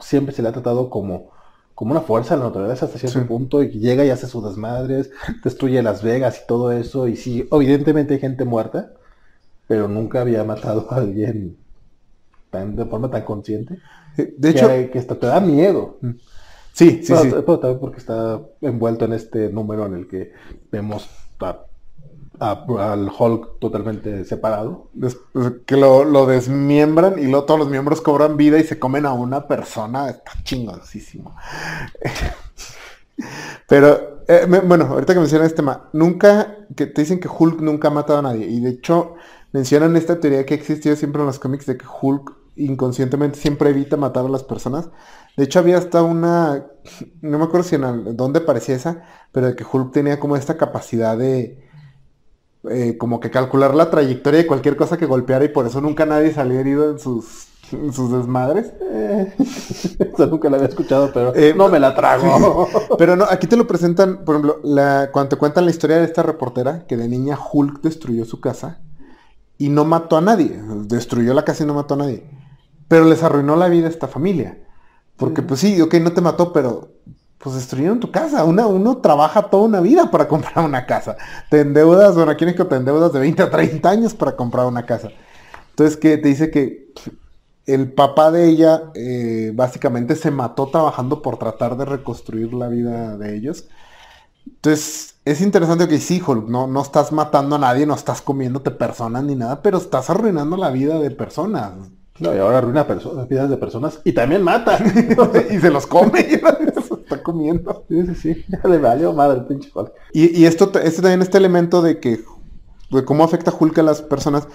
siempre 0.00 0.34
se 0.34 0.42
le 0.42 0.48
ha 0.48 0.52
tratado 0.52 0.90
como, 0.90 1.30
como 1.80 1.92
una 1.92 2.02
fuerza 2.02 2.34
de 2.34 2.40
la 2.40 2.48
naturaleza 2.48 2.84
hasta 2.84 2.98
cierto 2.98 3.20
Sí. 3.20 3.24
punto 3.24 3.62
y 3.62 3.70
llega 3.70 4.04
y 4.04 4.10
hace 4.10 4.26
sus 4.26 4.44
desmadres, 4.44 5.10
destruye 5.42 5.82
Las 5.82 6.02
Vegas 6.02 6.42
y 6.44 6.46
todo 6.46 6.72
eso. 6.72 7.08
Y 7.08 7.16
sí, 7.16 7.48
evidentemente 7.50 8.12
hay 8.12 8.20
gente 8.20 8.44
muerta, 8.44 8.92
pero 9.66 9.88
nunca 9.88 10.20
había 10.20 10.44
matado 10.44 10.86
a 10.90 10.96
alguien 10.96 11.56
tan, 12.50 12.76
de 12.76 12.84
forma 12.84 13.10
tan 13.10 13.22
consciente. 13.24 13.78
De 14.14 14.30
que, 14.36 14.48
hecho, 14.50 14.68
que 14.92 14.98
hasta 14.98 15.14
te 15.14 15.26
da 15.26 15.40
miedo. 15.40 15.96
sí, 16.74 17.00
sí, 17.02 17.14
Pero- 17.14 17.22
sí. 17.22 17.30
pero 17.30 17.58
también 17.58 17.80
porque 17.80 17.96
está 17.96 18.38
envuelto 18.60 19.06
en 19.06 19.14
este 19.14 19.48
número 19.48 19.86
en 19.86 19.94
el 19.94 20.06
que 20.06 20.32
vemos 20.70 21.08
a- 21.40 21.60
al 22.40 23.10
Hulk 23.16 23.58
totalmente 23.60 24.24
separado. 24.24 24.88
Des- 24.92 25.18
que 25.66 25.76
lo, 25.76 26.26
desmiembran 26.26 27.18
y 27.18 27.24
luego 27.24 27.44
todos 27.44 27.60
los 27.60 27.68
miembros 27.68 28.00
cobran 28.00 28.36
vida 28.36 28.58
y 28.58 28.64
se 28.64 28.78
comen 28.78 29.06
a 29.06 29.12
una 29.12 29.46
persona. 29.46 30.08
Está 30.08 30.32
chingoncísimo. 30.42 31.36
Pero, 33.68 34.22
eh, 34.28 34.46
bueno, 34.64 34.86
ahorita 34.86 35.14
que 35.14 35.20
mencionas 35.20 35.46
este 35.48 35.56
tema, 35.56 35.88
nunca, 35.92 36.56
que 36.76 36.86
te 36.86 37.02
dicen 37.02 37.20
que 37.20 37.28
Hulk 37.28 37.60
nunca 37.60 37.88
ha 37.88 37.90
matado 37.90 38.18
a 38.20 38.22
nadie. 38.22 38.46
Y 38.46 38.60
de 38.60 38.70
hecho, 38.70 39.14
mencionan 39.52 39.96
esta 39.96 40.20
teoría 40.20 40.44
que 40.46 40.54
ha 40.54 40.56
existido 40.56 40.96
siempre 40.96 41.20
en 41.22 41.26
los 41.26 41.38
cómics 41.38 41.66
de 41.66 41.76
que 41.76 41.86
Hulk 42.00 42.32
inconscientemente 42.56 43.38
siempre 43.38 43.70
evita 43.70 43.96
matar 43.96 44.26
a 44.26 44.28
las 44.28 44.42
personas. 44.44 44.90
De 45.36 45.44
hecho, 45.44 45.58
había 45.60 45.78
hasta 45.78 46.02
una, 46.02 46.66
no 47.22 47.38
me 47.38 47.44
acuerdo 47.44 47.66
si 47.66 47.76
en 47.76 48.16
dónde 48.16 48.40
parecía 48.40 48.74
esa, 48.76 49.02
pero 49.32 49.46
de 49.48 49.56
que 49.56 49.64
Hulk 49.70 49.92
tenía 49.92 50.20
como 50.20 50.36
esta 50.36 50.56
capacidad 50.56 51.16
de, 51.16 51.69
eh, 52.68 52.96
como 52.98 53.20
que 53.20 53.30
calcular 53.30 53.74
la 53.74 53.90
trayectoria 53.90 54.40
de 54.40 54.46
cualquier 54.46 54.76
cosa 54.76 54.98
que 54.98 55.06
golpeara 55.06 55.44
y 55.44 55.48
por 55.48 55.66
eso 55.66 55.80
nunca 55.80 56.04
nadie 56.04 56.32
salía 56.32 56.60
herido 56.60 56.90
en 56.90 56.98
sus, 56.98 57.46
en 57.72 57.92
sus 57.92 58.12
desmadres. 58.12 58.72
Eh, 58.82 59.32
eso 59.38 60.26
nunca 60.26 60.50
lo 60.50 60.56
había 60.56 60.68
escuchado, 60.68 61.10
pero 61.12 61.34
Eh, 61.34 61.54
no 61.56 61.68
me 61.68 61.80
la 61.80 61.94
trago. 61.94 62.68
Pero 62.98 63.16
no, 63.16 63.24
aquí 63.24 63.46
te 63.46 63.56
lo 63.56 63.66
presentan, 63.66 64.24
por 64.24 64.34
ejemplo, 64.34 64.60
la, 64.62 65.10
cuando 65.12 65.30
te 65.30 65.36
cuentan 65.36 65.64
la 65.64 65.70
historia 65.70 65.96
de 65.96 66.04
esta 66.04 66.22
reportera 66.22 66.86
que 66.86 66.96
de 66.96 67.08
niña 67.08 67.38
Hulk 67.50 67.80
destruyó 67.80 68.24
su 68.24 68.40
casa 68.40 68.80
y 69.56 69.68
no 69.70 69.84
mató 69.84 70.16
a 70.16 70.20
nadie, 70.20 70.60
destruyó 70.86 71.32
la 71.34 71.44
casa 71.44 71.64
y 71.64 71.66
no 71.66 71.74
mató 71.74 71.94
a 71.94 71.98
nadie, 71.98 72.26
pero 72.88 73.04
les 73.04 73.22
arruinó 73.22 73.56
la 73.56 73.68
vida 73.68 73.86
a 73.86 73.90
esta 73.90 74.08
familia. 74.08 74.58
Porque 75.16 75.42
pues 75.42 75.60
sí, 75.60 75.80
ok, 75.80 75.94
no 75.96 76.12
te 76.12 76.22
mató, 76.22 76.52
pero 76.52 76.92
pues 77.42 77.56
destruyeron 77.56 78.00
tu 78.00 78.10
casa. 78.10 78.44
Una, 78.44 78.66
uno 78.66 78.98
trabaja 78.98 79.42
toda 79.42 79.64
una 79.64 79.80
vida 79.80 80.10
para 80.10 80.28
comprar 80.28 80.64
una 80.64 80.86
casa. 80.86 81.16
Te 81.50 81.60
endeudas, 81.60 82.14
bueno, 82.14 82.30
aquí 82.30 82.44
en 82.44 82.48
México 82.48 82.66
te 82.66 82.76
endeudas 82.76 83.12
de 83.12 83.20
20 83.20 83.42
a 83.42 83.50
30 83.50 83.90
años 83.90 84.14
para 84.14 84.36
comprar 84.36 84.66
una 84.66 84.84
casa. 84.84 85.08
Entonces, 85.70 85.96
que 85.96 86.18
te 86.18 86.28
dice 86.28 86.50
que 86.50 86.92
el 87.66 87.92
papá 87.92 88.30
de 88.30 88.46
ella 88.46 88.90
eh, 88.94 89.52
básicamente 89.54 90.16
se 90.16 90.30
mató 90.30 90.66
trabajando 90.66 91.22
por 91.22 91.38
tratar 91.38 91.76
de 91.76 91.86
reconstruir 91.86 92.52
la 92.52 92.68
vida 92.68 93.16
de 93.16 93.36
ellos. 93.36 93.66
Entonces, 94.46 95.14
es 95.24 95.40
interesante 95.40 95.88
que 95.88 95.98
sí, 95.98 96.22
Hulk, 96.24 96.48
no, 96.48 96.66
no 96.66 96.82
estás 96.82 97.12
matando 97.12 97.56
a 97.56 97.58
nadie, 97.58 97.86
no 97.86 97.94
estás 97.94 98.20
comiéndote 98.20 98.70
personas 98.70 99.24
ni 99.24 99.34
nada, 99.34 99.62
pero 99.62 99.78
estás 99.78 100.10
arruinando 100.10 100.56
la 100.56 100.70
vida 100.70 100.98
de 100.98 101.10
personas. 101.10 101.72
No, 102.18 102.34
y 102.34 102.38
ahora 102.38 102.58
arruina 102.58 102.86
personas, 102.86 103.26
vidas 103.28 103.48
de 103.48 103.56
personas 103.56 104.00
y 104.04 104.12
también 104.12 104.42
mata. 104.42 104.78
y 105.50 105.58
se 105.58 105.70
los 105.70 105.86
come, 105.86 106.20
está 107.10 107.22
comiendo. 107.22 107.84
sí, 107.88 108.06
sí, 108.06 108.14
sí. 108.14 108.44
Le 108.68 108.78
valió 108.78 109.12
madre 109.12 109.38
el 109.40 109.46
pinche 109.46 109.70
Hulk. 109.74 109.92
Y, 110.12 110.40
y 110.40 110.46
esto, 110.46 110.70
te- 110.70 110.86
este 110.86 111.02
también 111.02 111.22
este 111.22 111.38
elemento 111.38 111.82
de 111.82 112.00
que 112.00 112.24
de 112.90 113.04
cómo 113.04 113.24
afecta 113.24 113.52
Hulk 113.58 113.78
a 113.78 113.82
las 113.82 114.02
personas, 114.02 114.48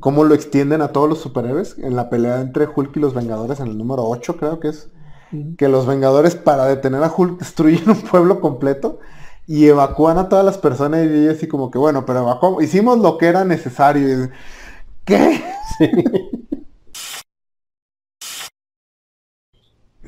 cómo 0.00 0.24
lo 0.24 0.34
extienden 0.34 0.82
a 0.82 0.88
todos 0.92 1.08
los 1.08 1.20
superhéroes 1.20 1.76
en 1.78 1.96
la 1.96 2.10
pelea 2.10 2.40
entre 2.40 2.66
Hulk 2.74 2.96
y 2.96 3.00
los 3.00 3.14
Vengadores 3.14 3.60
en 3.60 3.68
el 3.68 3.78
número 3.78 4.04
8 4.08 4.36
creo 4.36 4.60
que 4.60 4.68
es, 4.68 4.90
que 5.56 5.68
los 5.68 5.86
Vengadores 5.86 6.36
para 6.36 6.66
detener 6.66 7.02
a 7.04 7.12
Hulk 7.16 7.38
destruyen 7.40 7.90
un 7.90 8.02
pueblo 8.02 8.40
completo 8.40 9.00
y 9.46 9.66
evacúan 9.66 10.18
a 10.18 10.28
todas 10.28 10.44
las 10.44 10.58
personas 10.58 11.06
y 11.10 11.28
así 11.28 11.48
como 11.48 11.70
que 11.70 11.78
bueno, 11.78 12.06
pero 12.06 12.20
evacuamos, 12.20 12.62
hicimos 12.62 12.98
lo 12.98 13.18
que 13.18 13.26
era 13.26 13.44
necesario. 13.44 14.30
¿Qué? 15.04 15.42
Sí, 15.78 15.90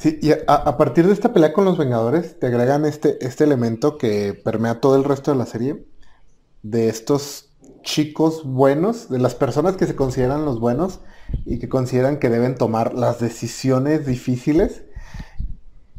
y 0.05 0.33
a, 0.33 0.77
partir 0.77 1.07
de 1.07 1.13
esta 1.13 1.33
pelea 1.33 1.53
con 1.53 1.65
los 1.65 1.79
Vengadores, 1.79 2.39
te 2.39 2.47
agregan 2.47 2.85
este, 2.85 3.25
este 3.25 3.45
elemento 3.45 3.99
que 3.99 4.35
permea 4.35 4.81
todo 4.81 4.97
el 4.97 5.05
resto 5.05 5.31
de 5.33 5.37
la 5.39 5.47
serie, 5.47 5.87
de 6.63 6.89
estos 6.89 7.51
chicos 7.83 8.45
buenos, 8.45 9.09
de 9.11 9.19
las 9.19 9.35
personas 9.35 9.77
que 9.77 9.87
se 9.87 9.97
consideran 9.97 10.45
los 10.45 10.61
buenos 10.61 11.01
y 11.47 11.59
que 11.59 11.69
consideran 11.69 12.19
que 12.19 12.31
deben 12.31 12.57
tomar 12.57 12.95
las 12.95 13.21
decisiones 13.21 14.07
difíciles. 14.07 14.85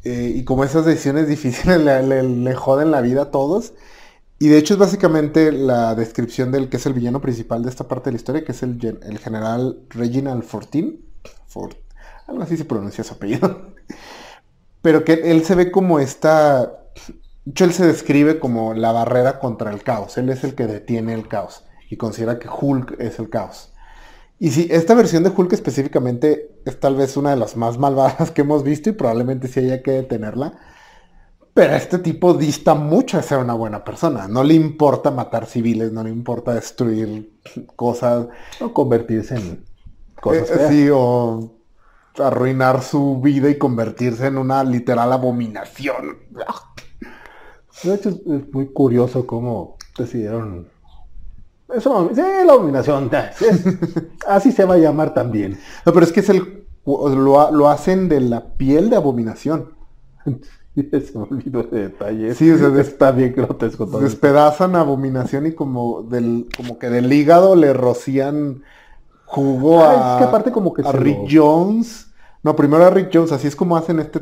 eh, 0.04 0.34
y 0.36 0.44
como 0.44 0.64
esas 0.64 0.86
decisiones 0.86 1.28
difíciles 1.36 1.80
le, 1.82 2.56
joden 2.56 2.92
la 2.92 3.02
vida 3.02 3.24
a 3.24 3.32
todos. 3.32 3.74
Y 4.40 4.50
de 4.50 4.58
hecho 4.60 4.76
es 4.76 4.80
básicamente 4.80 5.52
la 5.52 5.96
descripción 5.96 6.52
del 6.52 6.70
que 6.70 6.78
es 6.78 6.86
el 6.86 6.94
villano 6.94 7.22
principal 7.22 7.64
de 7.64 7.70
esta 7.70 7.88
parte 7.88 8.06
de 8.10 8.14
la 8.14 8.18
historia, 8.18 8.46
que 8.46 8.54
es 8.54 8.64
el, 8.64 8.80
el 9.04 9.20
general 9.20 9.80
Reginald 9.90 10.44
Fortin. 10.44 11.06
Fort- 11.48 11.78
algo 12.28 12.44
así 12.44 12.58
se 12.58 12.66
pronuncia 12.66 13.04
su 13.04 13.14
apellido. 13.16 13.73
Pero 14.82 15.04
que 15.06 15.14
él 15.32 15.44
se 15.46 15.56
ve 15.56 15.72
como 15.72 16.00
esta... 16.00 16.80
Hecho, 17.46 17.66
él 17.66 17.74
se 17.74 17.86
describe 17.86 18.40
como 18.40 18.74
la 18.74 18.92
barrera 18.92 19.40
contra 19.40 19.72
el 19.72 19.84
caos. 19.84 20.18
Él 20.18 20.30
es 20.30 20.44
el 20.44 20.56
que 20.56 20.68
detiene 20.68 21.14
el 21.14 21.28
caos. 21.28 21.66
Y 21.90 21.98
considera 21.98 22.40
que 22.40 22.50
Hulk 22.50 22.96
es 23.00 23.20
el 23.20 23.30
caos. 23.30 23.74
Y 24.40 24.52
sí, 24.52 24.68
esta 24.72 24.94
versión 24.96 25.24
de 25.24 25.30
Hulk 25.36 25.54
específicamente 25.54 26.52
es 26.66 26.80
tal 26.80 26.96
vez 26.96 27.18
una 27.18 27.32
de 27.32 27.38
las 27.38 27.56
más 27.58 27.78
malvadas 27.78 28.32
que 28.32 28.42
hemos 28.42 28.64
visto 28.64 28.90
y 28.90 28.94
probablemente 28.94 29.48
sí 29.48 29.60
haya 29.62 29.82
que 29.84 29.92
detenerla. 29.92 30.58
Pero 31.54 31.76
este 31.76 32.00
tipo 32.00 32.34
dista 32.34 32.74
mucho 32.74 33.18
de 33.18 33.24
ser 33.24 33.38
una 33.40 33.54
buena 33.54 33.84
persona. 33.84 34.28
No 34.28 34.44
le 34.44 34.56
importa 34.56 35.12
matar 35.12 35.46
civiles, 35.46 35.92
no 35.92 36.04
le 36.04 36.10
importa 36.10 36.54
destruir 36.56 37.32
cosas. 37.76 38.28
O 38.60 38.74
convertirse 38.74 39.36
en 39.36 39.64
cosas 40.20 40.50
Eh, 40.50 40.58
feas. 40.58 40.70
sí, 40.70 40.90
o 40.92 41.63
arruinar 42.20 42.82
su 42.82 43.20
vida 43.22 43.50
y 43.50 43.58
convertirse 43.58 44.28
en 44.28 44.38
una 44.38 44.64
literal 44.64 45.12
abominación. 45.14 46.18
De 47.84 47.96
hecho, 47.96 48.10
es, 48.10 48.54
muy 48.54 48.68
curioso 48.68 49.26
cómo 49.26 49.78
decidieron. 49.98 50.68
Eso, 51.74 52.12
sí, 52.14 52.22
la 52.22 52.54
abominación. 52.54 53.10
es- 53.14 53.66
así 54.28 54.52
se 54.52 54.66
va 54.66 54.76
a 54.76 54.78
llamar 54.78 55.14
también. 55.14 55.60
No, 55.86 55.94
pero 55.94 56.06
es 56.06 56.12
que 56.12 56.20
es 56.20 56.30
el 56.30 56.64
lo, 56.86 57.52
lo 57.52 57.70
hacen 57.70 58.10
de 58.10 58.20
la 58.20 58.54
piel 58.54 58.90
de 58.90 58.96
abominación. 58.98 59.74
Se 60.76 61.12
me 61.16 61.26
olvidó 61.30 61.62
ese 61.62 61.76
detalle. 61.76 62.34
Sí, 62.34 62.50
o 62.50 62.58
sea, 62.58 62.82
está 62.82 63.12
bien 63.12 63.34
grotesco 63.34 63.86
todo. 63.86 64.00
Despedazan 64.00 64.76
abominación 64.76 65.46
y 65.46 65.52
como 65.52 66.02
del, 66.02 66.48
como 66.58 66.80
que 66.80 66.90
del 66.90 67.14
hígado 67.14 67.56
le 67.56 67.74
rocían 67.74 68.64
jugo 69.34 69.82
Ah, 69.84 69.92
a, 69.92 70.14
es 70.14 70.18
que 70.20 70.30
aparte 70.30 70.52
como 70.52 70.74
que 70.74 70.82
a 70.84 70.92
Rick 70.92 71.20
lo- 71.20 71.28
Jones. 71.30 72.08
No, 72.44 72.56
primero 72.56 72.86
a 72.86 72.90
Rick 72.90 73.10
Jones, 73.14 73.32
así 73.32 73.48
es 73.48 73.56
como 73.56 73.76
hacen 73.78 74.00
este 74.00 74.22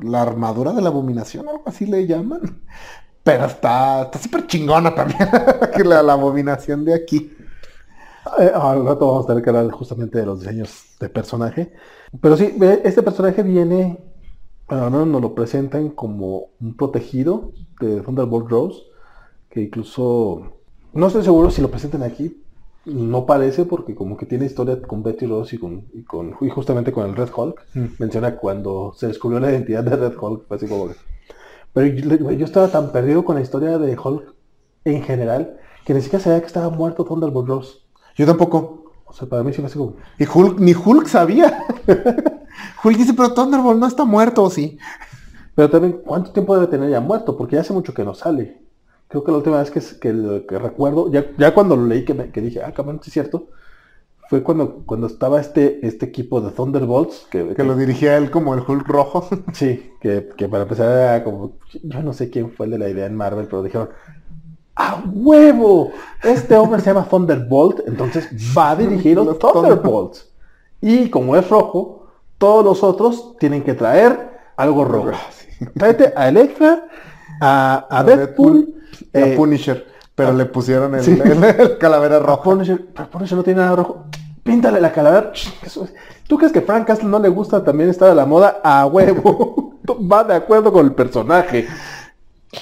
la 0.00 0.22
armadura 0.22 0.72
de 0.72 0.80
la 0.82 0.90
abominación, 0.90 1.48
algo 1.48 1.62
así 1.66 1.86
le 1.86 2.06
llaman. 2.06 2.40
Pero 3.24 3.46
está 3.46 4.02
está 4.02 4.18
súper 4.18 4.46
chingona 4.46 4.94
también 4.94 5.28
que 5.76 5.84
la, 5.84 6.02
la 6.02 6.12
abominación 6.14 6.84
de 6.84 6.94
aquí. 6.94 7.32
Eh, 8.38 8.52
al 8.54 8.84
rato 8.84 9.06
vamos 9.08 9.24
a 9.24 9.28
tener 9.28 9.42
que 9.42 9.50
hablar 9.50 9.70
justamente 9.70 10.18
de 10.18 10.26
los 10.26 10.40
diseños 10.40 10.84
de 11.00 11.08
personaje. 11.08 11.72
Pero 12.20 12.36
sí, 12.36 12.54
este 12.84 13.02
personaje 13.02 13.42
viene, 13.42 13.98
bueno, 14.68 14.90
menos 14.90 15.06
nos 15.08 15.22
lo 15.22 15.34
presentan 15.34 15.90
como 15.90 16.48
un 16.60 16.76
protegido 16.76 17.52
de 17.80 18.00
Thunderbolt 18.02 18.48
Rose, 18.50 18.82
que 19.50 19.62
incluso, 19.62 20.60
no 20.92 21.06
estoy 21.06 21.22
seguro 21.24 21.50
si 21.50 21.62
lo 21.62 21.70
presentan 21.70 22.02
aquí, 22.02 22.42
no 22.88 23.26
parece 23.26 23.64
porque 23.64 23.94
como 23.94 24.16
que 24.16 24.26
tiene 24.26 24.46
historia 24.46 24.80
con 24.82 25.02
Betty 25.02 25.26
Rose 25.26 25.56
y, 25.56 25.58
con, 25.58 25.84
y, 25.92 26.02
con, 26.04 26.34
y 26.40 26.48
justamente 26.48 26.92
con 26.92 27.06
el 27.08 27.14
Red 27.16 27.28
Hulk. 27.36 27.66
Menciona 27.98 28.36
cuando 28.36 28.92
se 28.96 29.06
descubrió 29.08 29.40
la 29.40 29.50
identidad 29.50 29.84
de 29.84 29.96
Red 29.96 30.14
Hulk, 30.20 30.50
así 30.52 30.66
como 30.66 30.88
que- 30.88 30.94
Pero 31.72 31.86
yo, 31.86 32.30
yo 32.32 32.44
estaba 32.44 32.68
tan 32.68 32.90
perdido 32.92 33.24
con 33.24 33.36
la 33.36 33.42
historia 33.42 33.78
de 33.78 33.96
Hulk 33.98 34.34
en 34.84 35.02
general, 35.02 35.58
que 35.84 35.94
ni 35.94 36.00
siquiera 36.00 36.22
sabía 36.24 36.40
que 36.40 36.46
estaba 36.46 36.70
muerto 36.70 37.04
Thunderbolt 37.04 37.48
Rose. 37.48 37.78
Yo 38.16 38.26
tampoco. 38.26 38.92
O 39.06 39.12
sea, 39.12 39.26
para 39.28 39.42
mí 39.42 39.52
sí 39.52 39.56
fue 39.62 39.66
así 39.66 39.78
como... 39.78 39.94
Y 40.18 40.24
Hulk, 40.26 40.58
ni 40.60 40.74
Hulk 40.74 41.06
sabía. 41.06 41.64
Hulk 42.84 42.96
dice, 42.96 43.14
pero 43.14 43.32
Thunderbolt 43.32 43.78
no 43.80 43.86
está 43.86 44.04
muerto, 44.04 44.44
¿o 44.44 44.50
sí? 44.50 44.78
Pero 45.54 45.70
también, 45.70 46.00
¿cuánto 46.04 46.30
tiempo 46.32 46.54
debe 46.54 46.66
tener 46.66 46.90
ya 46.90 47.00
muerto? 47.00 47.36
Porque 47.36 47.56
ya 47.56 47.62
hace 47.62 47.72
mucho 47.72 47.94
que 47.94 48.04
no 48.04 48.14
sale. 48.14 48.62
Creo 49.08 49.24
que 49.24 49.30
la 49.30 49.38
última 49.38 49.58
vez 49.58 49.70
que, 49.70 49.80
que, 49.80 50.46
que 50.46 50.58
recuerdo, 50.58 51.10
ya, 51.10 51.26
ya 51.38 51.54
cuando 51.54 51.76
lo 51.76 51.86
leí 51.86 52.04
que, 52.04 52.14
me, 52.14 52.30
que 52.30 52.42
dije, 52.42 52.62
ah, 52.62 52.72
cabrón, 52.72 53.00
sí 53.02 53.08
es 53.08 53.14
cierto, 53.14 53.48
fue 54.28 54.42
cuando, 54.42 54.82
cuando 54.84 55.06
estaba 55.06 55.40
este, 55.40 55.86
este 55.86 56.04
equipo 56.04 56.42
de 56.42 56.50
Thunderbolts, 56.50 57.26
que, 57.30 57.54
Que 57.54 57.64
lo 57.64 57.74
dirigía 57.74 58.18
él 58.18 58.30
como 58.30 58.52
el 58.52 58.60
Hulk 58.60 58.86
rojo. 58.86 59.26
Sí, 59.54 59.92
que, 60.00 60.28
que 60.36 60.48
para 60.48 60.64
empezar 60.64 60.90
era 60.90 61.24
como, 61.24 61.52
yo 61.82 62.02
no 62.02 62.12
sé 62.12 62.28
quién 62.28 62.50
fue 62.50 62.66
el 62.66 62.72
de 62.72 62.78
la 62.78 62.90
idea 62.90 63.06
en 63.06 63.16
Marvel, 63.16 63.46
pero 63.46 63.62
dijeron, 63.62 63.88
¡a 64.76 65.02
huevo! 65.10 65.92
Este 66.22 66.54
hombre 66.56 66.80
se 66.80 66.90
llama 66.92 67.08
Thunderbolt, 67.08 67.80
entonces 67.88 68.28
va 68.56 68.72
a 68.72 68.76
dirigir 68.76 69.16
los 69.16 69.38
Thunderbolts. 69.38 70.30
Y 70.82 71.08
como 71.08 71.34
es 71.34 71.48
rojo, 71.48 72.08
todos 72.36 72.62
los 72.62 72.82
otros 72.84 73.36
tienen 73.38 73.62
que 73.64 73.72
traer 73.72 74.38
algo 74.56 74.84
rojo. 74.84 75.12
Tráete 75.74 76.12
a 76.14 76.28
Electra, 76.28 76.86
A 77.40 78.04
Deadpool, 78.06 78.77
y 79.12 79.18
a 79.18 79.26
eh, 79.28 79.36
Punisher. 79.36 79.86
Pero 80.14 80.32
le 80.32 80.46
pusieron 80.46 80.94
el, 80.94 81.02
sí. 81.04 81.18
el- 81.24 81.44
el 81.44 81.78
calavera 81.78 82.18
rojo. 82.18 82.42
Punisher, 82.42 82.86
pero 82.94 83.08
Punisher 83.10 83.36
no 83.38 83.44
tiene 83.44 83.60
nada 83.60 83.76
rojo. 83.76 84.04
Píntale 84.42 84.80
la 84.80 84.92
calavera. 84.92 85.32
¿Tú 86.26 86.38
crees 86.38 86.52
que 86.52 86.62
Frank 86.62 86.86
Castle 86.86 87.08
no 87.08 87.18
le 87.18 87.28
gusta 87.28 87.62
también 87.62 87.90
estar 87.90 88.10
a 88.10 88.14
la 88.14 88.26
moda? 88.26 88.60
A 88.64 88.86
huevo. 88.86 89.74
Va 90.12 90.24
de 90.24 90.34
acuerdo 90.34 90.72
con 90.72 90.86
el 90.86 90.92
personaje. 90.94 91.66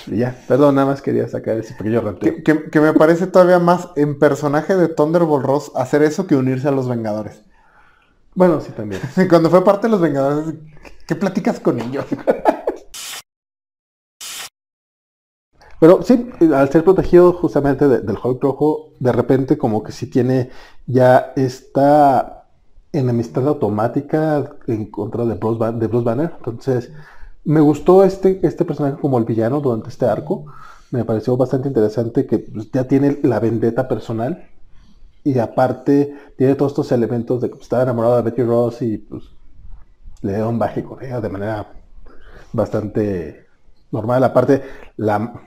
Y 0.08 0.16
ya, 0.18 0.34
perdón, 0.48 0.74
nada 0.74 0.88
más 0.88 1.00
quería 1.00 1.28
sacar 1.28 1.56
ese 1.58 1.74
pequeño 1.74 2.00
ranteo. 2.00 2.34
Que, 2.36 2.42
que- 2.42 2.70
que 2.70 2.80
me 2.80 2.92
parece 2.92 3.26
todavía 3.28 3.58
más 3.60 3.88
en 3.96 4.18
personaje 4.18 4.74
de 4.76 4.88
Thunderbolt 4.88 5.46
Ross 5.46 5.72
hacer 5.76 6.02
eso 6.02 6.26
que 6.26 6.34
unirse 6.36 6.66
a 6.68 6.72
los 6.72 6.88
Vengadores. 6.88 7.40
Bueno, 8.34 8.60
sí, 8.60 8.72
también. 8.76 9.00
Cuando 9.30 9.48
fue 9.48 9.64
parte 9.64 9.86
de 9.86 9.92
los 9.92 10.00
Vengadores, 10.00 10.54
¿qué 11.06 11.14
platicas 11.14 11.60
con 11.60 11.80
ellos? 11.80 12.04
Pero 15.80 16.02
sí, 16.02 16.30
al 16.54 16.70
ser 16.70 16.84
protegido 16.84 17.32
justamente 17.34 17.86
de- 17.86 18.00
del 18.00 18.16
Hulk 18.22 18.42
rojo, 18.42 18.90
de 18.98 19.12
repente 19.12 19.58
como 19.58 19.82
que 19.82 19.92
sí 19.92 20.06
tiene 20.06 20.50
ya 20.86 21.32
esta 21.36 22.44
enemistad 22.92 23.46
automática 23.46 24.56
en 24.66 24.86
contra 24.90 25.24
de 25.26 25.34
Bruce, 25.34 25.58
Ban- 25.58 25.78
de 25.78 25.86
Bruce 25.86 26.04
Banner. 26.04 26.32
Entonces, 26.38 26.90
me 27.44 27.60
gustó 27.60 28.04
este, 28.04 28.40
este 28.42 28.64
personaje 28.64 28.96
como 29.00 29.18
el 29.18 29.24
villano 29.24 29.60
durante 29.60 29.90
este 29.90 30.06
arco. 30.06 30.46
Me 30.90 31.04
pareció 31.04 31.36
bastante 31.36 31.68
interesante 31.68 32.26
que 32.26 32.38
pues, 32.38 32.70
ya 32.72 32.84
tiene 32.88 33.18
la 33.22 33.38
vendetta 33.40 33.86
personal. 33.86 34.48
Y 35.24 35.38
aparte 35.40 36.14
tiene 36.38 36.54
todos 36.54 36.72
estos 36.72 36.92
elementos 36.92 37.40
de 37.42 37.48
que 37.48 37.54
pues, 37.56 37.64
estaba 37.64 37.82
enamorado 37.82 38.16
de 38.16 38.22
Betty 38.22 38.42
Ross 38.44 38.80
y 38.82 38.96
pues 38.98 39.24
le 40.22 40.32
da 40.32 40.48
un 40.48 40.58
baje 40.58 40.82
con 40.84 41.04
ella 41.04 41.20
de 41.20 41.28
manera 41.28 41.66
bastante 42.52 43.46
normal. 43.92 44.24
Aparte, 44.24 44.62
la 44.96 45.42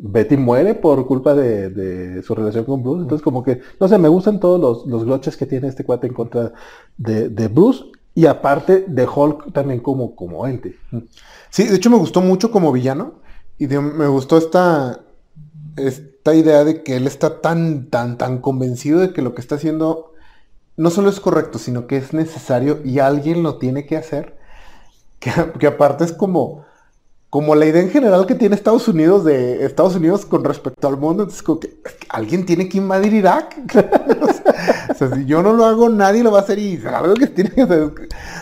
Betty 0.00 0.36
muere 0.36 0.74
por 0.74 1.06
culpa 1.06 1.34
de, 1.34 2.22
su 2.22 2.34
relación 2.34 2.64
con 2.64 2.82
Bruce. 2.82 3.02
Entonces, 3.02 3.24
como 3.24 3.42
que, 3.42 3.60
no 3.80 3.88
sé, 3.88 3.98
me 3.98 4.08
gustan 4.08 4.38
todos 4.40 4.86
los, 4.86 5.06
los 5.06 5.36
que 5.36 5.46
tiene 5.46 5.68
este 5.68 5.84
cuate 5.84 6.06
en 6.06 6.14
contra 6.14 6.52
de, 6.96 7.28
de 7.28 7.48
Bruce. 7.48 7.84
Y 8.14 8.26
aparte 8.26 8.84
de 8.88 9.06
Hulk 9.06 9.52
también 9.52 9.80
como, 9.80 10.16
como 10.16 10.46
ente. 10.46 10.76
Sí, 11.50 11.68
de 11.68 11.76
hecho 11.76 11.90
me 11.90 11.98
gustó 11.98 12.20
mucho 12.20 12.50
como 12.50 12.72
villano. 12.72 13.20
Y 13.58 13.66
me 13.66 14.06
gustó 14.06 14.38
esta, 14.38 15.00
esta 15.76 16.34
idea 16.34 16.64
de 16.64 16.82
que 16.82 16.96
él 16.96 17.06
está 17.06 17.40
tan, 17.40 17.90
tan, 17.90 18.18
tan 18.18 18.38
convencido 18.38 19.00
de 19.00 19.12
que 19.12 19.22
lo 19.22 19.34
que 19.34 19.40
está 19.40 19.56
haciendo 19.56 20.12
no 20.76 20.90
solo 20.90 21.10
es 21.10 21.18
correcto, 21.20 21.58
sino 21.58 21.86
que 21.86 21.96
es 21.96 22.14
necesario 22.14 22.80
y 22.84 23.00
alguien 23.00 23.42
lo 23.42 23.58
tiene 23.58 23.84
que 23.84 23.96
hacer. 23.96 24.38
Que 25.18 25.66
aparte 25.66 26.04
es 26.04 26.12
como, 26.12 26.64
como 27.30 27.54
la 27.54 27.66
idea 27.66 27.82
en 27.82 27.90
general 27.90 28.24
que 28.24 28.34
tiene 28.34 28.54
Estados 28.54 28.88
Unidos 28.88 29.22
de 29.24 29.64
Estados 29.66 29.94
Unidos 29.96 30.24
con 30.24 30.44
respecto 30.44 30.88
al 30.88 30.96
mundo. 30.96 31.26
Es 31.28 31.42
como 31.42 31.60
que, 31.60 31.78
alguien 32.08 32.46
tiene 32.46 32.68
que 32.68 32.78
invadir 32.78 33.12
Irak. 33.12 33.56
o 34.90 34.94
sea, 34.94 35.14
si 35.14 35.26
yo 35.26 35.42
no 35.42 35.52
lo 35.52 35.66
hago, 35.66 35.88
nadie 35.90 36.22
lo 36.22 36.32
va 36.32 36.38
a 36.38 36.42
hacer 36.42 36.58
y 36.58 36.80
algo 36.86 37.14
que 37.14 37.26
tiene 37.26 37.50
que 37.50 37.62
hacer. 37.62 37.92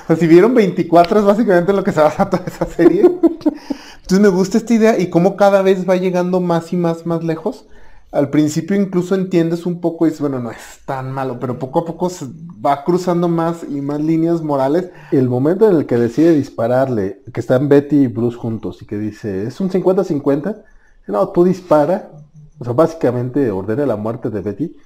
O 0.08 0.14
si 0.14 0.26
vieron 0.26 0.54
24 0.54 1.18
es 1.18 1.24
básicamente 1.24 1.72
en 1.72 1.76
lo 1.76 1.84
que 1.84 1.92
se 1.92 2.00
basa 2.00 2.30
toda 2.30 2.44
esa 2.46 2.66
serie. 2.66 3.00
Entonces 3.02 4.20
me 4.20 4.28
gusta 4.28 4.58
esta 4.58 4.74
idea 4.74 4.98
y 4.98 5.10
cómo 5.10 5.36
cada 5.36 5.62
vez 5.62 5.88
va 5.88 5.96
llegando 5.96 6.40
más 6.40 6.72
y 6.72 6.76
más, 6.76 7.06
más 7.06 7.24
lejos. 7.24 7.66
Al 8.12 8.30
principio 8.30 8.80
incluso 8.80 9.14
entiendes 9.14 9.66
un 9.66 9.80
poco 9.80 10.06
y 10.06 10.10
dices, 10.10 10.20
bueno, 10.20 10.38
no 10.38 10.50
es 10.50 10.80
tan 10.84 11.12
malo, 11.12 11.38
pero 11.40 11.58
poco 11.58 11.80
a 11.80 11.84
poco 11.84 12.08
se 12.08 12.26
va 12.64 12.84
cruzando 12.84 13.28
más 13.28 13.64
y 13.68 13.80
más 13.80 14.00
líneas 14.00 14.42
morales. 14.42 14.90
El 15.10 15.28
momento 15.28 15.68
en 15.68 15.76
el 15.76 15.86
que 15.86 15.96
decide 15.96 16.32
dispararle, 16.32 17.22
que 17.32 17.40
están 17.40 17.68
Betty 17.68 18.04
y 18.04 18.06
Bruce 18.06 18.36
juntos 18.36 18.80
y 18.80 18.86
que 18.86 18.96
dice, 18.96 19.46
es 19.46 19.60
un 19.60 19.70
50-50, 19.70 20.62
no, 21.08 21.28
tú 21.28 21.44
dispara, 21.44 22.10
o 22.58 22.64
sea, 22.64 22.72
básicamente 22.72 23.50
ordena 23.50 23.86
la 23.86 23.96
muerte 23.96 24.30
de 24.30 24.40
Betty. 24.40 24.76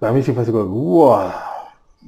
A 0.00 0.12
mí 0.12 0.22
sí 0.22 0.32
fue 0.32 0.42
así 0.42 0.52
como, 0.52 0.66
wow. 0.66 1.55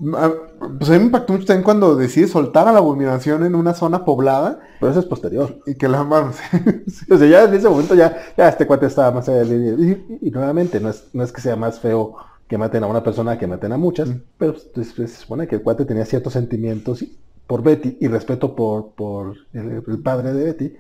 Pues 0.01 0.91
a 0.91 0.93
mí 0.93 0.99
me 0.99 1.05
impactó 1.07 1.33
mucho 1.33 1.47
también 1.47 1.65
cuando 1.65 1.97
decide 1.97 2.29
soltar 2.29 2.69
a 2.69 2.73
la 2.73 2.79
abominación 2.79 3.45
en 3.45 3.55
una 3.55 3.75
zona 3.75 4.05
poblada 4.05 4.61
Pero 4.79 4.93
eso 4.93 5.01
es 5.01 5.07
posterior. 5.07 5.59
y 5.67 5.75
que 5.75 5.89
la 5.89 6.03
vamos. 6.03 6.37
O 7.11 7.17
sea, 7.19 7.29
ya 7.29 7.45
en 7.45 7.55
ese 7.55 7.69
momento 7.69 7.95
ya, 7.95 8.17
ya 8.37 8.49
este 8.49 8.67
cuate 8.67 8.87
estaba 8.87 9.11
más 9.11 9.29
allá 9.29 9.45
de. 9.45 10.07
Y, 10.21 10.29
y 10.29 10.31
nuevamente, 10.31 10.81
no 10.81 10.91
es, 10.91 11.09
no 11.13 11.25
es 11.25 11.33
que 11.33 11.41
sea 11.41 11.57
más 11.57 11.81
feo 11.81 12.17
que 12.47 12.57
maten 12.59 12.83
a 12.85 12.87
una 12.87 13.03
persona 13.03 13.39
que 13.39 13.47
maten 13.47 13.73
a 13.73 13.77
muchas, 13.77 14.09
pero 14.39 14.55
pues, 14.73 14.93
pues, 14.95 15.11
se 15.13 15.21
supone 15.21 15.47
que 15.47 15.57
el 15.57 15.63
cuate 15.63 15.85
tenía 15.85 16.07
ciertos 16.07 16.33
sentimientos 16.33 17.05
por 17.47 17.63
Betty 17.63 17.99
y 18.01 18.09
respeto 18.09 18.55
por, 18.57 18.93
por 18.93 19.37
el, 19.53 19.83
el 19.87 19.99
padre 20.03 20.33
de 20.33 20.45
Betty. 20.45 20.77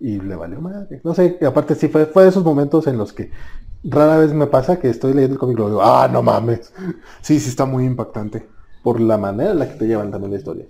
Y 0.00 0.20
le 0.20 0.36
valió 0.36 0.60
madre. 0.60 1.00
No 1.04 1.14
sé, 1.14 1.38
aparte 1.46 1.74
sí 1.74 1.88
fue, 1.88 2.06
fue 2.06 2.24
de 2.24 2.28
esos 2.30 2.44
momentos 2.44 2.86
en 2.86 2.98
los 2.98 3.12
que 3.12 3.30
rara 3.84 4.18
vez 4.18 4.32
me 4.32 4.46
pasa 4.46 4.78
que 4.80 4.90
estoy 4.90 5.12
leyendo 5.14 5.34
el 5.34 5.38
cómic 5.40 5.56
y 5.56 5.60
lo 5.60 5.68
digo, 5.68 5.82
ah, 5.82 6.08
no 6.10 6.22
mames. 6.22 6.72
sí, 7.22 7.40
sí 7.40 7.48
está 7.48 7.64
muy 7.64 7.84
impactante. 7.84 8.46
Por 8.82 9.00
la 9.00 9.16
manera 9.18 9.52
en 9.52 9.58
la 9.58 9.68
que 9.68 9.76
te 9.78 9.86
llevan 9.86 10.10
también 10.10 10.32
la 10.32 10.38
historia. 10.38 10.66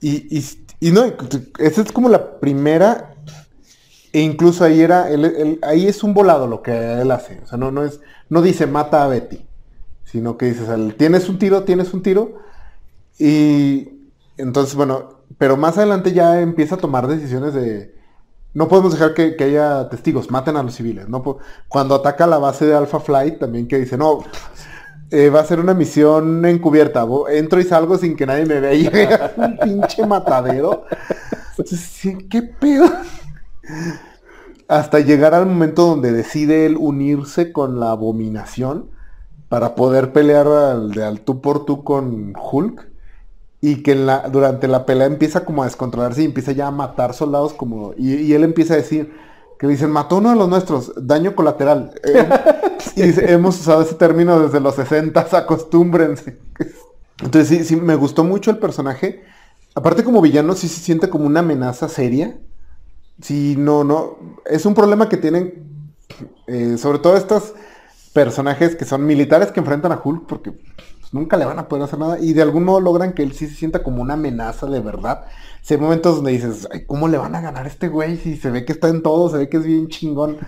Y, 0.00 0.38
y, 0.80 0.90
no, 0.92 1.04
esa 1.58 1.80
es 1.80 1.92
como 1.92 2.10
la 2.10 2.38
primera, 2.40 3.14
e 4.12 4.20
incluso 4.20 4.64
ahí 4.64 4.80
era, 4.80 5.10
él- 5.10 5.24
él- 5.24 5.58
ahí 5.62 5.86
es 5.86 6.02
un 6.04 6.14
volado 6.14 6.46
lo 6.46 6.62
que 6.62 7.00
él 7.00 7.10
hace. 7.10 7.40
O 7.42 7.46
sea, 7.46 7.58
no, 7.58 7.70
no 7.70 7.84
es, 7.84 8.00
no 8.28 8.42
dice 8.42 8.66
mata 8.66 9.04
a 9.04 9.08
Betty, 9.08 9.46
sino 10.04 10.36
que 10.38 10.46
dices, 10.46 10.68
tienes 10.96 11.28
un 11.28 11.38
tiro, 11.38 11.64
tienes 11.64 11.94
un 11.94 12.02
tiro. 12.02 12.34
Y 13.18 13.88
entonces, 14.36 14.74
bueno, 14.74 15.20
pero 15.38 15.56
más 15.56 15.78
adelante 15.78 16.12
ya 16.12 16.40
empieza 16.40 16.76
a 16.76 16.78
tomar 16.78 17.06
decisiones 17.08 17.54
de, 17.54 17.94
no 18.54 18.68
podemos 18.68 18.92
dejar 18.92 19.14
que, 19.14 19.36
haya 19.40 19.88
testigos, 19.88 20.30
maten 20.30 20.56
a 20.56 20.62
los 20.62 20.74
civiles. 20.74 21.06
Cuando 21.68 21.96
ataca 21.96 22.26
la 22.26 22.38
base 22.38 22.66
de 22.66 22.74
Alpha 22.74 23.00
Flight, 23.00 23.40
también 23.40 23.66
que 23.66 23.78
dice, 23.78 23.98
no, 23.98 24.22
eh, 25.10 25.28
va 25.28 25.40
a 25.40 25.44
ser 25.44 25.58
una 25.58 25.74
misión 25.74 26.44
encubierta. 26.46 27.04
Entro 27.30 27.60
y 27.60 27.64
salgo 27.64 27.98
sin 27.98 28.16
que 28.16 28.26
nadie 28.26 28.46
me 28.46 28.60
vea. 28.60 28.74
Y 29.36 29.40
un 29.40 29.58
pinche 29.58 30.06
matadero. 30.06 30.84
¿Qué 32.30 32.42
pedo? 32.42 32.86
Hasta 34.68 35.00
llegar 35.00 35.34
al 35.34 35.46
momento 35.46 35.86
donde 35.86 36.12
decide 36.12 36.64
él 36.66 36.76
unirse 36.78 37.52
con 37.52 37.80
la 37.80 37.90
abominación 37.90 38.90
para 39.48 39.74
poder 39.74 40.12
pelear 40.12 40.46
al, 40.46 40.92
de 40.92 41.04
al 41.04 41.20
tú 41.20 41.40
por 41.40 41.64
tú 41.64 41.84
con 41.84 42.32
Hulk 42.36 42.93
y 43.66 43.82
que 43.82 43.94
la, 43.94 44.28
durante 44.28 44.68
la 44.68 44.84
pelea 44.84 45.06
empieza 45.06 45.44
como 45.44 45.62
a 45.62 45.66
descontrolarse 45.66 46.22
y 46.22 46.26
empieza 46.26 46.52
ya 46.52 46.66
a 46.66 46.70
matar 46.70 47.14
soldados 47.14 47.54
como 47.54 47.94
y, 47.96 48.32
él 48.34 48.44
empieza 48.44 48.74
a 48.74 48.76
decir 48.76 49.14
que 49.58 49.66
dicen 49.66 49.90
mató 49.90 50.16
uno 50.16 50.30
de 50.30 50.36
los 50.36 50.48
nuestros 50.48 50.92
daño 50.96 51.34
colateral 51.34 51.92
eh, 52.04 52.28
y 52.96 53.02
dice, 53.02 53.32
hemos 53.32 53.58
usado 53.58 53.80
ese 53.80 53.94
término 53.94 54.38
desde 54.40 54.60
los 54.60 54.74
60 54.74 55.20
acostúmbrense 55.32 56.38
entonces 57.22 57.48
sí 57.48 57.64
sí 57.64 57.76
me 57.76 57.94
gustó 57.94 58.24
mucho 58.24 58.50
el 58.50 58.58
personaje. 58.58 59.22
Aparte 59.74 60.04
como 60.04 60.20
villano 60.20 60.54
sí 60.54 60.68
se 60.68 60.80
siente 60.80 61.08
como 61.08 61.26
una 61.26 61.40
amenaza 61.40 61.88
seria. 61.88 62.38
Sí 63.20 63.54
no 63.56 63.84
no 63.84 64.18
es 64.44 64.66
un 64.66 64.74
problema 64.74 65.08
que 65.08 65.16
tienen 65.16 65.64
eh, 66.46 66.76
sobre 66.78 66.98
todo 66.98 67.16
estos 67.16 67.54
personajes 68.12 68.76
que 68.76 68.84
son 68.84 69.06
militares 69.06 69.52
que 69.52 69.60
enfrentan 69.60 69.92
a 69.92 70.00
Hulk 70.02 70.26
porque 70.26 70.52
nunca 71.14 71.36
le 71.36 71.44
van 71.44 71.60
a 71.60 71.68
poder 71.68 71.84
hacer 71.84 72.00
nada 72.00 72.18
y 72.18 72.32
de 72.32 72.42
algún 72.42 72.64
modo 72.64 72.80
logran 72.80 73.12
que 73.12 73.22
él 73.22 73.32
sí 73.32 73.46
se 73.46 73.54
sienta 73.54 73.84
como 73.84 74.02
una 74.02 74.14
amenaza 74.14 74.66
de 74.66 74.80
verdad. 74.80 75.26
Si 75.62 75.74
hay 75.74 75.80
momentos 75.80 76.16
donde 76.16 76.32
dices, 76.32 76.68
¿cómo 76.88 77.06
le 77.06 77.18
van 77.18 77.36
a 77.36 77.40
ganar 77.40 77.66
a 77.66 77.68
este 77.68 77.86
güey 77.86 78.16
si 78.16 78.36
se 78.36 78.50
ve 78.50 78.64
que 78.64 78.72
está 78.72 78.88
en 78.88 79.00
todo, 79.00 79.30
se 79.30 79.38
ve 79.38 79.48
que 79.48 79.58
es 79.58 79.64
bien 79.64 79.86
chingón? 79.86 80.38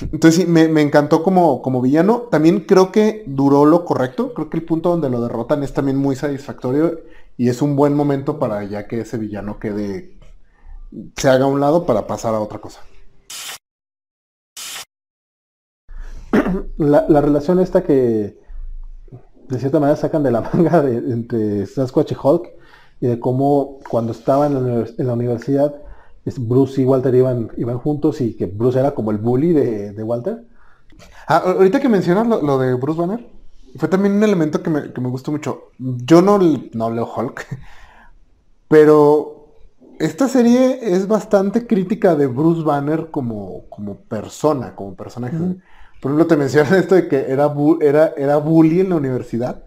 Entonces 0.00 0.44
sí, 0.44 0.46
me, 0.46 0.80
encantó 0.80 1.22
como, 1.22 1.60
como 1.60 1.82
villano. 1.82 2.22
También 2.30 2.60
creo 2.60 2.90
que 2.90 3.22
duró 3.26 3.66
lo 3.66 3.84
correcto. 3.84 4.32
Creo 4.32 4.48
que 4.48 4.56
el 4.56 4.64
punto 4.64 4.88
donde 4.88 5.10
lo 5.10 5.20
derrotan 5.20 5.62
es 5.62 5.74
también 5.74 5.98
muy 5.98 6.16
satisfactorio 6.16 6.98
y 7.36 7.50
es 7.50 7.60
un 7.60 7.76
buen 7.76 7.94
momento 7.94 8.38
para 8.38 8.64
ya 8.64 8.88
que 8.88 9.00
ese 9.02 9.18
villano 9.18 9.58
quede, 9.58 10.18
se 11.16 11.28
haga 11.28 11.44
a 11.44 11.48
un 11.48 11.60
lado 11.60 11.84
para 11.84 12.06
pasar 12.06 12.34
a 12.34 12.40
otra 12.40 12.60
cosa. 12.60 12.80
La, 16.78 17.04
la 17.08 17.20
relación 17.20 17.60
esta 17.60 17.82
que, 17.82 18.45
de 19.48 19.58
cierta 19.58 19.80
manera 19.80 19.96
sacan 19.96 20.22
de 20.22 20.30
la 20.30 20.40
manga 20.52 20.82
de, 20.82 20.96
entre 21.12 21.66
Sasquatch 21.66 22.12
y 22.12 22.16
Hulk 22.20 22.48
y 23.00 23.06
de 23.06 23.20
cómo 23.20 23.78
cuando 23.88 24.12
estaban 24.12 24.56
en 24.56 25.06
la, 25.06 25.12
universidad 25.12 25.74
Bruce 26.38 26.80
y 26.80 26.84
Walter 26.84 27.14
iban, 27.14 27.50
iban 27.56 27.78
juntos 27.78 28.20
y 28.20 28.36
que 28.36 28.46
Bruce 28.46 28.78
era 28.78 28.92
como 28.92 29.10
el 29.10 29.18
bully 29.18 29.52
de, 29.52 30.02
Walter. 30.02 30.44
Ah, 31.28 31.42
ahorita 31.46 31.80
que 31.80 31.88
mencionas 31.88 32.26
lo, 32.26 32.58
de 32.58 32.74
Bruce 32.74 33.00
Banner, 33.00 33.26
fue 33.76 33.88
también 33.88 34.14
un 34.14 34.22
elemento 34.24 34.62
que 34.62 34.70
me, 34.70 35.08
gustó 35.08 35.30
mucho. 35.30 35.70
Yo 35.78 36.22
no, 36.22 36.38
no 36.72 36.90
leo 36.90 37.08
Hulk, 37.14 37.46
pero 38.68 39.46
esta 39.98 40.28
serie 40.28 40.78
es 40.82 41.06
bastante 41.06 41.66
crítica 41.66 42.16
de 42.16 42.26
Bruce 42.26 42.62
Banner 42.62 43.10
como, 43.10 43.64
como 43.68 43.96
persona, 43.96 44.74
como 44.74 44.94
personaje. 44.94 45.36
Por 46.00 46.10
ejemplo, 46.10 46.26
te 46.26 46.36
mencionan 46.36 46.74
esto 46.74 46.94
de 46.94 47.08
que 47.08 47.26
era, 47.28 47.52
era, 47.80 48.14
era 48.16 48.36
bully 48.36 48.80
en 48.80 48.90
la 48.90 48.96
universidad, 48.96 49.64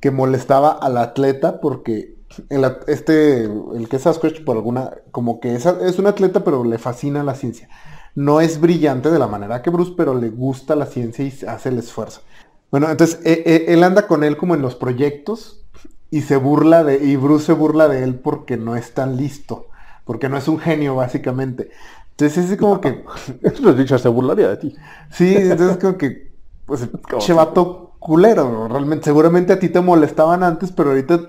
que 0.00 0.10
molestaba 0.10 0.72
al 0.72 0.96
atleta 0.96 1.60
porque 1.60 2.16
el, 2.48 2.64
este, 2.86 3.44
el 3.44 3.88
que 3.88 3.96
es 3.96 4.02
Sasquatch 4.02 4.44
por 4.44 4.56
alguna, 4.56 4.92
como 5.10 5.40
que 5.40 5.54
es, 5.54 5.66
es 5.66 5.98
un 5.98 6.06
atleta 6.06 6.44
pero 6.44 6.64
le 6.64 6.78
fascina 6.78 7.22
la 7.22 7.34
ciencia. 7.34 7.68
No 8.14 8.40
es 8.40 8.60
brillante 8.60 9.10
de 9.10 9.18
la 9.18 9.26
manera 9.26 9.62
que 9.62 9.70
Bruce, 9.70 9.92
pero 9.96 10.14
le 10.14 10.30
gusta 10.30 10.74
la 10.74 10.86
ciencia 10.86 11.24
y 11.24 11.32
hace 11.46 11.68
el 11.68 11.78
esfuerzo. 11.78 12.22
Bueno, 12.70 12.90
entonces 12.90 13.20
e, 13.24 13.42
e, 13.46 13.72
él 13.72 13.84
anda 13.84 14.06
con 14.06 14.24
él 14.24 14.36
como 14.36 14.54
en 14.54 14.62
los 14.62 14.74
proyectos 14.74 15.64
y 16.10 16.22
se 16.22 16.36
burla 16.36 16.82
de, 16.82 17.04
y 17.04 17.16
Bruce 17.16 17.46
se 17.46 17.52
burla 17.52 17.88
de 17.88 18.02
él 18.02 18.14
porque 18.16 18.56
no 18.56 18.76
es 18.76 18.94
tan 18.94 19.16
listo, 19.16 19.66
porque 20.04 20.28
no 20.28 20.36
es 20.36 20.48
un 20.48 20.58
genio 20.58 20.94
básicamente. 20.94 21.70
Entonces 22.18 22.50
es 22.50 22.58
como 22.58 22.80
que. 22.80 23.04
Los 23.60 23.76
dicho 23.76 23.98
se 23.98 24.08
burlaría 24.08 24.48
de 24.48 24.56
ti. 24.56 24.76
Sí, 25.10 25.34
entonces 25.36 25.76
como 25.76 25.98
que. 25.98 26.32
Pues 26.64 26.88
chevato 27.18 27.92
culero, 27.98 28.68
realmente. 28.68 29.04
Seguramente 29.04 29.52
a 29.52 29.58
ti 29.58 29.68
te 29.68 29.80
molestaban 29.80 30.42
antes, 30.42 30.72
pero 30.72 30.90
ahorita 30.90 31.20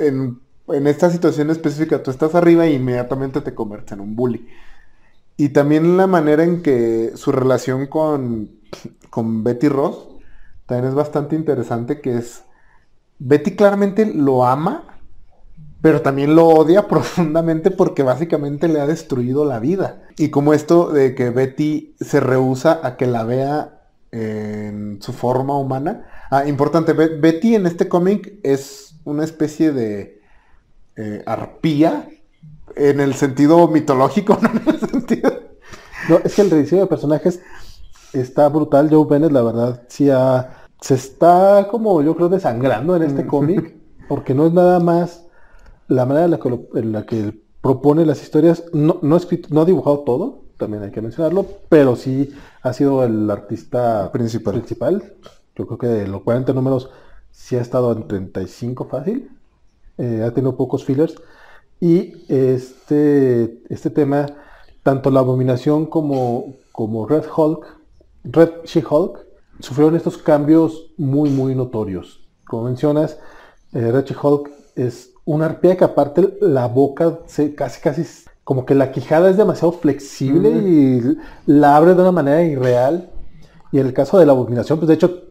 en, 0.00 0.40
esta 0.86 1.10
situación 1.10 1.50
específica 1.50 2.02
tú 2.02 2.10
estás 2.10 2.34
arriba 2.34 2.64
e 2.64 2.72
inmediatamente 2.72 3.42
te 3.42 3.54
conviertes 3.54 3.92
en 3.92 4.00
un 4.00 4.16
bully. 4.16 4.48
Y 5.36 5.50
también 5.50 5.98
la 5.98 6.06
manera 6.06 6.42
en 6.42 6.62
que 6.62 7.12
su 7.16 7.30
relación 7.30 7.86
con, 7.86 8.50
con 9.10 9.44
Betty 9.44 9.68
Ross 9.68 10.08
también 10.64 10.88
es 10.88 10.94
bastante 10.94 11.36
interesante, 11.36 12.00
que 12.00 12.16
es. 12.16 12.44
Betty 13.18 13.54
claramente 13.54 14.06
lo 14.06 14.44
ama, 14.46 14.93
pero 15.84 16.00
también 16.00 16.34
lo 16.34 16.46
odia 16.46 16.88
profundamente 16.88 17.70
porque 17.70 18.02
básicamente 18.02 18.68
le 18.68 18.80
ha 18.80 18.86
destruido 18.86 19.44
la 19.44 19.58
vida. 19.58 20.00
Y 20.16 20.30
como 20.30 20.54
esto 20.54 20.90
de 20.90 21.14
que 21.14 21.28
Betty 21.28 21.94
se 22.00 22.20
rehúsa 22.20 22.80
a 22.82 22.96
que 22.96 23.06
la 23.06 23.22
vea 23.24 23.82
en 24.10 25.02
su 25.02 25.12
forma 25.12 25.58
humana. 25.58 26.06
Ah, 26.30 26.46
importante, 26.46 26.94
Betty 26.94 27.56
en 27.56 27.66
este 27.66 27.86
cómic 27.86 28.32
es 28.42 28.94
una 29.04 29.24
especie 29.24 29.72
de 29.72 30.22
eh, 30.96 31.22
arpía 31.26 32.08
en 32.76 33.00
el 33.00 33.12
sentido 33.12 33.68
mitológico, 33.68 34.38
no 34.40 34.48
en 34.48 34.66
el 34.66 34.80
sentido... 34.88 35.38
No, 36.08 36.18
es 36.24 36.34
que 36.34 36.40
el 36.40 36.50
rediseño 36.50 36.80
de 36.80 36.88
personajes 36.88 37.40
está 38.14 38.48
brutal. 38.48 38.88
Joe 38.88 39.04
Bennett, 39.06 39.32
la 39.32 39.42
verdad, 39.42 39.82
sí 39.88 40.08
se 40.80 40.94
está 40.94 41.68
como 41.70 42.00
yo 42.00 42.16
creo 42.16 42.30
desangrando 42.30 42.96
en 42.96 43.02
este 43.02 43.26
cómic, 43.26 43.76
porque 44.08 44.32
no 44.32 44.46
es 44.46 44.54
nada 44.54 44.80
más 44.80 45.23
la 45.88 46.06
manera 46.06 46.26
en 46.74 46.92
la 46.92 47.06
que, 47.06 47.44
propone 47.60 48.04
las 48.04 48.22
historias, 48.22 48.64
no, 48.74 48.98
no, 49.00 49.18
no 49.48 49.60
ha 49.62 49.64
dibujado 49.64 50.00
todo, 50.00 50.42
también 50.58 50.82
hay 50.82 50.90
que 50.90 51.00
mencionarlo, 51.00 51.46
pero 51.70 51.96
sí 51.96 52.30
ha 52.60 52.74
sido 52.74 53.02
el 53.04 53.30
artista 53.30 54.12
principal. 54.12 54.54
principal. 54.54 55.14
Yo 55.56 55.66
creo 55.66 55.78
que 55.78 55.86
de 55.86 56.06
los 56.06 56.20
40 56.22 56.52
números 56.52 56.90
sí 57.30 57.56
ha 57.56 57.62
estado 57.62 57.92
en 57.92 58.06
35 58.06 58.84
fácil. 58.84 59.30
Eh, 59.96 60.22
ha 60.22 60.32
tenido 60.32 60.58
pocos 60.58 60.84
fillers. 60.84 61.14
Y 61.80 62.24
este, 62.28 63.62
este 63.68 63.88
tema, 63.88 64.26
tanto 64.82 65.10
la 65.10 65.20
abominación 65.20 65.86
como, 65.86 66.56
como 66.70 67.06
Red 67.06 67.24
Hulk, 67.34 67.66
Red 68.24 68.50
She-Hulk, 68.64 69.20
sufrieron 69.60 69.96
estos 69.96 70.18
cambios 70.18 70.92
muy, 70.98 71.30
muy 71.30 71.54
notorios. 71.54 72.28
Como 72.46 72.64
mencionas, 72.64 73.18
eh, 73.72 73.90
Red 73.90 74.04
She-Hulk 74.04 74.50
es 74.76 75.13
una 75.24 75.46
arpía 75.46 75.76
que 75.76 75.84
aparte 75.84 76.36
la 76.40 76.66
boca 76.66 77.20
se 77.26 77.54
casi 77.54 77.80
casi 77.80 78.04
como 78.44 78.66
que 78.66 78.74
la 78.74 78.92
quijada 78.92 79.30
es 79.30 79.36
demasiado 79.36 79.72
flexible 79.72 80.50
y 80.50 81.16
la 81.46 81.76
abre 81.76 81.94
de 81.94 82.02
una 82.02 82.12
manera 82.12 82.42
irreal. 82.42 83.10
Y 83.72 83.80
en 83.80 83.86
el 83.86 83.94
caso 83.94 84.18
de 84.18 84.26
la 84.26 84.32
abominación, 84.32 84.78
pues 84.78 84.88
de 84.88 84.94
hecho 84.94 85.24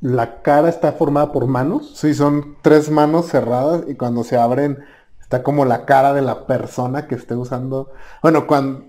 la 0.00 0.42
cara 0.42 0.68
está 0.68 0.92
formada 0.92 1.30
por 1.30 1.46
manos. 1.46 1.92
Sí, 1.94 2.14
son 2.14 2.56
tres 2.62 2.90
manos 2.90 3.26
cerradas 3.26 3.84
y 3.86 3.94
cuando 3.94 4.24
se 4.24 4.36
abren 4.36 4.78
está 5.20 5.42
como 5.42 5.64
la 5.64 5.84
cara 5.84 6.12
de 6.14 6.22
la 6.22 6.46
persona 6.46 7.06
que 7.06 7.14
esté 7.14 7.34
usando. 7.34 7.90
Bueno, 8.22 8.46
cuando 8.46 8.84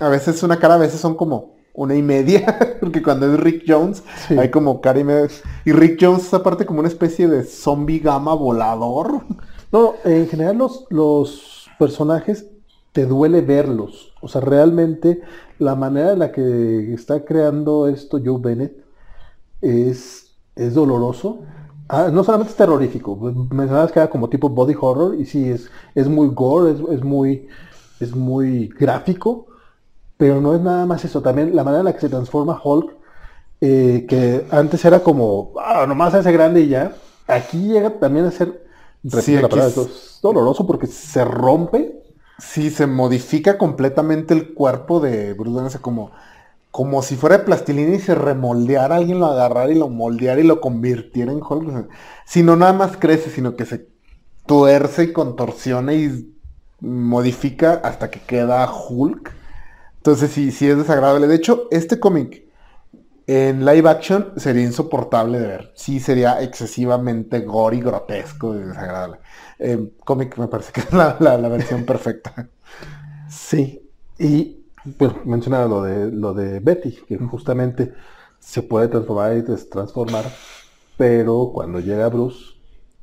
a 0.00 0.08
veces 0.08 0.42
una 0.42 0.58
cara, 0.58 0.74
a 0.74 0.78
veces 0.78 1.00
son 1.00 1.14
como 1.14 1.56
una 1.72 1.94
y 1.94 2.02
media, 2.02 2.76
porque 2.80 3.02
cuando 3.02 3.32
es 3.32 3.40
Rick 3.40 3.64
Jones 3.66 4.02
hay 4.28 4.50
como 4.50 4.80
cara 4.80 5.00
y 5.00 5.04
media. 5.04 5.28
Y 5.64 5.72
Rick 5.72 5.98
Jones 6.00 6.26
es 6.26 6.34
aparte 6.34 6.66
como 6.66 6.80
una 6.80 6.88
especie 6.88 7.28
de 7.28 7.44
zombie 7.44 7.98
gama 7.98 8.34
volador. 8.34 9.22
No, 9.72 9.94
en 10.04 10.28
general 10.28 10.58
los, 10.58 10.86
los 10.90 11.68
personajes 11.78 12.46
te 12.92 13.06
duele 13.06 13.40
verlos. 13.40 14.12
O 14.20 14.28
sea, 14.28 14.40
realmente 14.40 15.20
la 15.58 15.74
manera 15.74 16.12
en 16.12 16.18
la 16.18 16.32
que 16.32 16.92
está 16.92 17.24
creando 17.24 17.86
esto 17.88 18.20
Joe 18.24 18.40
Bennett 18.40 18.76
es, 19.60 20.32
es 20.56 20.74
doloroso. 20.74 21.40
Ah, 21.88 22.08
no 22.12 22.22
solamente 22.22 22.52
es 22.52 22.56
terrorífico, 22.56 23.16
mencionabas 23.50 23.90
que 23.90 23.98
era 23.98 24.08
como 24.08 24.28
tipo 24.28 24.48
body 24.48 24.76
horror 24.80 25.16
y 25.16 25.26
sí, 25.26 25.48
es, 25.50 25.68
es 25.94 26.08
muy 26.08 26.28
gore, 26.28 26.76
es, 26.92 27.02
muy, 27.02 27.48
es 27.98 28.14
muy 28.14 28.68
gráfico, 28.68 29.46
pero 30.16 30.40
no 30.40 30.54
es 30.54 30.60
nada 30.60 30.86
más 30.86 31.04
eso. 31.04 31.20
También 31.20 31.54
la 31.54 31.64
manera 31.64 31.80
en 31.80 31.86
la 31.86 31.92
que 31.92 32.00
se 32.00 32.08
transforma 32.08 32.60
Hulk, 32.62 32.96
eh, 33.60 34.06
que 34.08 34.46
antes 34.50 34.84
era 34.84 35.00
como, 35.00 35.52
ah, 35.58 35.84
nomás 35.86 36.14
hace 36.14 36.30
grande 36.32 36.62
y 36.62 36.68
ya, 36.68 36.94
aquí 37.26 37.58
llega 37.58 37.90
también 37.98 38.26
a 38.26 38.30
ser 38.30 38.59
sí, 39.08 39.34
es 39.34 40.20
doloroso 40.22 40.66
porque 40.66 40.86
se 40.86 41.24
rompe. 41.24 41.96
Sí, 42.38 42.70
se 42.70 42.86
modifica 42.86 43.58
completamente 43.58 44.32
el 44.32 44.54
cuerpo 44.54 45.00
de 45.00 45.34
Bruce 45.34 45.56
Banner, 45.56 45.80
como, 45.80 46.10
como 46.70 47.02
si 47.02 47.16
fuera 47.16 47.38
de 47.38 47.44
plastilina 47.44 47.94
y 47.94 48.00
se 48.00 48.14
remoldeara, 48.14 48.96
alguien 48.96 49.20
lo 49.20 49.26
agarrara 49.26 49.70
y 49.70 49.74
lo 49.74 49.88
moldeara 49.88 50.40
y 50.40 50.44
lo 50.44 50.60
convirtiera 50.60 51.32
en 51.32 51.42
Hulk. 51.42 51.88
Si 52.24 52.42
no 52.42 52.56
nada 52.56 52.72
más 52.72 52.96
crece, 52.96 53.30
sino 53.30 53.56
que 53.56 53.66
se 53.66 53.88
tuerce 54.46 55.04
y 55.04 55.12
contorsiona 55.12 55.92
y 55.92 56.34
modifica 56.80 57.74
hasta 57.84 58.10
que 58.10 58.20
queda 58.20 58.70
Hulk. 58.72 59.32
Entonces 59.98 60.30
sí, 60.30 60.50
sí 60.50 60.66
es 60.66 60.78
desagradable. 60.78 61.26
De 61.26 61.34
hecho, 61.34 61.68
este 61.70 62.00
cómic 62.00 62.49
en 63.32 63.64
live 63.64 63.88
action 63.88 64.32
sería 64.36 64.64
insoportable 64.64 65.38
de 65.38 65.46
ver. 65.46 65.72
Sí 65.76 66.00
sería 66.00 66.42
excesivamente 66.42 67.40
gore 67.40 67.76
y 67.76 67.80
grotesco 67.80 68.56
y 68.56 68.58
desagradable. 68.58 69.20
Eh, 69.60 69.92
cómic 70.04 70.36
me 70.36 70.48
parece 70.48 70.72
que 70.72 70.80
es 70.80 70.92
la, 70.92 71.48
versión 71.48 71.84
perfecta. 71.84 72.48
Sí. 73.28 73.88
Y 74.18 74.64
pues 74.98 75.12
mencionaba 75.24 75.66
lo 75.66 75.82
de 75.82 76.10
lo 76.10 76.34
de 76.34 76.58
Betty, 76.58 76.90
que 77.06 77.18
justamente 77.18 77.94
se 78.40 78.62
puede 78.62 78.88
transformar 78.88 79.36
y 79.36 79.42
destransformar, 79.42 80.24
pero 80.96 81.52
cuando 81.54 81.78
llega 81.78 82.08
Bruce 82.08 82.56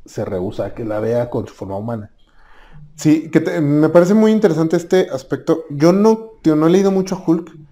se 0.06 0.26
rehúsa 0.26 0.66
a 0.66 0.74
que 0.74 0.84
la 0.84 1.00
vea 1.00 1.30
con 1.30 1.48
su 1.48 1.54
forma 1.54 1.78
humana. 1.78 2.12
Sí, 2.96 3.32
que 3.32 3.40
me 3.62 3.88
parece 3.88 4.14
muy 4.14 4.32
interesante 4.32 4.76
este 4.76 5.10
aspecto. 5.10 5.64
Yo 5.70 5.94
no, 5.94 6.32
no 6.44 6.68
he 6.68 6.70
leído 6.70 6.92
mucho 6.92 7.24
Hulk. 7.26 7.67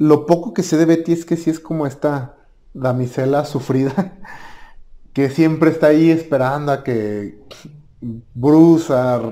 Lo 0.00 0.24
poco 0.24 0.54
que 0.54 0.62
sé 0.62 0.78
de 0.78 0.86
Betty 0.86 1.12
es 1.12 1.26
que 1.26 1.36
sí 1.36 1.50
es 1.50 1.60
como 1.60 1.86
esta 1.86 2.34
damisela 2.72 3.44
sufrida, 3.44 4.14
que 5.12 5.28
siempre 5.28 5.68
está 5.68 5.88
ahí 5.88 6.10
esperando 6.10 6.72
a 6.72 6.82
que 6.82 7.38
Bruce 8.00 8.90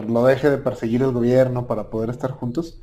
lo 0.09 0.27
deje 0.27 0.51
de 0.51 0.59
perseguir 0.59 1.01
el 1.01 1.13
gobierno 1.13 1.67
para 1.67 1.89
poder 1.89 2.11
estar 2.11 2.33
juntos. 2.33 2.83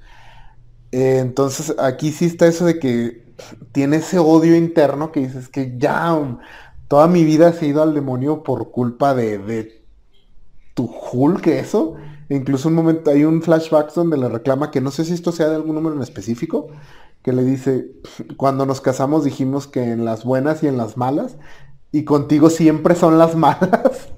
Eh, 0.91 1.19
entonces 1.19 1.75
aquí 1.77 2.11
sí 2.11 2.25
está 2.25 2.47
eso 2.47 2.65
de 2.65 2.79
que 2.79 3.36
tiene 3.71 3.97
ese 3.97 4.17
odio 4.17 4.55
interno 4.55 5.11
que 5.11 5.19
dices 5.19 5.47
que 5.47 5.75
ya 5.77 6.39
toda 6.88 7.07
mi 7.07 7.23
vida 7.23 7.53
se 7.53 7.65
ha 7.65 7.67
ido 7.67 7.83
al 7.83 7.93
demonio 7.93 8.41
por 8.41 8.71
culpa 8.71 9.13
de, 9.13 9.38
de 9.38 9.86
tu 10.73 10.89
Hulk, 10.89 11.45
eso. 11.45 11.97
incluso 12.29 12.67
un 12.67 12.73
momento, 12.73 13.11
hay 13.11 13.25
un 13.25 13.43
flashback 13.43 13.93
donde 13.93 14.17
le 14.17 14.27
reclama 14.27 14.71
que 14.71 14.81
no 14.81 14.89
sé 14.89 15.05
si 15.05 15.13
esto 15.13 15.31
sea 15.31 15.49
de 15.49 15.55
algún 15.57 15.75
número 15.75 15.95
en 15.95 16.01
específico, 16.01 16.69
que 17.26 17.34
le 17.34 17.43
dice, 17.43 17.91
cuando 18.38 18.67
nos 18.67 18.82
casamos 18.82 19.23
dijimos 19.23 19.65
que 19.65 19.82
en 19.82 20.05
las 20.05 20.23
buenas 20.23 20.61
y 20.61 20.67
en 20.67 20.78
las 20.78 20.95
malas, 20.95 21.38
y 21.91 22.05
contigo 22.05 22.51
siempre 22.51 22.93
son 22.93 23.17
las 23.17 23.36
malas. 23.47 24.09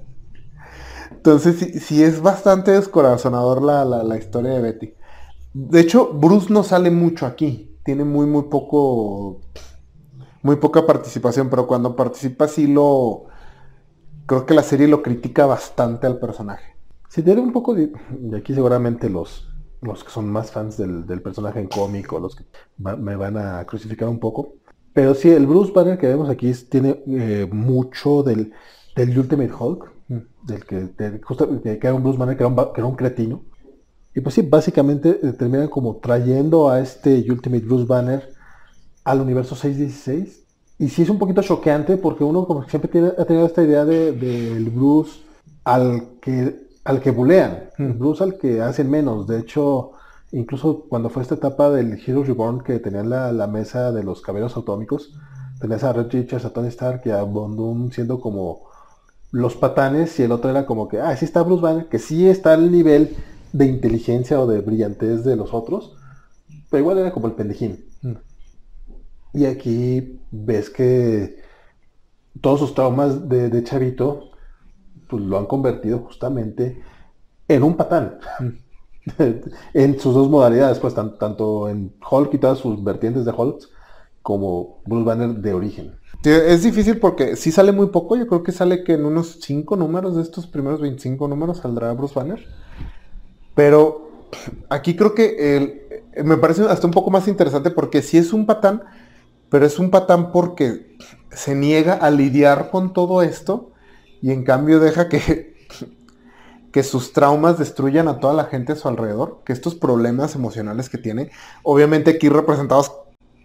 Entonces 1.12 1.82
sí, 1.82 2.02
es 2.02 2.20
bastante 2.20 2.72
descorazonador 2.72 3.62
la, 3.62 3.86
la, 3.86 4.18
historia 4.18 4.50
de 4.50 4.60
Betty. 4.60 4.94
De 5.54 5.80
hecho, 5.80 6.12
Bruce 6.12 6.52
no 6.52 6.62
sale 6.62 6.90
mucho 6.90 7.24
aquí. 7.24 7.78
Tiene 7.82 8.04
muy, 8.04 8.26
muy 8.26 8.42
poco. 8.42 9.40
Muy 10.42 10.56
poca 10.56 10.84
participación, 10.84 11.48
pero 11.48 11.66
cuando 11.66 11.96
participa 11.96 12.46
sí 12.46 12.66
lo. 12.66 13.24
Creo 14.26 14.44
que 14.44 14.52
la 14.52 14.62
serie 14.62 14.86
lo 14.86 15.02
critica 15.02 15.46
bastante 15.46 16.06
al 16.06 16.18
personaje. 16.18 16.76
Sí, 17.08 17.22
tiene 17.22 17.40
un 17.40 17.54
poco 17.54 17.72
de. 17.74 17.90
Y 18.30 18.34
aquí 18.34 18.52
seguramente 18.52 19.08
los, 19.08 19.47
los 19.80 20.04
que 20.04 20.10
son 20.10 20.30
más 20.30 20.50
fans 20.50 20.76
del, 20.76 21.22
personaje 21.22 21.60
en 21.60 21.68
cómic 21.68 22.12
o 22.12 22.20
los 22.20 22.34
que 22.36 22.44
me 22.78 23.16
van 23.16 23.36
a 23.36 23.64
crucificar 23.64 24.08
un 24.08 24.18
poco. 24.18 24.54
Pero 24.92 25.14
sí, 25.14 25.30
el 25.30 25.46
Bruce 25.46 25.72
Banner 25.72 25.98
que 25.98 26.08
vemos 26.08 26.28
aquí 26.28 26.52
tiene 26.68 27.02
eh, 27.06 27.48
mucho 27.50 28.22
del, 28.22 28.52
del 28.96 29.18
Ultimate 29.18 29.52
Hulk 29.52 29.98
del 30.48 30.64
que, 30.64 31.86
era 31.86 31.94
un 31.94 32.02
Bruce 32.02 32.18
Banner 32.18 32.36
que 32.36 32.42
era 32.42 32.86
un, 32.86 32.96
cretino. 32.96 33.42
Y 34.14 34.20
pues 34.20 34.34
sí, 34.34 34.42
básicamente 34.42 35.20
eh, 35.22 35.32
terminan 35.32 35.68
como 35.68 35.96
trayendo 35.96 36.68
a 36.68 36.80
este 36.80 37.24
Ultimate 37.30 37.64
Bruce 37.64 37.86
Banner 37.86 38.32
al 39.04 39.20
universo 39.20 39.54
616. 39.54 40.44
Y 40.78 40.88
sí 40.88 41.02
es 41.02 41.10
un 41.10 41.18
poquito 41.18 41.42
choqueante 41.42 41.96
porque 41.96 42.24
uno 42.24 42.46
como 42.46 42.66
siempre 42.68 42.90
tiene, 42.90 43.08
ha 43.18 43.24
tenido 43.24 43.46
esta 43.46 43.62
idea 43.62 43.84
del 43.84 44.18
de, 44.18 44.70
Bruce 44.70 45.20
al 45.64 46.18
que, 46.20 46.67
al 46.88 47.02
que 47.02 47.10
bulean, 47.10 47.68
Bruce 47.76 48.24
al 48.24 48.38
que 48.38 48.62
hacen 48.62 48.88
menos. 48.88 49.26
De 49.26 49.38
hecho, 49.38 49.92
incluso 50.32 50.86
cuando 50.88 51.10
fue 51.10 51.20
esta 51.20 51.34
etapa 51.34 51.68
del 51.68 52.00
Hero 52.00 52.24
Reborn 52.24 52.62
que 52.62 52.78
tenían 52.78 53.10
la, 53.10 53.46
mesa 53.46 53.92
de 53.92 54.02
los 54.02 54.22
caballeros 54.22 54.56
atómicos, 54.56 55.12
tenías 55.60 55.84
a 55.84 55.92
Red 55.92 56.10
Richards, 56.10 56.46
a 56.46 56.50
Tony 56.54 56.68
Stark 56.68 57.02
y 57.04 57.10
a 57.10 57.22
Bondum 57.24 57.90
siendo 57.90 58.22
como 58.22 58.70
los 59.32 59.54
patanes 59.54 60.18
y 60.18 60.22
el 60.22 60.32
otro 60.32 60.48
era 60.48 60.64
como 60.64 60.88
que, 60.88 60.98
ah, 60.98 61.14
sí 61.14 61.26
está 61.26 61.42
Bruce 61.42 61.60
Banner, 61.60 61.88
que 61.90 61.98
sí 61.98 62.26
está 62.26 62.54
al 62.54 62.72
nivel 62.72 63.14
de 63.52 63.66
inteligencia 63.66 64.40
o 64.40 64.46
de 64.46 64.62
brillantez 64.62 65.24
de 65.24 65.36
los 65.36 65.52
otros, 65.52 65.94
pero 66.70 66.80
igual 66.80 66.96
era 66.96 67.12
como 67.12 67.26
el 67.26 67.34
pendejín. 67.34 67.84
Mm. 68.00 68.12
Y 69.34 69.44
aquí 69.44 70.20
ves 70.30 70.70
que 70.70 71.36
todos 72.40 72.60
sus 72.60 72.74
traumas 72.74 73.28
de, 73.28 73.62
chavito, 73.62 74.27
pues 75.08 75.22
lo 75.22 75.38
han 75.38 75.46
convertido 75.46 75.98
justamente 76.00 76.82
en 77.48 77.62
un 77.62 77.76
patán. 77.76 78.18
Mm. 78.40 78.68
en 79.74 79.98
sus 79.98 80.14
dos 80.14 80.28
modalidades, 80.28 80.78
pues 80.78 80.94
tanto 80.94 81.68
en 81.68 81.94
Hulk 82.10 82.34
y 82.34 82.38
todas 82.38 82.58
sus 82.58 82.82
vertientes 82.82 83.24
de 83.24 83.32
Hulk, 83.32 83.60
como 84.22 84.80
Bruce 84.84 85.04
Banner 85.04 85.30
de 85.30 85.54
origen. 85.54 85.94
Es 86.24 86.62
difícil 86.62 86.98
porque 86.98 87.36
si 87.36 87.52
sale 87.52 87.72
muy 87.72 87.86
poco, 87.86 88.16
yo 88.16 88.26
creo 88.26 88.42
que 88.42 88.52
sale 88.52 88.82
que 88.82 88.94
en 88.94 89.04
unos 89.04 89.38
5 89.40 89.76
números 89.76 90.16
de 90.16 90.22
estos 90.22 90.46
primeros 90.46 90.80
25 90.80 91.28
números 91.28 91.58
saldrá 91.58 91.92
Bruce 91.92 92.14
Banner. 92.14 92.44
Pero 93.54 94.10
aquí 94.68 94.96
creo 94.96 95.14
que 95.14 96.02
me 96.24 96.36
parece 96.36 96.64
hasta 96.64 96.86
un 96.86 96.92
poco 96.92 97.10
más 97.10 97.28
interesante 97.28 97.70
porque 97.70 98.02
si 98.02 98.18
es 98.18 98.32
un 98.32 98.46
patán, 98.46 98.82
pero 99.48 99.64
es 99.64 99.78
un 99.78 99.90
patán 99.90 100.32
porque 100.32 100.96
se 101.30 101.54
niega 101.54 101.94
a 101.94 102.10
lidiar 102.10 102.70
con 102.70 102.92
todo 102.92 103.22
esto 103.22 103.70
y 104.22 104.32
en 104.32 104.44
cambio 104.44 104.80
deja 104.80 105.08
que, 105.08 105.54
que 106.72 106.82
sus 106.82 107.12
traumas 107.12 107.58
destruyan 107.58 108.08
a 108.08 108.20
toda 108.20 108.34
la 108.34 108.44
gente 108.44 108.72
a 108.72 108.76
su 108.76 108.88
alrededor, 108.88 109.42
que 109.44 109.52
estos 109.52 109.74
problemas 109.74 110.34
emocionales 110.34 110.88
que 110.88 110.98
tiene, 110.98 111.30
obviamente 111.62 112.12
aquí 112.12 112.28
representados 112.28 112.92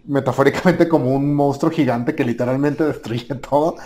metafóricamente 0.06 0.88
como 0.88 1.14
un 1.14 1.34
monstruo 1.34 1.70
gigante 1.70 2.14
que 2.14 2.24
literalmente 2.24 2.84
destruye 2.86 3.34
todo. 3.36 3.76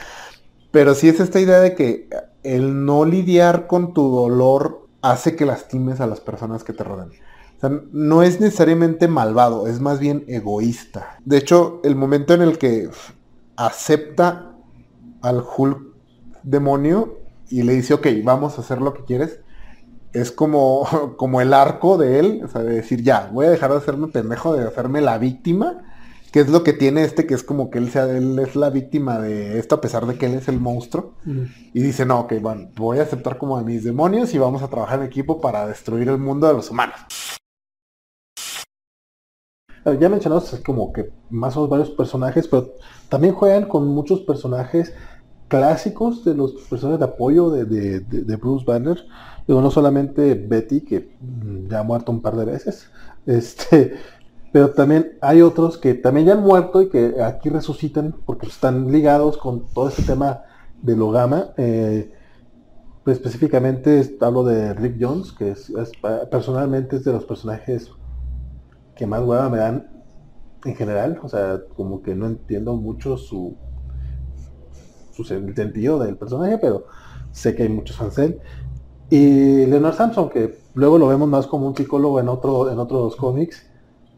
Pero 0.70 0.94
sí 0.94 1.08
es 1.08 1.20
esta 1.20 1.40
idea 1.40 1.60
de 1.60 1.74
que 1.74 2.08
el 2.42 2.84
no 2.84 3.04
lidiar 3.04 3.66
con 3.66 3.94
tu 3.94 4.10
dolor 4.10 4.86
hace 5.00 5.36
que 5.36 5.46
lastimes 5.46 6.00
a 6.00 6.06
las 6.06 6.20
personas 6.20 6.64
que 6.64 6.72
te 6.72 6.84
rodean. 6.84 7.10
O 7.56 7.60
sea, 7.60 7.70
no 7.92 8.22
es 8.22 8.40
necesariamente 8.40 9.08
malvado, 9.08 9.66
es 9.66 9.80
más 9.80 9.98
bien 9.98 10.24
egoísta. 10.28 11.18
De 11.24 11.38
hecho, 11.38 11.80
el 11.82 11.96
momento 11.96 12.34
en 12.34 12.42
el 12.42 12.58
que 12.58 12.90
acepta 13.56 14.52
al 15.22 15.42
Hulk 15.56 15.87
demonio 16.42 17.18
y 17.48 17.62
le 17.62 17.74
dice, 17.74 17.94
ok, 17.94 18.06
vamos 18.24 18.58
a 18.58 18.62
hacer 18.62 18.80
lo 18.80 18.94
que 18.94 19.04
quieres, 19.04 19.40
es 20.12 20.30
como, 20.32 21.14
como 21.16 21.40
el 21.40 21.52
arco 21.54 21.98
de 21.98 22.18
él, 22.18 22.42
o 22.44 22.48
sea, 22.48 22.62
de 22.62 22.74
decir, 22.74 23.02
ya, 23.02 23.30
voy 23.32 23.46
a 23.46 23.50
dejar 23.50 23.70
de 23.70 23.78
hacerme 23.78 24.08
pendejo, 24.08 24.54
de 24.54 24.66
hacerme 24.66 25.00
la 25.00 25.18
víctima 25.18 25.84
que 26.32 26.40
es 26.40 26.48
lo 26.48 26.62
que 26.62 26.72
tiene 26.72 27.04
este, 27.04 27.26
que 27.26 27.34
es 27.34 27.42
como 27.42 27.70
que 27.70 27.78
él 27.78 27.90
sea, 27.90 28.04
él 28.04 28.38
es 28.38 28.54
la 28.54 28.70
víctima 28.70 29.18
de 29.18 29.58
esto 29.58 29.76
a 29.76 29.80
pesar 29.80 30.06
de 30.06 30.18
que 30.18 30.26
él 30.26 30.34
es 30.34 30.48
el 30.48 30.60
monstruo. 30.60 31.14
Y 31.72 31.80
dice, 31.80 32.04
no, 32.04 32.20
ok, 32.20 32.34
bueno, 32.40 32.70
voy 32.76 32.98
a 32.98 33.02
aceptar 33.02 33.38
como 33.38 33.56
a 33.56 33.62
mis 33.62 33.84
demonios 33.84 34.34
y 34.34 34.38
vamos 34.38 34.62
a 34.62 34.68
trabajar 34.68 35.00
en 35.00 35.06
equipo 35.06 35.40
para 35.40 35.66
destruir 35.66 36.08
el 36.08 36.18
mundo 36.18 36.46
de 36.46 36.54
los 36.54 36.70
humanos. 36.70 36.98
Ya 39.98 40.08
mencionamos 40.10 40.54
como 40.66 40.92
que 40.92 41.10
más 41.30 41.56
o 41.56 41.60
menos 41.60 41.70
varios 41.70 41.90
personajes, 41.90 42.46
pero 42.46 42.74
también 43.08 43.32
juegan 43.32 43.66
con 43.66 43.86
muchos 43.86 44.20
personajes 44.20 44.92
clásicos 45.48 46.24
de 46.24 46.34
los 46.34 46.52
personajes 46.52 47.00
de 47.00 47.04
apoyo 47.06 47.50
de, 47.50 47.64
de 47.64 48.36
Bruce 48.36 48.64
Banner. 48.64 48.98
Digo, 49.46 49.62
no 49.62 49.70
solamente 49.70 50.34
Betty, 50.34 50.82
que 50.82 51.16
ya 51.68 51.80
ha 51.80 51.82
muerto 51.82 52.12
un 52.12 52.20
par 52.20 52.36
de 52.36 52.44
veces, 52.44 52.90
este, 53.26 53.94
pero 54.52 54.70
también 54.70 55.18
hay 55.20 55.42
otros 55.42 55.78
que 55.78 55.94
también 55.94 56.26
ya 56.26 56.32
han 56.34 56.42
muerto 56.42 56.82
y 56.82 56.88
que 56.88 57.22
aquí 57.22 57.48
resucitan 57.48 58.14
porque 58.24 58.46
están 58.46 58.90
ligados 58.90 59.36
con 59.36 59.66
todo 59.72 59.88
este 59.88 60.02
tema 60.02 60.42
de 60.82 60.96
Logama. 60.96 61.50
Eh, 61.56 62.12
específicamente 63.06 64.16
hablo 64.20 64.44
de 64.44 64.74
Rick 64.74 64.96
Jones, 65.00 65.32
que 65.32 65.50
es, 65.50 65.72
personalmente 66.30 66.96
es 66.96 67.04
de 67.04 67.12
los 67.12 67.24
personajes 67.24 67.90
que 68.94 69.06
más 69.06 69.22
hueva 69.22 69.48
me 69.48 69.58
dan 69.58 69.88
en 70.64 70.74
general. 70.74 71.20
O 71.22 71.28
sea, 71.28 71.60
como 71.76 72.02
que 72.02 72.14
no 72.14 72.26
entiendo 72.26 72.74
mucho 72.76 73.16
su, 73.16 73.56
su 75.24 75.52
sentido 75.54 75.98
del 75.98 76.16
personaje, 76.16 76.58
pero 76.58 76.86
sé 77.32 77.54
que 77.54 77.64
hay 77.64 77.68
muchos 77.68 77.96
fans 77.96 78.16
de 78.16 78.24
él. 78.24 78.38
Y 79.10 79.66
Leonard 79.66 79.94
Samson, 79.94 80.28
que 80.28 80.58
luego 80.74 80.98
lo 80.98 81.08
vemos 81.08 81.28
más 81.28 81.46
como 81.46 81.66
un 81.66 81.76
psicólogo 81.76 82.20
en, 82.20 82.28
otro, 82.28 82.70
en 82.70 82.78
otros 82.78 83.16
cómics 83.16 83.68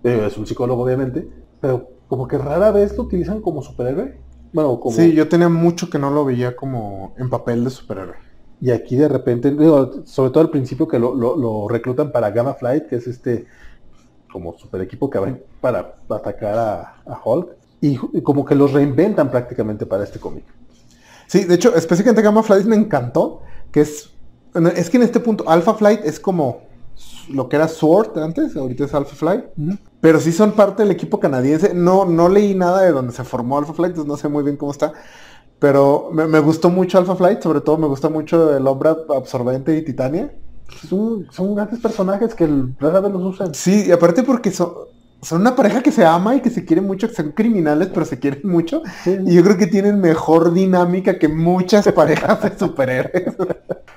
es 0.02 0.38
un 0.38 0.46
psicólogo 0.46 0.82
obviamente, 0.82 1.28
pero 1.60 1.88
como 2.08 2.26
que 2.26 2.38
rara 2.38 2.70
vez 2.70 2.96
lo 2.96 3.04
utilizan 3.04 3.40
como 3.40 3.62
superhéroe. 3.62 4.18
Bueno, 4.52 4.80
como... 4.80 4.96
Sí, 4.96 5.12
yo 5.12 5.28
tenía 5.28 5.48
mucho 5.48 5.90
que 5.90 5.98
no 5.98 6.10
lo 6.10 6.24
veía 6.24 6.56
como 6.56 7.14
en 7.18 7.30
papel 7.30 7.64
de 7.64 7.70
superhéroe. 7.70 8.16
Y 8.60 8.70
aquí 8.70 8.96
de 8.96 9.08
repente, 9.08 9.54
sobre 10.04 10.30
todo 10.30 10.40
al 10.40 10.50
principio 10.50 10.88
que 10.88 10.98
lo, 10.98 11.68
reclutan 11.68 12.12
para 12.12 12.30
Gamma 12.30 12.54
Flight, 12.54 12.86
que 12.86 12.96
es 12.96 13.06
este 13.06 13.46
como 14.32 14.56
super 14.58 14.80
equipo 14.80 15.10
que 15.10 15.18
va 15.18 15.36
para 15.60 15.96
atacar 16.08 16.56
a, 17.06 17.20
Hulk, 17.24 17.56
y, 17.80 17.96
como 18.22 18.44
que 18.44 18.54
los 18.54 18.72
reinventan 18.72 19.30
prácticamente 19.30 19.86
para 19.86 20.04
este 20.04 20.20
cómic. 20.20 20.44
Sí, 21.30 21.44
de 21.44 21.54
hecho, 21.54 21.76
específicamente 21.76 22.22
Gamma 22.22 22.42
Flight 22.42 22.66
me 22.66 22.74
encantó, 22.74 23.42
que 23.70 23.82
es, 23.82 24.10
es 24.74 24.90
que 24.90 24.96
en 24.96 25.04
este 25.04 25.20
punto 25.20 25.48
Alpha 25.48 25.74
Flight 25.74 26.00
es 26.04 26.18
como 26.18 26.62
lo 27.28 27.48
que 27.48 27.54
era 27.54 27.68
Sword 27.68 28.18
antes, 28.18 28.56
ahorita 28.56 28.86
es 28.86 28.94
Alpha 28.94 29.14
Flight. 29.14 29.44
pero 30.00 30.18
sí 30.18 30.32
son 30.32 30.50
parte 30.50 30.82
del 30.82 30.90
equipo 30.90 31.20
canadiense. 31.20 31.72
No, 31.72 32.04
no 32.04 32.28
leí 32.28 32.56
nada 32.56 32.82
de 32.82 32.90
donde 32.90 33.12
se 33.12 33.22
formó 33.22 33.58
Alpha 33.58 33.74
Flight, 33.74 33.90
entonces 33.90 34.08
no 34.08 34.16
sé 34.16 34.26
muy 34.26 34.42
bien 34.42 34.56
cómo 34.56 34.72
está. 34.72 34.92
Pero 35.60 36.10
me, 36.12 36.40
gustó 36.40 36.68
mucho 36.68 36.98
Alpha 36.98 37.14
Flight, 37.14 37.42
sobre 37.42 37.60
todo 37.60 37.78
me 37.78 37.86
gusta 37.86 38.08
mucho 38.08 38.56
el 38.56 38.66
hombre 38.66 38.90
absorbente 39.14 39.76
y 39.76 39.84
Titania. 39.84 40.34
Son, 40.88 41.28
son 41.30 41.54
grandes 41.54 41.78
personajes 41.78 42.34
que 42.34 42.48
rara 42.80 42.98
vez 42.98 43.12
los 43.12 43.22
usan. 43.22 43.54
Sí, 43.54 43.84
y 43.86 43.92
aparte 43.92 44.24
porque 44.24 44.50
son, 44.50 44.72
son 45.22 45.42
una 45.42 45.54
pareja 45.54 45.82
que 45.82 45.92
se 45.92 46.04
ama 46.04 46.34
y 46.34 46.40
que 46.40 46.50
se 46.50 46.64
quiere 46.64 46.80
mucho, 46.80 47.08
que 47.08 47.14
son 47.14 47.32
criminales, 47.32 47.88
pero 47.92 48.06
se 48.06 48.18
quieren 48.18 48.40
mucho. 48.44 48.82
Y 49.04 49.34
yo 49.34 49.42
creo 49.42 49.56
que 49.56 49.66
tienen 49.66 50.00
mejor 50.00 50.52
dinámica 50.52 51.18
que 51.18 51.28
muchas 51.28 51.90
parejas 51.92 52.42
de 52.42 52.58
superhéroes. 52.58 53.34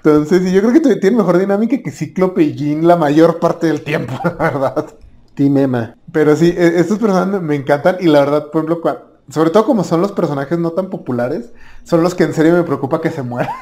Entonces, 0.04 0.52
yo 0.52 0.62
creo 0.62 0.74
que 0.74 0.82
tienen 0.82 1.18
mejor 1.18 1.38
dinámica 1.38 1.78
que 1.82 1.92
Cíclope 1.92 2.44
y 2.44 2.54
Jean 2.54 2.88
la 2.88 2.98
mayor 2.98 3.40
parte 3.40 3.68
del 3.68 3.82
tiempo, 3.82 4.14
la 4.24 4.32
verdad. 4.32 4.86
Team 5.34 5.58
Emma. 5.58 5.96
Pero 6.12 6.36
sí, 6.36 6.54
e, 6.56 6.80
estos 6.80 7.00
personajes 7.00 7.42
me 7.42 7.56
encantan 7.56 7.98
y 8.00 8.08
la 8.08 8.20
verdad, 8.20 8.52
por 8.52 8.66
ejemplo, 8.66 9.02
sobre 9.30 9.50
todo 9.50 9.66
como 9.66 9.84
son 9.84 10.02
los 10.02 10.12
personajes 10.12 10.60
no 10.60 10.72
tan 10.72 10.90
populares, 10.90 11.54
son 11.84 12.04
los 12.04 12.14
que 12.16 12.24
en 12.24 12.34
serio 12.34 12.54
me 12.54 12.64
preocupa 12.64 13.02
que 13.02 13.10
se 13.10 13.24
mueran. 13.24 13.54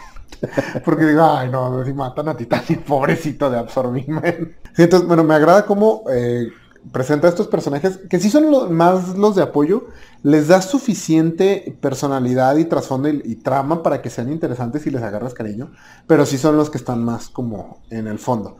Porque 0.85 1.05
digo, 1.05 1.23
ay 1.23 1.49
no, 1.49 1.83
si 1.85 1.93
matan 1.93 2.29
a 2.29 2.35
Titanic, 2.35 2.81
pobrecito 2.81 3.49
de 3.49 3.59
absorbirme. 3.59 4.55
Sí, 4.75 4.83
entonces, 4.83 5.07
bueno, 5.07 5.23
me 5.23 5.35
agrada 5.35 5.65
cómo 5.65 6.03
eh, 6.11 6.47
presenta 6.91 7.27
a 7.27 7.29
estos 7.29 7.47
personajes, 7.47 7.99
que 8.09 8.19
sí 8.19 8.29
son 8.29 8.73
más 8.73 9.17
los 9.17 9.35
de 9.35 9.43
apoyo, 9.43 9.87
les 10.23 10.47
da 10.47 10.61
suficiente 10.61 11.77
personalidad 11.79 12.57
y 12.57 12.65
trasfondo 12.65 13.09
y, 13.09 13.35
trama 13.35 13.83
para 13.83 14.01
que 14.01 14.09
sean 14.09 14.31
interesantes 14.31 14.85
y 14.87 14.91
les 14.91 15.01
agarras 15.01 15.33
cariño, 15.33 15.71
pero 16.07 16.25
sí 16.25 16.37
son 16.37 16.57
los 16.57 16.69
que 16.69 16.77
están 16.77 17.03
más 17.03 17.29
como 17.29 17.81
en 17.89 18.07
el 18.07 18.19
fondo. 18.19 18.57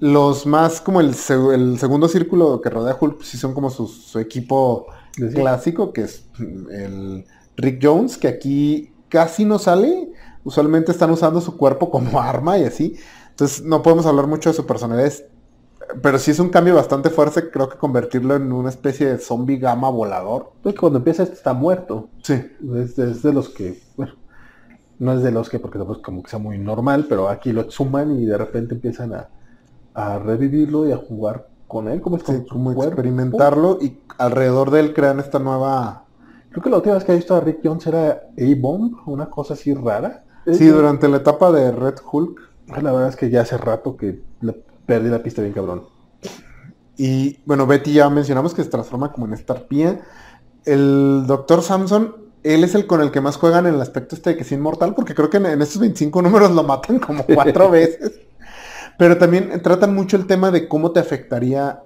Los 0.00 0.44
más 0.46 0.80
como 0.80 1.00
el, 1.00 1.14
segundo 1.14 2.08
círculo 2.08 2.60
que 2.60 2.70
rodea 2.70 2.94
a 2.94 2.98
Hulk, 3.00 3.22
sí 3.22 3.38
son 3.38 3.54
como 3.54 3.70
su, 3.70 4.18
equipo 4.18 4.86
clásico, 5.32 5.92
que 5.92 6.02
es 6.02 6.26
el 6.70 7.24
Rick 7.56 7.80
Jones, 7.82 8.18
que 8.18 8.28
aquí 8.28 8.92
casi 9.08 9.44
no 9.44 9.58
sale, 9.58 10.12
usualmente 10.42 10.92
están 10.92 11.10
usando 11.10 11.40
su 11.40 11.56
cuerpo 11.56 11.90
como 11.90 12.20
arma 12.20 12.58
y 12.58 12.64
así. 12.64 12.96
Entonces 13.30 13.64
no 13.64 13.82
podemos 13.82 14.06
hablar 14.06 14.26
mucho 14.26 14.50
de 14.50 14.54
su 14.54 14.66
personalidad 14.66 15.12
pero 16.02 16.18
sí 16.18 16.30
es 16.30 16.38
un 16.38 16.48
cambio 16.48 16.74
bastante 16.74 17.10
fuerte, 17.10 17.50
creo 17.50 17.68
que 17.68 17.78
convertirlo 17.78 18.34
en 18.36 18.52
una 18.52 18.68
especie 18.68 19.06
de 19.06 19.18
zombie 19.18 19.58
gama 19.58 19.88
volador. 19.90 20.52
Pues 20.62 20.74
cuando 20.74 20.98
empieza 20.98 21.22
este 21.22 21.34
está 21.34 21.52
muerto. 21.52 22.08
Sí. 22.22 22.34
Es, 22.76 22.96
de 22.96 23.32
los 23.32 23.48
que, 23.48 23.80
bueno, 23.96 24.14
no 24.98 25.12
es 25.12 25.22
de 25.22 25.30
los 25.30 25.48
que, 25.48 25.58
porque 25.58 25.78
es 25.78 25.98
como 25.98 26.22
que 26.22 26.30
sea 26.30 26.38
muy 26.38 26.58
normal, 26.58 27.06
pero 27.08 27.28
aquí 27.28 27.52
lo 27.52 27.62
exhuman 27.62 28.18
y 28.18 28.26
de 28.26 28.38
repente 28.38 28.74
empiezan 28.74 29.12
a, 29.14 29.28
revivirlo 30.18 30.88
y 30.88 30.92
a 30.92 30.96
jugar 30.96 31.48
con 31.68 31.86
él, 31.86 32.00
como 32.00 32.16
es 32.16 32.24
como 32.24 32.72
experimentarlo 32.82 33.78
y 33.80 34.00
alrededor 34.18 34.70
de 34.70 34.80
él 34.80 34.94
crean 34.94 35.20
esta 35.20 35.38
nueva... 35.38 36.04
Creo 36.50 36.62
que 36.62 36.70
la 36.70 36.76
última 36.76 36.94
vez 36.94 37.04
que 37.04 37.12
he 37.12 37.16
visto 37.16 37.34
a 37.34 37.40
Rick 37.40 37.60
Jones 37.62 37.86
era 37.86 38.22
A-Bomb, 38.38 39.06
una 39.06 39.26
cosa 39.26 39.54
así 39.54 39.74
rara. 39.74 40.24
Sí, 40.52 40.66
durante 40.66 41.08
la 41.08 41.16
etapa 41.16 41.50
de 41.50 41.72
Red 41.72 41.96
Hulk. 42.10 42.40
La 42.80 42.92
verdad 42.92 43.08
es 43.08 43.16
que 43.16 43.30
ya 43.30 43.40
hace 43.40 43.56
rato 43.56 43.96
que 43.96 44.22
perdí 44.86 45.08
la 45.08 45.22
pista 45.22 45.42
bien 45.42 45.54
cabrón. 45.54 45.84
Y 46.96 47.40
bueno, 47.44 47.66
Betty 47.66 47.92
ya 47.92 48.08
mencionamos 48.08 48.54
que 48.54 48.62
se 48.62 48.70
transforma 48.70 49.12
como 49.12 49.26
en 49.26 49.36
Starpía. 49.36 50.00
El 50.64 51.24
Doctor 51.26 51.62
Samson, 51.62 52.16
él 52.42 52.62
es 52.62 52.74
el 52.74 52.86
con 52.86 53.00
el 53.00 53.10
que 53.10 53.20
más 53.20 53.36
juegan 53.36 53.66
en 53.66 53.74
el 53.74 53.80
aspecto 53.80 54.14
este 54.14 54.30
de 54.30 54.36
que 54.36 54.42
es 54.42 54.52
inmortal, 54.52 54.94
porque 54.94 55.14
creo 55.14 55.30
que 55.30 55.38
en, 55.38 55.60
estos 55.60 55.80
25 55.80 56.22
números 56.22 56.52
lo 56.52 56.62
matan 56.62 56.98
como 56.98 57.24
cuatro 57.24 57.70
veces. 57.70 58.12
Pero 58.96 59.18
también 59.18 59.60
tratan 59.62 59.94
mucho 59.94 60.16
el 60.16 60.26
tema 60.26 60.50
de 60.52 60.68
cómo 60.68 60.92
te 60.92 61.00
afectaría 61.00 61.82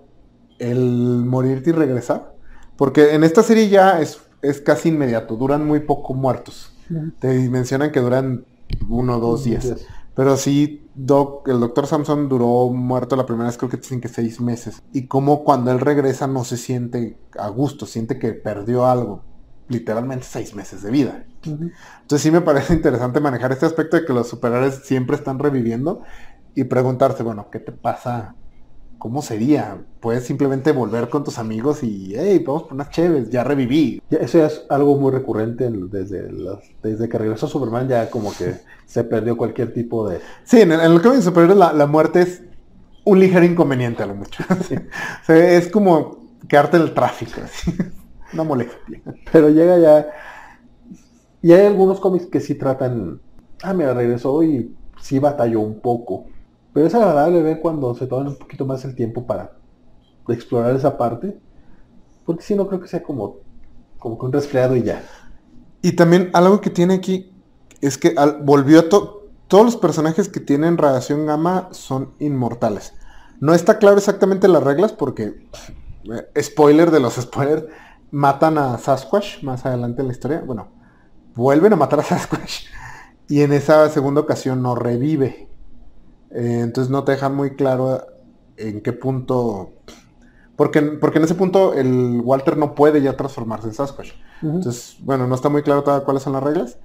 el 0.59 1.25
morirte 1.25 1.71
y 1.71 1.73
regresar. 1.73 2.35
Porque 2.77 3.15
en 3.15 3.25
esta 3.25 3.43
serie 3.43 3.69
ya 3.69 4.01
es, 4.01 4.21
es 4.43 4.61
casi 4.61 4.91
inmediato, 4.91 5.37
duran 5.37 5.67
muy 5.67 5.81
poco 5.81 6.15
muertos. 6.15 6.73
Te 7.19 7.49
mencionan 7.49 7.93
que 7.93 8.01
duran 8.01 8.45
uno 8.89 9.17
o 9.17 9.21
dos 9.21 9.45
días. 9.45 9.75
Pero 10.19 10.37
sí, 10.37 10.91
Doc, 10.97 11.47
el 11.47 11.61
doctor 11.61 11.87
Samson 11.87 12.29
duró 12.29 12.71
muerto 12.71 13.15
la 13.15 13.25
primera 13.25 13.47
vez, 13.47 13.57
creo 13.57 13.71
que 13.71 13.77
dicen 13.77 14.01
que 14.01 14.09
seis 14.09 14.41
meses. 14.41 14.83
Y 14.93 15.07
como 15.07 15.45
cuando 15.45 15.71
él 15.71 15.79
regresa 15.79 16.27
no 16.27 16.43
se 16.43 16.57
siente 16.57 17.17
a 17.39 17.47
gusto, 17.51 17.87
siente 17.87 18.19
que 18.19 18.33
perdió 18.33 18.87
algo. 18.87 19.23
Literalmente 19.69 20.27
seis 20.29 20.57
meses 20.57 20.83
de 20.83 20.91
vida. 20.91 21.25
Entonces 21.45 22.21
sí 22.21 22.33
me 22.33 22.41
parece 22.41 22.75
interesante 22.75 23.21
manejar 23.21 23.53
este 23.53 23.67
aspecto 23.67 23.97
de 23.97 24.05
que 24.05 24.13
los 24.13 24.29
superhéroes 24.29 24.81
siempre 24.83 25.15
están 25.15 25.39
reviviendo 25.39 26.03
y 26.53 26.65
preguntarse, 26.65 27.23
bueno, 27.23 27.49
¿qué 27.53 27.61
te 27.61 27.71
pasa 27.71 28.35
¿cómo 28.99 29.23
sería? 29.23 29.79
Puedes 30.01 30.25
simplemente 30.25 30.73
volver 30.73 31.09
con 31.09 31.25
tus 31.25 31.39
amigos 31.39 31.83
y, 31.83 32.15
hey, 32.17 32.43
vamos 32.45 32.65
por 32.65 32.75
unas 32.75 32.91
chéves, 32.91 33.31
ya 33.31 33.45
reviví. 33.45 34.03
eso 34.11 34.45
es 34.45 34.65
algo 34.69 34.97
muy 34.97 35.13
recurrente 35.13 35.71
desde, 35.71 36.31
desde 36.83 37.09
que 37.09 37.19
regresó 37.19 37.47
Superman, 37.47 37.89
ya 37.89 38.11
como 38.11 38.33
que 38.33 38.57
se 38.87 39.05
perdió 39.05 39.37
cualquier 39.37 39.73
tipo 39.73 40.09
de... 40.09 40.21
Sí, 40.45 40.61
en 40.61 40.73
el, 40.73 40.81
en 40.81 40.93
el 40.93 41.03
cómic 41.03 41.21
superior 41.21 41.57
la, 41.57 41.73
la, 41.73 41.87
muerte 41.87 42.23
es 42.23 42.43
un 43.05 43.21
ligero 43.21 43.45
inconveniente 43.45 44.03
a 44.03 44.07
lo 44.07 44.15
mucho. 44.15 44.45
es 45.29 45.69
como 45.69 46.29
quedarte 46.49 46.77
en 46.77 46.83
el 46.85 46.95
tráfico, 46.95 47.41
así. 47.43 47.73
una 48.33 48.45
molestia. 48.45 49.01
Pero 49.33 49.49
llega 49.51 49.79
ya... 49.79 50.07
Y 51.41 51.53
hay 51.53 51.67
algunos 51.67 52.01
cómics 52.01 52.27
que 52.27 52.41
sí 52.41 52.57
tratan, 52.57 53.21
ah, 53.63 53.73
mira, 53.73 53.95
regresó 53.95 54.43
y 54.43 54.75
sí 55.01 55.21
batalló 55.21 55.61
un 55.61 55.81
poco 55.81 56.27
pero 56.79 56.87
es 56.87 56.95
agradable 56.95 57.43
ver 57.43 57.59
cuando 57.59 57.93
se 57.97 58.07
toman 58.07 58.29
un 58.29 58.37
poquito 58.37 58.65
más 58.65 58.85
el 58.85 58.95
tiempo 58.95 59.27
para 59.27 59.51
explorar 60.29 60.77
esa 60.77 60.97
parte. 60.97 61.37
Porque 62.25 62.45
si 62.45 62.55
no 62.55 62.69
creo 62.69 62.81
que 62.81 62.87
sea 62.87 63.03
como, 63.03 63.39
como 63.99 64.17
que 64.17 64.27
un 64.27 64.33
resfriado 64.33 64.77
y 64.77 64.85
ya. 64.85 65.03
Y 65.83 65.97
también 65.97 66.31
algo 66.35 66.61
que 66.61 66.71
tiene 66.71 66.95
aquí 66.95 67.33
es 67.81 67.99
que 67.99 68.15
volvió 68.45 68.79
a 68.79 68.89
todos 68.89 69.65
los 69.65 69.77
personajes 69.77 70.29
que 70.29 70.39
tienen 70.39 70.79
radiación 70.79 71.27
gamma 71.27 71.69
son 71.73 72.15
inmortales. 72.21 72.95
No 73.41 73.55
está 73.55 73.79
claro 73.79 73.97
exactamente 73.97 74.47
las 74.47 74.63
reglas 74.63 74.93
porque, 74.93 75.49
eh, 76.05 76.43
spoiler 76.43 76.93
de 76.93 77.01
los 77.01 77.15
spoilers, 77.21 77.65
matan 78.13 78.57
a 78.57 78.79
Sasquatch 78.79 79.43
más 79.43 79.67
adelante 79.67 80.03
en 80.03 80.07
la 80.07 80.13
historia. 80.13 80.45
Bueno, 80.47 80.69
vuelven 81.35 81.73
a 81.73 81.77
matar 81.77 81.99
a 81.99 82.03
Sasquatch. 82.05 82.67
Y 83.29 83.41
en 83.41 83.53
esa 83.53 83.91
segunda 83.91 84.21
ocasión 84.21 84.63
no 84.63 84.77
revive. 84.77 85.49
Eh, 86.31 86.61
entonces 86.63 86.91
no 86.91 87.05
te 87.05 87.13
dejan 87.13 87.35
muy 87.35 87.57
claro 87.57 88.07
en 88.57 88.81
qué 88.81 88.93
punto... 88.93 89.73
Porque, 90.57 90.83
porque 90.83 91.19
en 91.19 91.25
ese 91.25 91.37
punto 91.37 91.75
el 91.75 92.21
Walter 92.25 92.57
no 92.57 92.75
puede 92.75 93.01
ya 93.01 93.17
transformarse 93.17 93.69
en 93.69 93.75
Sasquatch. 93.75 94.11
Entonces, 94.43 94.97
bueno, 95.01 95.27
no 95.29 95.35
está 95.37 95.49
muy 95.49 95.63
claro 95.63 95.85
todavía 95.85 96.05
cuáles 96.05 96.25
son 96.25 96.33
las 96.33 96.43
reglas. 96.43 96.79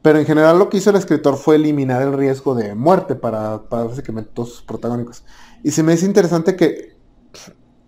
Pero 0.00 0.18
en 0.18 0.24
general 0.24 0.58
lo 0.58 0.70
que 0.70 0.78
hizo 0.78 0.88
el 0.88 0.96
escritor 0.96 1.36
fue 1.36 1.56
eliminar 1.56 2.00
el 2.00 2.14
riesgo 2.14 2.54
de 2.54 2.74
muerte 2.74 3.14
para, 3.14 3.64
para 3.68 3.84
básicamente 3.84 4.30
todos 4.32 4.50
sus 4.54 4.62
protagónicos. 4.62 5.24
Y 5.62 5.72
se 5.72 5.82
me 5.82 5.92
dice 5.92 6.06
interesante 6.06 6.56
que 6.56 6.96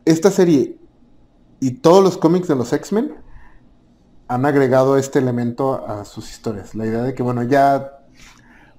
esta 0.05 0.31
serie 0.31 0.79
y 1.61 1.71
todos 1.71 2.05
los 2.05 2.19
cómics 2.19 2.49
de 2.49 2.57
los 2.57 2.73
X-Men 2.73 3.15
han 4.29 4.45
agregado 4.45 4.99
este 4.99 5.19
elemento 5.19 5.87
a 5.87 6.05
sus 6.05 6.31
historias. 6.31 6.75
La 6.75 6.85
idea 6.85 7.03
de 7.03 7.15
que, 7.15 7.23
bueno, 7.23 7.43
ya 7.43 8.02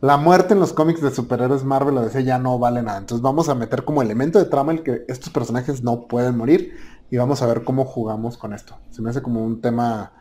la 0.04 0.18
muerte 0.18 0.54
en 0.54 0.60
los 0.60 0.74
cómics 0.74 1.01
de 1.01 1.12
superhéroes 1.12 1.64
Marvel 1.64 1.97
o 1.97 2.01
DC 2.01 2.26
ya 2.26 2.38
no 2.38 2.60
vale 2.60 2.84
nada. 2.84 2.97
Entonces 2.97 3.22
vamos 3.22 3.47
a 3.47 3.56
meter 3.56 3.86
como 3.86 4.01
elemento 4.01 4.38
de 4.38 4.43
trama 4.43 4.74
el 4.74 4.84
que 4.84 5.06
estos 5.08 5.30
personajes 5.30 5.82
no 5.82 6.10
pueden 6.10 6.36
morir 6.36 6.74
y 7.10 7.16
vamos 7.16 7.41
a 7.41 7.47
ver 7.47 7.64
cómo 7.64 7.86
jugamos 7.86 8.38
con 8.38 8.51
esto. 8.51 8.76
Se 8.89 9.01
me 9.01 9.12
hace 9.12 9.22
como 9.22 9.41
un 9.45 9.62
tema 9.62 10.12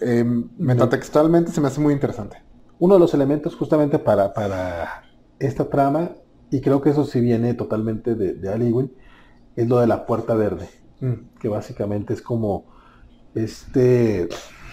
eh, 0.00 0.24
metatextualmente, 0.58 1.50
se 1.50 1.60
me 1.60 1.66
hace 1.66 1.80
muy 1.80 1.92
interesante. 1.92 2.36
Uno 2.78 2.94
de 2.94 3.00
los 3.00 3.12
elementos 3.14 3.56
justamente 3.56 3.98
para, 3.98 4.32
para 4.32 5.06
esta 5.40 5.68
trama, 5.68 6.12
y 6.48 6.60
creo 6.60 6.82
que 6.82 6.90
eso 6.90 7.04
sí 7.04 7.20
viene 7.20 7.54
totalmente 7.54 8.14
de, 8.14 8.34
de 8.34 8.88
es 9.56 9.68
lo 9.68 9.80
de 9.80 9.88
la 9.88 10.06
puerta 10.06 10.34
verde, 10.34 10.68
mm. 11.00 11.38
que 11.40 11.48
básicamente 11.48 12.14
es 12.14 12.22
como 12.22 12.66
este 13.34 14.28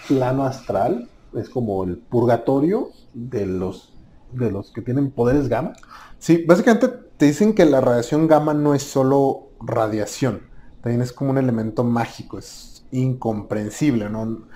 plano 0.06 0.44
astral, 0.44 1.08
es 1.34 1.48
como 1.48 1.82
el 1.82 1.98
purgatorio 1.98 2.90
de 3.14 3.46
los, 3.46 3.94
de 4.32 4.50
los 4.50 4.70
que 4.72 4.82
tienen 4.82 5.10
poderes 5.10 5.48
gamma. 5.48 5.72
Sí, 6.18 6.44
básicamente 6.46 6.88
te 6.88 7.26
dicen 7.26 7.54
que 7.54 7.64
la 7.64 7.80
radiación 7.80 8.26
gamma 8.26 8.54
no 8.54 8.74
es 8.74 8.82
solo 8.82 9.48
radiación, 9.60 10.42
también 10.82 11.02
es 11.02 11.12
como 11.12 11.30
un 11.30 11.38
elemento 11.38 11.84
mágico, 11.84 12.38
es 12.38 12.84
incomprensible, 12.90 14.08
no, 14.08 14.46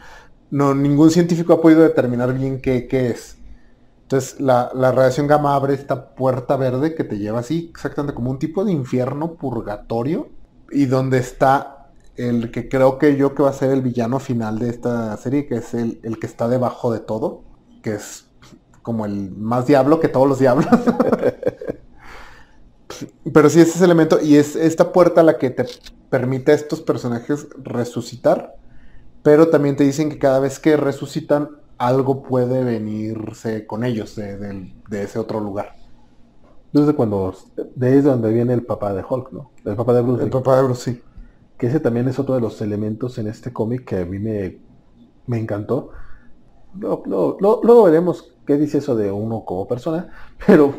no 0.51 0.75
ningún 0.75 1.11
científico 1.11 1.53
ha 1.53 1.61
podido 1.61 1.83
determinar 1.83 2.33
bien 2.33 2.61
qué, 2.61 2.87
es. 2.91 3.39
Entonces 4.03 4.41
la, 4.41 4.71
la, 4.75 4.93
radiación 4.93 5.27
gamma 5.27 5.55
abre 5.55 5.75
esta 5.75 6.15
puerta 6.15 6.57
verde 6.57 6.95
que 6.95 7.05
te 7.05 7.19
lleva 7.19 7.41
así, 7.41 7.69
exactamente 7.71 8.15
como 8.15 8.31
un 8.31 8.39
tipo 8.39 8.65
de 8.65 8.73
infierno 8.73 9.35
purgatorio, 9.35 10.29
y 10.71 10.87
donde 10.87 11.19
está 11.19 11.91
el 12.17 12.51
que 12.51 12.69
creo 12.69 12.99
que 12.99 13.17
yo 13.17 13.35
que 13.35 13.43
va 13.43 13.51
a 13.51 13.55
ser 13.55 13.71
el 13.71 13.83
villano 13.83 14.21
final 14.21 14.59
de 14.59 14.71
esta 14.71 15.17
serie, 15.17 15.47
que 15.47 15.57
es 15.57 15.75
el, 15.75 16.01
el 16.03 16.19
que 16.19 16.27
está 16.27 16.49
debajo 16.49 16.93
de 16.93 17.01
todo, 17.01 17.43
que 17.83 17.95
es 17.95 18.24
como 18.85 19.07
el 19.07 19.33
más 19.33 19.67
diablo 19.67 19.99
que 19.99 20.07
todos 20.07 20.29
los 20.29 20.39
diablos. 20.39 20.69
pero 23.33 23.51
sí, 23.51 23.61
es 23.61 23.75
ese 23.75 23.85
elemento 23.85 24.21
y 24.23 24.37
es 24.37 24.55
esta 24.55 24.93
puerta 24.93 25.25
la 25.25 25.39
que 25.39 25.51
te 25.51 25.67
permite 26.11 26.53
a 26.53 26.55
estos 26.55 26.81
personajes 26.81 27.49
resucitar, 27.61 28.55
pero 29.25 29.49
también 29.49 29.75
te 29.75 29.83
dicen 29.83 30.11
que 30.11 30.21
cada 30.21 30.39
vez 30.39 30.61
que 30.61 30.77
resucitan 30.77 31.49
algo 31.79 32.23
puede 32.23 32.63
venirse 32.63 33.67
con 33.67 33.83
ellos 33.83 34.15
de, 34.15 34.71
de 34.89 35.03
ese 35.03 35.19
otro 35.19 35.41
lugar. 35.41 35.75
Desde 36.73 36.93
cuando, 36.93 37.35
de 37.75 37.87
ahí 37.87 37.99
es 37.99 38.05
donde 38.05 38.33
viene 38.33 38.53
el 38.53 38.65
papá 38.65 38.93
de 38.93 39.05
Hulk, 39.09 39.33
¿no? 39.33 39.51
El 39.65 39.77
papá 39.77 39.95
de 39.95 40.03
Bruce. 40.03 40.25
El 40.25 40.31
papá 40.31 40.57
de 40.57 40.65
Bruce, 40.65 40.93
sí. 40.93 41.03
Que 41.57 41.69
ese 41.69 41.81
también 41.81 42.09
es 42.09 42.19
otro 42.19 42.35
de 42.35 42.41
los 42.41 42.61
elementos 42.61 43.17
en 43.19 43.29
este 43.29 43.53
cómic 43.53 43.85
que 43.85 44.01
a 44.01 44.05
mí 44.05 44.19
me, 44.19 44.59
me 45.27 45.39
encantó. 45.39 45.91
Luego, 46.75 47.85
veremos 47.85 48.34
qué 48.47 48.57
dice 48.57 48.79
eso 48.79 48.97
de 48.97 49.11
uno 49.11 49.45
como 49.45 49.67
persona, 49.67 50.11
pero 50.47 50.75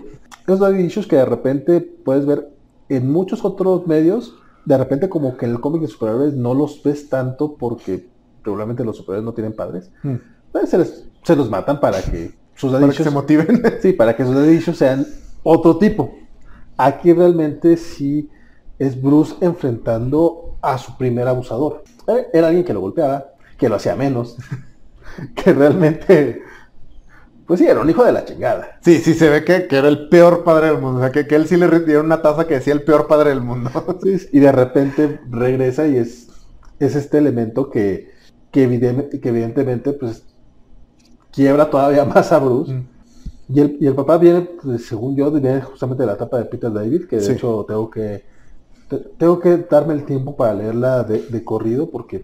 esos 0.47 0.77
dichos 0.77 1.07
que 1.07 1.15
de 1.15 1.25
repente 1.25 1.81
puedes 1.81 2.25
ver 2.25 2.49
en 2.89 3.11
muchos 3.11 3.43
otros 3.43 3.87
medios, 3.87 4.35
de 4.65 4.77
repente 4.77 5.09
como 5.09 5.37
que 5.37 5.45
en 5.45 5.51
el 5.51 5.59
cómic 5.59 5.81
de 5.81 5.87
superhéroes 5.87 6.33
no 6.33 6.53
los 6.53 6.81
ves 6.83 7.09
tanto 7.09 7.55
porque 7.55 8.07
regularmente 8.43 8.83
los 8.83 8.97
superhéroes 8.97 9.25
no 9.25 9.33
tienen 9.33 9.55
padres. 9.55 9.91
Hmm. 10.03 10.15
Pues 10.51 10.69
se, 10.69 11.35
los 11.35 11.49
matan 11.49 11.79
para 11.79 12.01
que 12.01 12.33
sus 12.55 12.71
dedichos 12.71 13.03
se 13.03 13.11
motiven. 13.11 13.61
sí, 13.81 13.93
para 13.93 14.15
que 14.15 14.23
sus 14.23 14.35
dedichos 14.35 14.77
sean 14.77 15.05
otro 15.43 15.77
tipo. 15.77 16.15
Aquí 16.77 17.11
realmente 17.13 17.77
sí 17.77 18.29
es 18.79 19.01
Bruce 19.01 19.35
enfrentando 19.41 20.57
a 20.61 20.77
su 20.77 20.95
primer 20.97 21.27
abusador. 21.27 21.83
Eh, 22.07 22.27
era 22.33 22.47
alguien 22.47 22.65
que 22.65 22.73
lo 22.73 22.81
golpeaba, 22.81 23.33
que 23.57 23.69
lo 23.69 23.75
hacía 23.75 23.95
menos, 23.95 24.37
que 25.35 25.53
realmente 25.53 26.41
pues 27.45 27.59
sí, 27.59 27.67
era 27.67 27.79
un 27.79 27.89
hijo 27.89 28.03
de 28.03 28.11
la 28.11 28.25
chingada. 28.25 28.79
Sí, 28.81 28.97
sí, 28.97 29.13
se 29.13 29.29
ve 29.29 29.45
que, 29.45 29.67
era 29.69 29.87
el 29.87 30.09
peor 30.09 30.43
padre 30.43 30.67
del 30.67 30.79
mundo. 30.79 30.97
O 30.97 31.01
sea, 31.01 31.11
que, 31.11 31.27
que 31.27 31.35
él 31.35 31.47
sí 31.47 31.57
le 31.57 31.67
dieron 31.81 32.07
una 32.07 32.21
taza 32.21 32.47
que 32.47 32.55
decía 32.55 32.73
el 32.73 32.83
peor 32.83 33.07
padre 33.07 33.29
del 33.29 33.41
mundo. 33.41 33.69
y 34.31 34.39
de 34.39 34.51
repente 34.51 35.19
regresa 35.29 35.87
y 35.87 35.97
es, 35.97 36.27
es 36.79 36.95
este 36.95 37.19
elemento 37.19 37.69
que, 37.69 38.11
que, 38.51 38.63
evidentemente, 38.63 39.93
pues 39.93 40.25
quiebra 41.31 41.69
todavía 41.69 42.03
más 42.15 42.31
a 42.31 42.39
Bruce. 42.39 42.73
Mm. 42.73 42.87
Y, 43.47 43.59
el, 43.59 43.77
y 43.79 43.85
el, 43.85 43.93
papá 43.93 44.17
viene, 44.17 44.41
pues, 44.41 44.87
según 44.87 45.15
yo, 45.15 45.29
viene 45.29 45.61
justamente 45.61 46.01
de 46.01 46.07
la 46.07 46.13
etapa 46.13 46.39
de 46.39 46.45
Peter 46.45 46.73
David, 46.73 47.05
que 47.07 47.17
de 47.17 47.33
hecho 47.33 47.63
tengo 47.67 47.91
que 47.91 48.23
tengo 49.17 49.39
que 49.39 49.57
darme 49.57 49.93
el 49.93 50.05
tiempo 50.05 50.35
para 50.35 50.53
leerla 50.53 51.03
de, 51.03 51.19
de 51.23 51.43
corrido 51.43 51.89
porque 51.89 52.23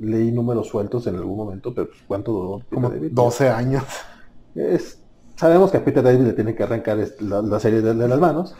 leí 0.00 0.32
números 0.32 0.68
sueltos 0.68 1.06
en 1.06 1.16
algún 1.16 1.36
momento, 1.36 1.72
pero 1.74 1.88
pues, 1.88 2.00
¿cuánto 2.06 2.32
duró? 2.32 2.62
Como 2.72 2.90
12 2.90 3.48
años 3.48 3.84
sabemos 5.36 5.70
que 5.70 5.78
a 5.78 5.84
Peter 5.84 6.02
David 6.02 6.20
le 6.20 6.32
tiene 6.32 6.54
que 6.54 6.62
arrancar 6.62 6.98
la, 7.20 7.60
serie 7.60 7.80
de, 7.80 7.94
las 7.94 8.20
manos. 8.20 8.54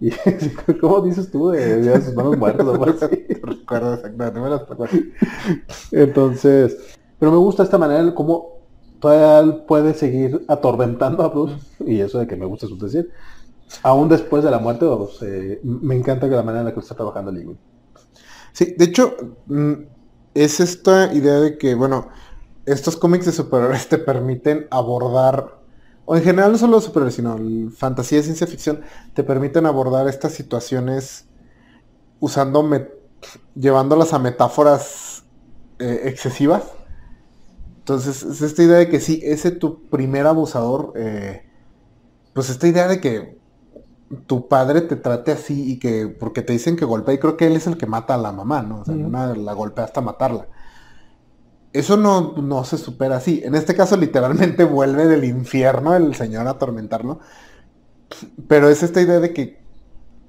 Y 0.00 0.10
¿cómo 0.80 1.00
dices 1.02 1.30
tú 1.30 1.50
de, 1.50 2.00
sus 2.02 2.14
manos 2.14 2.36
muertas 2.36 2.66
o 2.66 2.84
recuerdo 3.42 3.94
exactamente, 3.94 4.40
Entonces, 5.92 6.96
pero 7.18 7.30
me 7.30 7.38
gusta 7.38 7.62
esta 7.62 7.78
manera 7.78 8.14
como 8.14 8.54
todavía 9.00 9.66
puede 9.66 9.94
seguir 9.94 10.44
atormentando 10.48 11.22
a 11.22 11.28
Bruce, 11.28 11.56
y 11.86 12.00
eso 12.00 12.18
de 12.18 12.26
que 12.26 12.36
me 12.36 12.46
gusta 12.46 12.66
su 12.66 12.78
decir, 12.78 13.10
aún 13.82 14.08
después 14.08 14.42
de 14.42 14.50
la 14.50 14.58
muerte, 14.58 14.86
me 15.62 15.94
encanta 15.94 16.28
que 16.28 16.34
la 16.34 16.42
manera 16.42 16.60
en 16.60 16.66
la 16.66 16.74
que 16.74 16.80
está 16.80 16.94
trabajando 16.94 17.30
Lewin. 17.30 17.58
Sí, 18.52 18.74
de 18.78 18.84
hecho, 18.84 19.14
mm, 19.46 19.72
es 20.34 20.60
esta 20.60 21.12
idea 21.12 21.40
de 21.40 21.58
que, 21.58 21.74
bueno, 21.74 22.08
estos 22.66 22.96
cómics 22.96 23.26
de 23.26 23.32
superhéroes 23.32 23.88
te 23.88 23.98
permiten 23.98 24.66
abordar, 24.70 25.60
o 26.04 26.16
en 26.16 26.22
general 26.22 26.52
no 26.52 26.58
solo 26.58 26.80
superhéroes, 26.80 27.14
sino 27.14 27.36
fantasía 27.70 28.18
y 28.18 28.22
ciencia 28.22 28.46
ficción, 28.46 28.80
te 29.14 29.22
permiten 29.22 29.66
abordar 29.66 30.08
estas 30.08 30.32
situaciones 30.32 31.26
usando, 32.20 32.68
llevándolas 33.54 34.12
a 34.12 34.18
metáforas 34.18 35.24
eh, 35.78 36.02
excesivas. 36.04 36.64
Entonces, 37.78 38.22
es 38.22 38.40
esta 38.40 38.62
idea 38.62 38.78
de 38.78 38.88
que 38.88 39.00
sí, 39.00 39.20
ese 39.22 39.50
tu 39.50 39.82
primer 39.88 40.26
abusador, 40.26 40.92
eh, 40.96 41.46
pues 42.32 42.48
esta 42.48 42.66
idea 42.66 42.88
de 42.88 43.00
que 43.00 43.38
tu 44.26 44.48
padre 44.48 44.80
te 44.80 44.96
trate 44.96 45.32
así 45.32 45.72
y 45.72 45.78
que, 45.78 46.08
porque 46.08 46.40
te 46.40 46.54
dicen 46.54 46.76
que 46.76 46.86
golpea, 46.86 47.14
y 47.14 47.18
creo 47.18 47.36
que 47.36 47.46
él 47.46 47.56
es 47.56 47.66
el 47.66 47.76
que 47.76 47.86
mata 47.86 48.14
a 48.14 48.18
la 48.18 48.32
mamá, 48.32 48.62
¿no? 48.62 48.80
O 48.80 48.84
sea, 48.84 48.94
una 48.94 49.34
la 49.34 49.52
golpea 49.52 49.84
hasta 49.84 50.00
matarla 50.00 50.48
eso 51.74 51.96
no, 51.96 52.64
se 52.64 52.78
supera 52.78 53.16
así. 53.16 53.42
En 53.44 53.56
este 53.56 53.74
caso, 53.74 53.96
literalmente 53.96 54.64
vuelve 54.64 55.06
del 55.06 55.24
infierno 55.24 55.94
el 55.94 56.14
Señor 56.14 56.46
a 56.46 56.50
atormentarlo. 56.50 57.18
Pero 58.46 58.68
es 58.68 58.82
esta 58.84 59.02
idea 59.02 59.18
de 59.18 59.34
que 59.34 59.62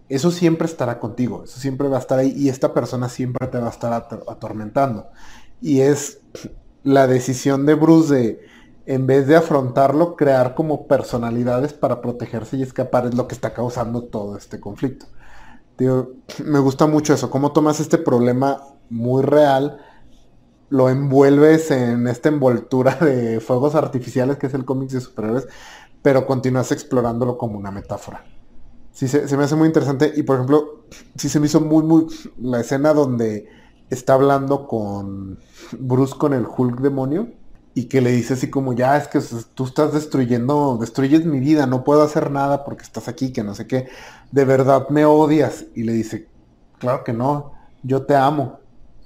eso 0.09 0.31
siempre 0.31 0.67
estará 0.67 0.99
contigo, 0.99 1.43
eso 1.43 1.59
siempre 1.59 1.87
va 1.87 1.97
a 1.97 1.99
estar 1.99 2.17
ahí 2.17 2.33
y 2.35 2.49
esta 2.49 2.73
persona 2.73 3.09
siempre 3.09 3.47
te 3.47 3.59
va 3.59 3.67
a 3.67 3.71
estar 3.71 3.93
atormentando. 3.93 5.07
Y 5.61 5.81
es 5.81 6.19
la 6.83 7.05
decisión 7.05 7.65
de 7.67 7.75
Bruce 7.75 8.13
de, 8.13 8.39
en 8.87 9.05
vez 9.05 9.27
de 9.27 9.35
afrontarlo, 9.35 10.15
crear 10.15 10.55
como 10.55 10.87
personalidades 10.87 11.73
para 11.73 12.01
protegerse 12.01 12.57
y 12.57 12.63
escapar 12.63 13.05
es 13.05 13.13
lo 13.13 13.27
que 13.27 13.35
está 13.35 13.53
causando 13.53 14.03
todo 14.03 14.35
este 14.35 14.59
conflicto. 14.59 15.05
me 16.43 16.59
gusta 16.59 16.87
mucho 16.87 17.13
eso, 17.13 17.29
cómo 17.29 17.51
tomas 17.51 17.79
este 17.79 17.99
problema 17.99 18.63
muy 18.89 19.21
real 19.23 19.79
lo 20.69 20.89
envuelves 20.89 21.71
en 21.71 22.07
esta 22.07 22.29
envoltura 22.29 22.95
de 22.95 23.39
fuegos 23.39 23.75
artificiales 23.75 24.37
que 24.37 24.47
es 24.47 24.53
el 24.53 24.65
cómic 24.65 24.89
de 24.89 25.01
superhéroes, 25.01 25.47
pero 26.01 26.25
continúas 26.25 26.71
explorándolo 26.71 27.37
como 27.37 27.57
una 27.57 27.71
metáfora. 27.71 28.25
Sí, 28.91 29.07
se, 29.07 29.35
me 29.35 29.43
hace 29.43 29.55
muy 29.55 29.67
interesante 29.67 30.13
y 30.15 30.23
por 30.23 30.35
ejemplo, 30.35 30.85
sí 31.15 31.27
se 31.27 31.39
me 31.39 31.47
hizo 31.47 31.59
muy, 31.59 31.83
muy 31.83 32.07
la 32.39 32.61
escena 32.61 32.93
donde 32.93 33.47
está 33.89 34.13
hablando 34.13 34.67
con 34.67 35.39
Bruce 35.77 36.15
con 36.17 36.33
el 36.33 36.45
Hulk 36.45 36.79
demonio 36.79 37.27
y 37.73 37.85
que 37.85 37.99
le 37.99 38.11
dice 38.11 38.35
así 38.35 38.49
como, 38.49 38.71
ya 38.71 38.95
es 38.95 39.09
que 39.09 39.19
tú 39.53 39.65
estás 39.65 39.93
destruyendo, 39.93 40.77
destruyes 40.79 41.25
mi 41.25 41.41
vida, 41.41 41.67
no 41.67 41.83
puedo 41.83 42.03
hacer 42.03 42.31
nada 42.31 42.63
porque 42.63 42.83
estás 42.83 43.09
aquí, 43.09 43.33
que 43.33 43.43
no 43.43 43.53
sé 43.53 43.67
qué, 43.67 43.89
de 44.31 44.45
verdad 44.45 44.87
me 44.89 45.03
odias. 45.03 45.65
Y 45.75 45.83
le 45.83 45.91
dice, 45.91 46.29
claro 46.79 47.03
que 47.03 47.11
no, 47.11 47.51
yo 47.83 48.05
te 48.05 48.15
amo 48.15 48.59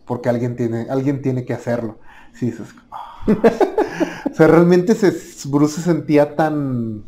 porque 0.10 0.28
alguien 0.28 0.56
tiene, 0.56 0.88
alguien 0.90 1.22
tiene 1.22 1.46
que 1.46 1.54
hacerlo. 1.54 2.00
Sí, 2.34 2.52
ah". 2.90 3.24
o 4.32 4.34
sea, 4.34 4.48
realmente 4.48 4.96
se, 4.96 5.14
Bruce 5.48 5.76
se 5.76 5.82
sentía 5.84 6.36
tan, 6.36 7.04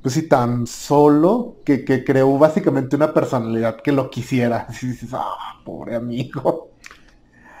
pues 0.00 0.14
sí, 0.14 0.28
tan 0.28 0.68
solo 0.68 1.56
que, 1.64 1.84
creó 1.84 2.38
básicamente 2.38 2.94
una 2.94 3.12
personalidad 3.12 3.80
que 3.82 3.90
lo 3.90 4.08
quisiera. 4.08 4.66
Así 4.68 4.86
dices, 4.86 5.10
ah, 5.14 5.34
pobre 5.64 5.96
amigo. 5.96 6.70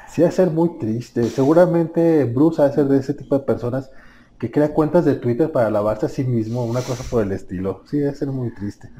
Sí, 0.08 0.22
a 0.22 0.30
ser 0.30 0.52
muy 0.52 0.78
triste. 0.78 1.24
Seguramente 1.24 2.22
Bruce 2.24 2.62
ha 2.62 2.68
de 2.68 2.74
ser 2.74 2.84
de 2.84 2.98
ese 2.98 3.14
tipo 3.14 3.36
de 3.36 3.44
personas 3.44 3.90
que 4.38 4.52
crea 4.52 4.72
cuentas 4.72 5.04
de 5.04 5.16
Twitter 5.16 5.50
para 5.50 5.66
alabarse 5.66 6.06
a 6.06 6.08
sí 6.08 6.22
mismo, 6.22 6.64
una 6.64 6.82
cosa 6.82 7.02
por 7.10 7.24
el 7.24 7.32
estilo. 7.32 7.82
Sí, 7.90 7.98
debe 7.98 8.14
ser 8.14 8.28
muy 8.28 8.54
triste. 8.54 8.92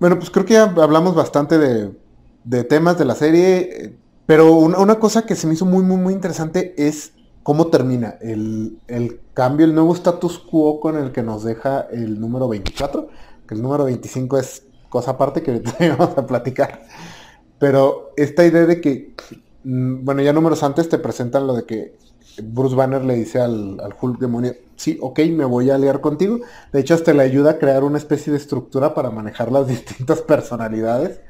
Bueno, 0.00 0.18
pues 0.18 0.28
creo 0.28 0.44
que 0.44 0.54
ya 0.54 0.64
hablamos 0.64 1.14
bastante 1.14 1.56
de, 1.56 2.03
de 2.44 2.62
temas 2.64 2.98
de 2.98 3.04
la 3.04 3.14
serie, 3.14 3.96
pero 4.26 4.52
una, 4.52 4.98
cosa 4.98 5.26
que 5.26 5.34
se 5.34 5.46
me 5.46 5.54
hizo 5.54 5.66
muy, 5.66 5.82
muy, 5.82 5.96
muy 5.96 6.14
interesante 6.14 6.74
es 6.76 7.12
cómo 7.42 7.66
termina 7.66 8.16
el, 8.20 8.78
cambio, 9.34 9.66
el 9.66 9.74
nuevo 9.74 9.94
status 9.94 10.38
quo 10.38 10.80
con 10.80 10.96
el 10.96 11.12
que 11.12 11.22
nos 11.22 11.44
deja 11.44 11.80
el 11.90 12.20
número 12.20 12.48
24, 12.48 13.08
que 13.46 13.54
el 13.54 13.62
número 13.62 13.84
25 13.84 14.38
es 14.38 14.66
cosa 14.88 15.12
aparte 15.12 15.42
que 15.42 15.62
vamos 15.98 16.16
a 16.16 16.26
platicar. 16.26 16.82
Pero 17.58 18.12
esta 18.16 18.46
idea 18.46 18.66
de 18.66 18.80
que, 18.80 19.14
mm, 19.64 20.04
bueno, 20.04 20.22
ya 20.22 20.32
números 20.32 20.62
antes 20.62 20.88
te 20.88 20.98
presentan 20.98 21.46
lo 21.46 21.54
de 21.54 21.64
que 21.64 21.96
Bruce 22.42 22.74
Banner 22.74 23.04
le 23.04 23.14
dice 23.14 23.40
al, 23.40 23.78
al, 23.80 23.94
Hulk 24.00 24.18
demonio, 24.18 24.54
sí, 24.76 24.98
ok, 25.00 25.20
me 25.30 25.44
voy 25.44 25.70
a 25.70 25.76
aliar 25.76 26.00
contigo. 26.00 26.40
De 26.72 26.80
hecho, 26.80 26.94
hasta 26.94 27.12
le 27.12 27.22
ayuda 27.22 27.52
a 27.52 27.58
crear 27.58 27.84
una 27.84 27.98
especie 27.98 28.32
de 28.32 28.38
estructura 28.38 28.94
para 28.94 29.10
manejar 29.10 29.52
las 29.52 29.66
distintas 29.68 30.22
personalidades. 30.22 31.20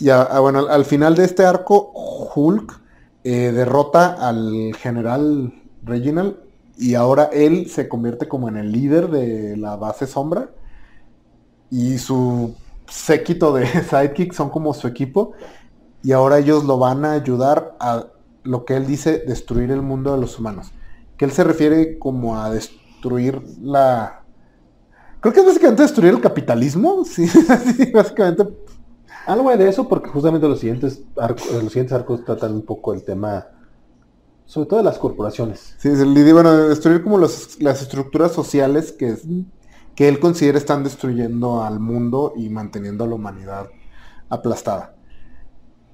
Y 0.00 0.08
bueno, 0.40 0.66
al, 0.68 0.84
final 0.84 1.16
de 1.16 1.24
este 1.24 1.44
arco, 1.44 1.92
Hulk 2.34 2.80
eh, 3.24 3.52
derrota 3.52 4.14
al 4.14 4.74
general 4.76 5.52
Reginald 5.82 6.36
y 6.76 6.94
ahora 6.94 7.30
él 7.32 7.68
se 7.68 7.88
convierte 7.88 8.28
como 8.28 8.48
en 8.48 8.56
el 8.56 8.70
líder 8.70 9.10
de 9.10 9.56
la 9.56 9.74
base 9.74 10.06
sombra 10.06 10.50
y 11.70 11.98
su 11.98 12.54
séquito 12.88 13.52
de 13.52 13.66
sidekick 13.90 14.32
son 14.32 14.50
como 14.50 14.72
su 14.72 14.86
equipo 14.86 15.32
y 16.02 16.12
ahora 16.12 16.38
ellos 16.38 16.64
lo 16.64 16.78
van 16.78 17.04
a 17.04 17.12
ayudar 17.12 17.76
a 17.80 18.06
lo 18.44 18.64
que 18.64 18.76
él 18.76 18.86
dice 18.86 19.18
destruir 19.26 19.72
el 19.72 19.82
mundo 19.82 20.12
de 20.12 20.20
los 20.20 20.38
humanos. 20.38 20.72
Que 21.16 21.24
él 21.24 21.32
se 21.32 21.42
refiere 21.42 21.98
como 21.98 22.40
a 22.40 22.50
destruir 22.50 23.42
la... 23.60 24.22
Creo 25.20 25.34
que 25.34 25.40
es 25.40 25.46
básicamente 25.46 25.82
destruir 25.82 26.14
el 26.14 26.20
capitalismo, 26.20 27.04
sí, 27.04 27.26
sí 27.26 27.90
básicamente 27.92 28.44
algo 29.26 29.56
de 29.56 29.68
eso 29.68 29.88
porque 29.88 30.08
justamente 30.08 30.48
los 30.48 30.60
siguientes 30.60 31.02
arcos, 31.16 31.50
los 31.52 31.72
siguientes 31.72 31.92
arcos 31.92 32.24
tratan 32.24 32.54
un 32.54 32.62
poco 32.62 32.94
el 32.94 33.04
tema, 33.04 33.46
sobre 34.46 34.68
todo 34.68 34.78
de 34.78 34.84
las 34.84 34.98
corporaciones. 34.98 35.74
Sí, 35.78 35.90
bueno, 36.32 36.68
destruir 36.68 37.02
como 37.02 37.18
las 37.18 37.82
estructuras 37.82 38.32
sociales 38.32 38.92
que, 38.92 39.16
que 39.94 40.08
él 40.08 40.20
considera 40.20 40.58
están 40.58 40.84
destruyendo 40.84 41.62
al 41.62 41.80
mundo 41.80 42.32
y 42.36 42.48
manteniendo 42.48 43.04
a 43.04 43.06
la 43.08 43.14
humanidad 43.14 43.68
aplastada. 44.28 44.94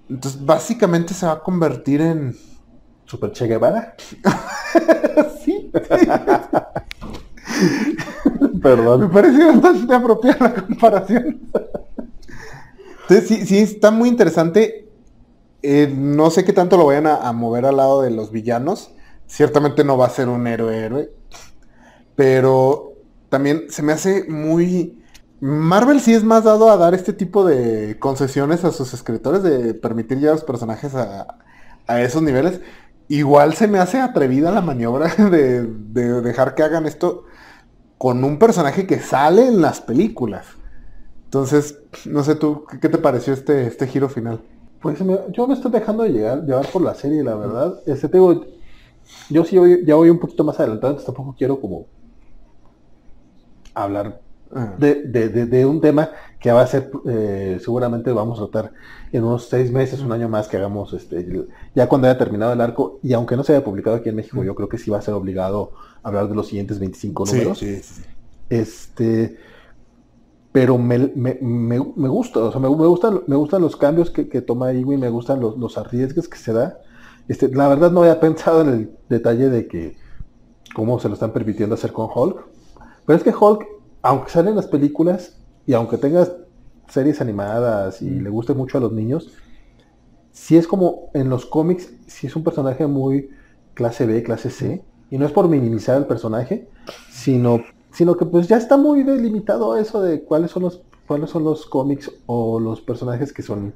Entonces, 0.09 0.45
básicamente 0.45 1.14
se 1.14 1.27
va 1.27 1.33
a 1.33 1.41
convertir 1.41 2.01
en... 2.01 2.37
¿Super 3.07 3.33
Che 3.33 3.47
Guevara? 3.47 3.95
sí. 5.45 5.70
Perdón. 8.62 9.01
Me 9.01 9.09
parece 9.09 9.45
bastante 9.45 9.95
apropiada 9.95 10.39
la 10.41 10.55
comparación. 10.55 11.51
Entonces, 13.09 13.28
sí, 13.28 13.46
sí, 13.46 13.59
está 13.59 13.90
muy 13.90 14.09
interesante. 14.09 14.88
Eh, 15.62 15.92
no 15.94 16.30
sé 16.30 16.44
qué 16.44 16.52
tanto 16.52 16.76
lo 16.76 16.86
vayan 16.86 17.07
a, 17.07 17.32
mover 17.32 17.66
al 17.66 17.76
lado 17.76 18.02
de 18.02 18.11
los 18.11 18.30
villanos. 18.30 18.92
Ciertamente 19.26 19.84
no 19.84 19.98
va 19.98 20.07
a 20.07 20.11
ser 20.11 20.28
un 20.28 20.46
héroe 20.46 20.78
héroe. 20.78 21.11
Pero 22.16 22.94
también 23.28 23.64
se 23.68 23.82
me 23.82 23.92
hace 23.92 24.24
muy... 24.28 25.02
Marvel 25.40 26.00
sí 26.00 26.14
es 26.14 26.24
más 26.24 26.44
dado 26.44 26.70
a 26.70 26.76
dar 26.78 26.94
este 26.94 27.12
tipo 27.12 27.44
de 27.44 27.98
concesiones 27.98 28.64
a 28.64 28.72
sus 28.72 28.94
escritores, 28.94 29.42
de 29.42 29.74
permitir 29.74 30.18
ya 30.18 30.30
a 30.30 30.32
los 30.32 30.44
personajes 30.44 30.94
a, 30.94 31.26
a 31.86 32.00
esos 32.00 32.22
niveles. 32.22 32.61
Igual 33.09 33.55
se 33.55 33.68
me 33.68 33.78
hace 33.78 34.00
atrevida 34.00 34.50
la 34.50 34.62
maniobra 34.62 35.14
de, 35.30 35.66
de 35.66 36.22
dejar 36.22 36.55
que 36.55 36.62
hagan 36.62 36.86
esto 36.86 37.24
con 37.98 38.24
un 38.24 38.38
personaje 38.38 38.86
que 38.86 39.00
sale 39.00 39.46
en 39.46 39.61
las 39.61 39.82
películas. 39.82 40.46
Entonces, 41.35 41.80
no 42.07 42.22
sé 42.22 42.37
tú, 42.37 42.64
¿qué 42.80 42.89
te 42.89 42.97
pareció 42.97 43.32
este, 43.32 43.66
este 43.66 43.89
giro 43.89 44.09
final? 44.09 44.41
Pues 44.80 45.01
me, 45.01 45.18
yo 45.32 45.49
me 45.49 45.55
estoy 45.55 45.72
dejando 45.72 46.05
de 46.05 46.11
llegar, 46.11 46.45
llevar 46.45 46.68
por 46.68 46.80
la 46.80 46.95
serie, 46.95 47.24
la 47.24 47.35
verdad. 47.35 47.74
Este, 47.87 48.09
tengo, 48.09 48.47
yo 49.30 49.45
sí 49.45 49.59
voy, 49.59 49.85
ya 49.85 49.97
voy 49.97 50.11
un 50.11 50.20
poquito 50.20 50.45
más 50.45 50.61
adelantado, 50.61 50.93
entonces 50.93 51.12
tampoco 51.12 51.35
quiero 51.37 51.61
como 51.61 51.87
hablar 53.74 54.20
ah. 54.55 54.76
de, 54.78 55.03
de, 55.03 55.28
de, 55.28 55.47
de, 55.47 55.66
un 55.66 55.80
tema 55.80 56.11
que 56.39 56.53
va 56.53 56.61
a 56.62 56.68
ser, 56.68 56.93
eh, 57.05 57.59
seguramente 57.61 58.12
vamos 58.12 58.39
a 58.39 58.47
tratar 58.47 58.72
en 59.11 59.24
unos 59.24 59.49
seis 59.49 59.72
meses, 59.72 60.03
un 60.03 60.12
año 60.12 60.28
más 60.28 60.47
que 60.47 60.57
hagamos, 60.57 60.93
este, 60.93 61.49
ya 61.74 61.89
cuando 61.89 62.07
haya 62.07 62.16
terminado 62.16 62.53
el 62.53 62.61
arco, 62.61 63.01
y 63.03 63.12
aunque 63.12 63.37
no 63.37 63.43
se 63.43 63.57
haya 63.57 63.64
publicado 63.64 63.97
aquí 63.97 64.09
en 64.09 64.14
México, 64.14 64.41
mm. 64.41 64.45
yo 64.45 64.55
creo 64.55 64.68
que 64.68 64.78
sí 64.78 64.89
va 64.89 64.99
a 64.99 65.03
ser 65.03 65.14
obligado 65.14 65.72
hablar 66.05 66.28
de 66.28 66.37
los 66.37 66.47
siguientes 66.47 66.78
25 66.78 67.24
números. 67.26 67.59
Sí, 67.59 67.74
sí, 67.78 67.82
sí. 67.82 68.03
Este, 68.51 69.37
pero 70.55 70.78
me, 70.78 71.11
me, 71.16 71.36
me, 71.40 71.80
me 71.96 72.09
gusta, 72.09 72.38
o 72.38 72.52
sea, 72.52 72.61
me, 72.61 72.68
gustan, 72.68 73.22
me 73.26 73.34
gustan 73.34 73.61
los 73.61 73.74
cambios 73.74 74.12
que, 74.12 74.28
que 74.28 74.40
toma 74.40 74.70
Ewing, 74.70 75.00
me 75.00 75.09
gustan 75.09 75.40
los, 75.40 75.59
los, 75.59 75.76
arriesgues 75.76 76.28
que 76.28 76.38
se 76.38 76.52
da. 76.52 76.78
Este, 77.26 77.48
la 77.48 77.66
verdad 77.66 77.90
no 77.90 78.02
había 78.02 78.20
pensado 78.26 78.61
en 78.61 78.68
el 78.68 78.96
detalle 79.09 79.48
de 79.48 79.66
que 79.66 79.96
cómo 80.72 81.00
se 81.00 81.09
lo 81.09 81.14
están 81.14 81.32
permitiendo 81.32 81.74
hacer 81.74 81.92
con 81.92 82.09
Hulk. 82.09 82.46
Pero 83.05 83.16
es 83.16 83.24
que 83.24 83.34
Hulk, 83.34 83.66
aunque 84.02 84.30
sale 84.30 84.50
en 84.50 84.55
las 84.55 84.68
películas 84.68 85.40
y 85.66 85.72
aunque 85.72 85.98
tengas 85.98 86.30
series 86.86 87.20
animadas 87.20 88.00
y 88.00 88.11
le 88.20 88.30
guste 88.30 88.55
mucho 88.55 88.78
a 88.78 88.80
los 88.80 88.92
niños, 88.92 89.32
si 90.30 90.57
es 90.57 90.68
como 90.68 91.11
en 91.14 91.30
los 91.30 91.46
cómics, 91.46 91.92
si 92.07 92.28
es 92.28 92.36
un 92.36 92.44
personaje 92.44 92.86
muy 92.86 93.28
clase 93.74 94.07
B, 94.07 94.22
clase 94.22 94.50
C, 94.50 94.84
y 95.11 95.18
no 95.18 95.26
es 95.26 95.32
por 95.32 95.48
minimizar 95.48 95.96
el 95.96 96.07
personaje, 96.07 96.68
sino, 97.11 97.61
sino 97.95 98.16
que 98.16 98.26
pues 98.26 98.49
ya 98.49 98.57
está 98.57 98.76
muy 98.76 99.03
delimitado 99.05 99.76
eso 99.76 100.03
de 100.03 100.22
cuáles 100.22 100.51
son 100.51 100.64
los, 100.64 100.82
cuáles 101.07 101.30
son 101.30 101.45
los 101.45 101.64
cómics 101.66 102.11
o 102.26 102.59
los 102.59 102.80
personajes 102.80 103.32
que 103.32 103.42
son, 103.42 103.72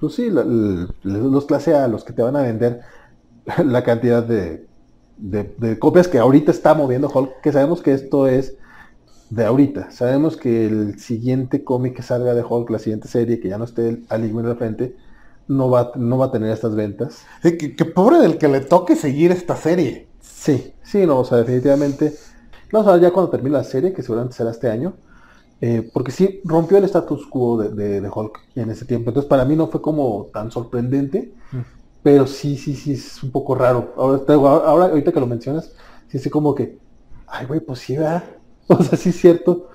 pues 0.00 0.14
sí, 0.14 0.28
los 0.30 1.46
clase 1.46 1.74
A, 1.74 1.88
los 1.88 2.04
que 2.04 2.12
te 2.12 2.22
van 2.22 2.36
a 2.36 2.42
vender 2.42 2.80
la 3.64 3.84
cantidad 3.84 4.22
de, 4.22 4.66
de, 5.16 5.54
de, 5.56 5.78
copias 5.78 6.08
que 6.08 6.18
ahorita 6.18 6.50
está 6.50 6.74
moviendo 6.74 7.10
Hulk, 7.12 7.40
que 7.42 7.52
sabemos 7.52 7.80
que 7.80 7.92
esto 7.92 8.26
es 8.26 8.56
de 9.30 9.44
ahorita. 9.44 9.90
Sabemos 9.92 10.36
que 10.36 10.66
el 10.66 10.98
siguiente 10.98 11.64
cómic 11.64 11.96
que 11.96 12.02
salga 12.02 12.34
de 12.34 12.42
Hulk, 12.42 12.70
la 12.70 12.78
siguiente 12.78 13.08
serie, 13.08 13.40
que 13.40 13.48
ya 13.48 13.58
no 13.58 13.64
esté 13.64 14.02
al 14.08 14.24
en 14.24 14.48
la 14.48 14.56
frente, 14.56 14.96
no 15.48 15.70
va, 15.70 15.92
no 15.94 16.18
va 16.18 16.26
a 16.26 16.32
tener 16.32 16.50
estas 16.50 16.74
ventas. 16.74 17.24
Sí, 17.42 17.56
que, 17.56 17.76
que, 17.76 17.84
pobre 17.84 18.18
del 18.18 18.38
que 18.38 18.48
le 18.48 18.60
toque 18.60 18.96
seguir 18.96 19.30
esta 19.30 19.56
serie. 19.56 20.08
Sí, 20.20 20.74
sí, 20.82 21.06
no, 21.06 21.20
o 21.20 21.24
sea, 21.24 21.38
definitivamente. 21.38 22.14
Vamos 22.72 22.88
a 22.88 22.92
ver 22.92 23.02
ya 23.02 23.12
cuando 23.12 23.30
termine 23.30 23.56
la 23.56 23.64
serie, 23.64 23.92
que 23.92 24.02
seguramente 24.02 24.36
será 24.36 24.50
este 24.50 24.70
año. 24.70 24.94
Eh, 25.60 25.88
porque 25.92 26.12
sí 26.12 26.40
rompió 26.44 26.76
el 26.76 26.84
status 26.84 27.26
quo 27.26 27.56
de, 27.62 27.70
de, 27.70 28.00
de, 28.02 28.10
Hulk 28.12 28.40
en 28.56 28.70
ese 28.70 28.84
tiempo. 28.84 29.10
Entonces 29.10 29.28
para 29.28 29.44
mí 29.44 29.56
no 29.56 29.68
fue 29.68 29.80
como 29.80 30.28
tan 30.32 30.50
sorprendente. 30.50 31.32
Mm. 31.52 31.76
Pero 32.02 32.26
sí, 32.26 32.56
sí, 32.56 32.74
sí, 32.74 32.92
es 32.92 33.20
un 33.22 33.32
poco 33.32 33.54
raro. 33.54 33.92
Ahora, 33.96 34.22
ahora 34.64 34.84
ahorita 34.86 35.10
que 35.10 35.18
lo 35.18 35.26
mencionas, 35.26 35.72
sí, 36.06 36.20
sí, 36.20 36.30
como 36.30 36.54
que, 36.54 36.78
ay, 37.26 37.46
güey, 37.46 37.58
pues 37.58 37.80
sí, 37.80 37.96
¿verdad? 37.96 38.22
O 38.68 38.82
sea, 38.82 38.96
sí 38.96 39.08
es 39.08 39.16
cierto. 39.16 39.70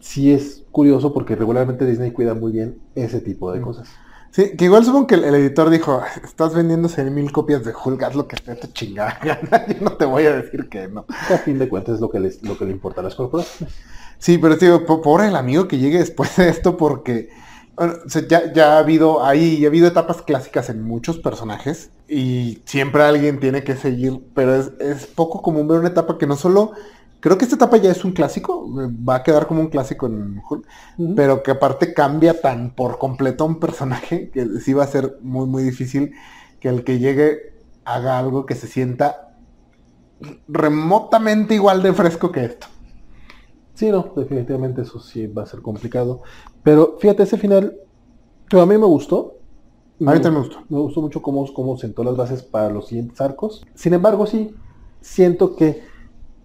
Sí 0.00 0.32
es 0.32 0.64
curioso 0.70 1.12
porque 1.12 1.36
regularmente 1.36 1.84
Disney 1.84 2.12
cuida 2.12 2.32
muy 2.32 2.52
bien 2.52 2.78
ese 2.94 3.20
tipo 3.20 3.52
de 3.52 3.60
cosas. 3.60 3.88
Sí, 4.36 4.54
que 4.54 4.66
igual 4.66 4.84
supongo 4.84 5.06
que 5.06 5.14
el, 5.14 5.24
el 5.24 5.34
editor 5.34 5.70
dijo, 5.70 6.02
estás 6.22 6.54
vendiendo 6.54 6.90
seis 6.90 7.10
mil 7.10 7.32
copias 7.32 7.64
de 7.64 7.72
Hulk, 7.72 8.02
haz 8.02 8.14
lo 8.14 8.28
que 8.28 8.36
esté 8.36 8.54
te 8.54 8.70
chingada 8.70 9.18
Yo 9.66 9.76
no 9.80 9.92
te 9.92 10.04
voy 10.04 10.26
a 10.26 10.36
decir 10.36 10.68
que 10.68 10.88
no. 10.88 11.06
A 11.08 11.38
fin 11.38 11.58
de 11.58 11.70
cuentas 11.70 11.94
es 11.94 12.00
lo 12.02 12.10
que, 12.10 12.20
les, 12.20 12.42
lo 12.42 12.58
que 12.58 12.66
le 12.66 12.72
importa 12.72 13.00
a 13.00 13.04
las 13.04 13.14
corporaciones. 13.14 13.74
Sí, 14.18 14.36
pero 14.36 14.56
digo, 14.56 14.84
pobre 14.84 15.28
el 15.28 15.36
amigo 15.36 15.66
que 15.66 15.78
llegue 15.78 16.00
después 16.00 16.36
de 16.36 16.50
esto 16.50 16.76
porque 16.76 17.30
bueno, 17.76 17.94
o 18.04 18.10
sea, 18.10 18.28
ya, 18.28 18.52
ya, 18.52 18.74
ha 18.74 18.78
habido 18.80 19.24
ahí, 19.24 19.64
ha 19.64 19.68
habido 19.68 19.88
etapas 19.88 20.20
clásicas 20.20 20.68
en 20.68 20.82
muchos 20.82 21.18
personajes 21.18 21.88
y 22.06 22.60
siempre 22.66 23.04
alguien 23.04 23.40
tiene 23.40 23.64
que 23.64 23.74
seguir, 23.74 24.20
pero 24.34 24.54
es, 24.54 24.70
es 24.80 25.06
poco 25.06 25.40
común 25.40 25.66
ver 25.66 25.78
una 25.78 25.88
etapa 25.88 26.18
que 26.18 26.26
no 26.26 26.36
solo 26.36 26.72
Creo 27.20 27.38
que 27.38 27.44
esta 27.44 27.56
etapa 27.56 27.78
ya 27.78 27.90
es 27.90 28.04
un 28.04 28.12
clásico, 28.12 28.68
va 29.08 29.16
a 29.16 29.22
quedar 29.22 29.46
como 29.46 29.60
un 29.60 29.68
clásico 29.68 30.06
en 30.06 30.40
Hulk, 30.48 30.66
uh 30.98 31.02
-huh. 31.02 31.14
pero 31.16 31.42
que 31.42 31.50
aparte 31.50 31.94
cambia 31.94 32.40
tan 32.40 32.74
por 32.74 32.98
completo 32.98 33.44
a 33.44 33.46
un 33.46 33.58
personaje 33.58 34.30
que 34.32 34.46
sí 34.60 34.74
va 34.74 34.84
a 34.84 34.88
ser 34.88 35.18
muy, 35.22 35.46
muy 35.46 35.62
difícil 35.62 36.12
que 36.60 36.68
el 36.68 36.84
que 36.84 36.98
llegue 36.98 37.54
haga 37.84 38.18
algo 38.18 38.46
que 38.46 38.54
se 38.54 38.66
sienta 38.66 39.34
remotamente 40.48 41.54
igual 41.54 41.82
de 41.82 41.92
fresco 41.92 42.32
que 42.32 42.44
esto. 42.44 42.66
Sí, 43.74 43.90
no, 43.90 44.12
definitivamente 44.16 44.82
eso 44.82 44.98
sí 45.00 45.26
va 45.26 45.42
a 45.42 45.46
ser 45.46 45.60
complicado. 45.60 46.22
Pero 46.62 46.96
fíjate, 46.98 47.22
ese 47.22 47.36
final, 47.36 47.76
a 48.50 48.66
mí 48.66 48.78
me 48.78 48.86
gustó. 48.86 49.38
A 50.00 50.12
mí 50.12 50.20
también 50.20 50.34
me 50.34 50.40
gustó. 50.40 50.64
Me 50.68 50.78
gustó 50.78 51.02
mucho 51.02 51.22
cómo, 51.22 51.52
cómo 51.52 51.76
sentó 51.76 52.02
las 52.02 52.16
bases 52.16 52.42
para 52.42 52.70
los 52.70 52.88
siguientes 52.88 53.20
arcos. 53.20 53.64
Sin 53.74 53.92
embargo, 53.92 54.26
sí, 54.26 54.54
siento 55.00 55.56
que 55.56 55.82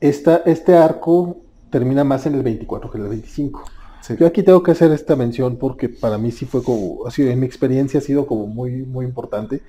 esta, 0.01 0.41
este 0.45 0.75
arco 0.75 1.37
termina 1.69 2.03
más 2.03 2.25
en 2.25 2.35
el 2.35 2.43
24 2.43 2.91
que 2.91 2.97
en 2.97 3.03
el 3.03 3.09
25. 3.09 3.63
Sí. 4.01 4.15
Yo 4.19 4.25
aquí 4.25 4.43
tengo 4.43 4.63
que 4.63 4.71
hacer 4.71 4.91
esta 4.91 5.15
mención 5.15 5.57
porque 5.57 5.87
para 5.87 6.17
mí 6.17 6.31
sí 6.31 6.45
fue 6.45 6.63
como, 6.63 7.05
ha 7.05 7.11
sido, 7.11 7.29
en 7.29 7.39
mi 7.39 7.45
experiencia 7.45 7.99
ha 7.99 8.03
sido 8.03 8.25
como 8.25 8.47
muy, 8.47 8.83
muy 8.83 9.05
importante. 9.05 9.61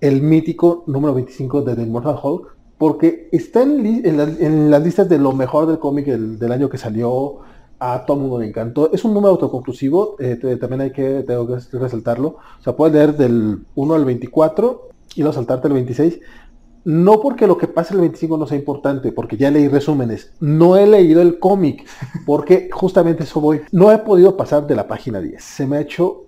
El 0.00 0.22
mítico 0.22 0.84
número 0.86 1.12
25 1.14 1.62
de 1.62 1.74
The 1.74 1.82
Immortal 1.82 2.18
Hulk, 2.22 2.56
porque 2.78 3.28
está 3.32 3.62
en, 3.62 3.84
en, 4.06 4.16
la, 4.16 4.24
en 4.24 4.70
las 4.70 4.82
listas 4.82 5.08
de 5.08 5.18
lo 5.18 5.32
mejor 5.32 5.66
del 5.66 5.78
cómic 5.78 6.06
del, 6.06 6.38
del, 6.38 6.52
año 6.52 6.68
que 6.68 6.78
salió, 6.78 7.40
a 7.78 8.04
todo 8.06 8.16
el 8.16 8.22
mundo 8.22 8.40
le 8.40 8.46
encantó. 8.46 8.92
Es 8.92 9.04
un 9.04 9.12
número 9.12 9.32
autoconclusivo, 9.32 10.16
eh, 10.20 10.36
también 10.60 10.80
hay 10.80 10.92
que, 10.92 11.24
tengo 11.26 11.46
que 11.46 11.56
resaltarlo. 11.78 12.36
O 12.60 12.62
sea, 12.62 12.74
puedes 12.76 12.94
leer 12.94 13.16
del 13.16 13.66
1 13.74 13.94
al 13.94 14.04
24 14.04 14.88
y 15.16 15.20
luego 15.20 15.34
saltarte 15.34 15.68
el 15.68 15.74
26 15.74 16.20
no 16.84 17.20
porque 17.20 17.46
lo 17.46 17.56
que 17.56 17.66
pasa 17.66 17.94
en 17.94 18.00
el 18.00 18.02
25 18.02 18.36
no 18.36 18.46
sea 18.46 18.58
importante, 18.58 19.10
porque 19.10 19.36
ya 19.36 19.50
leí 19.50 19.68
resúmenes, 19.68 20.32
no 20.40 20.76
he 20.76 20.86
leído 20.86 21.22
el 21.22 21.38
cómic, 21.38 21.86
porque 22.26 22.68
justamente 22.70 23.24
eso 23.24 23.40
voy. 23.40 23.62
No 23.72 23.90
he 23.90 23.98
podido 23.98 24.36
pasar 24.36 24.66
de 24.66 24.76
la 24.76 24.86
página 24.86 25.20
10. 25.20 25.42
Se 25.42 25.66
me 25.66 25.78
ha 25.78 25.80
hecho 25.80 26.26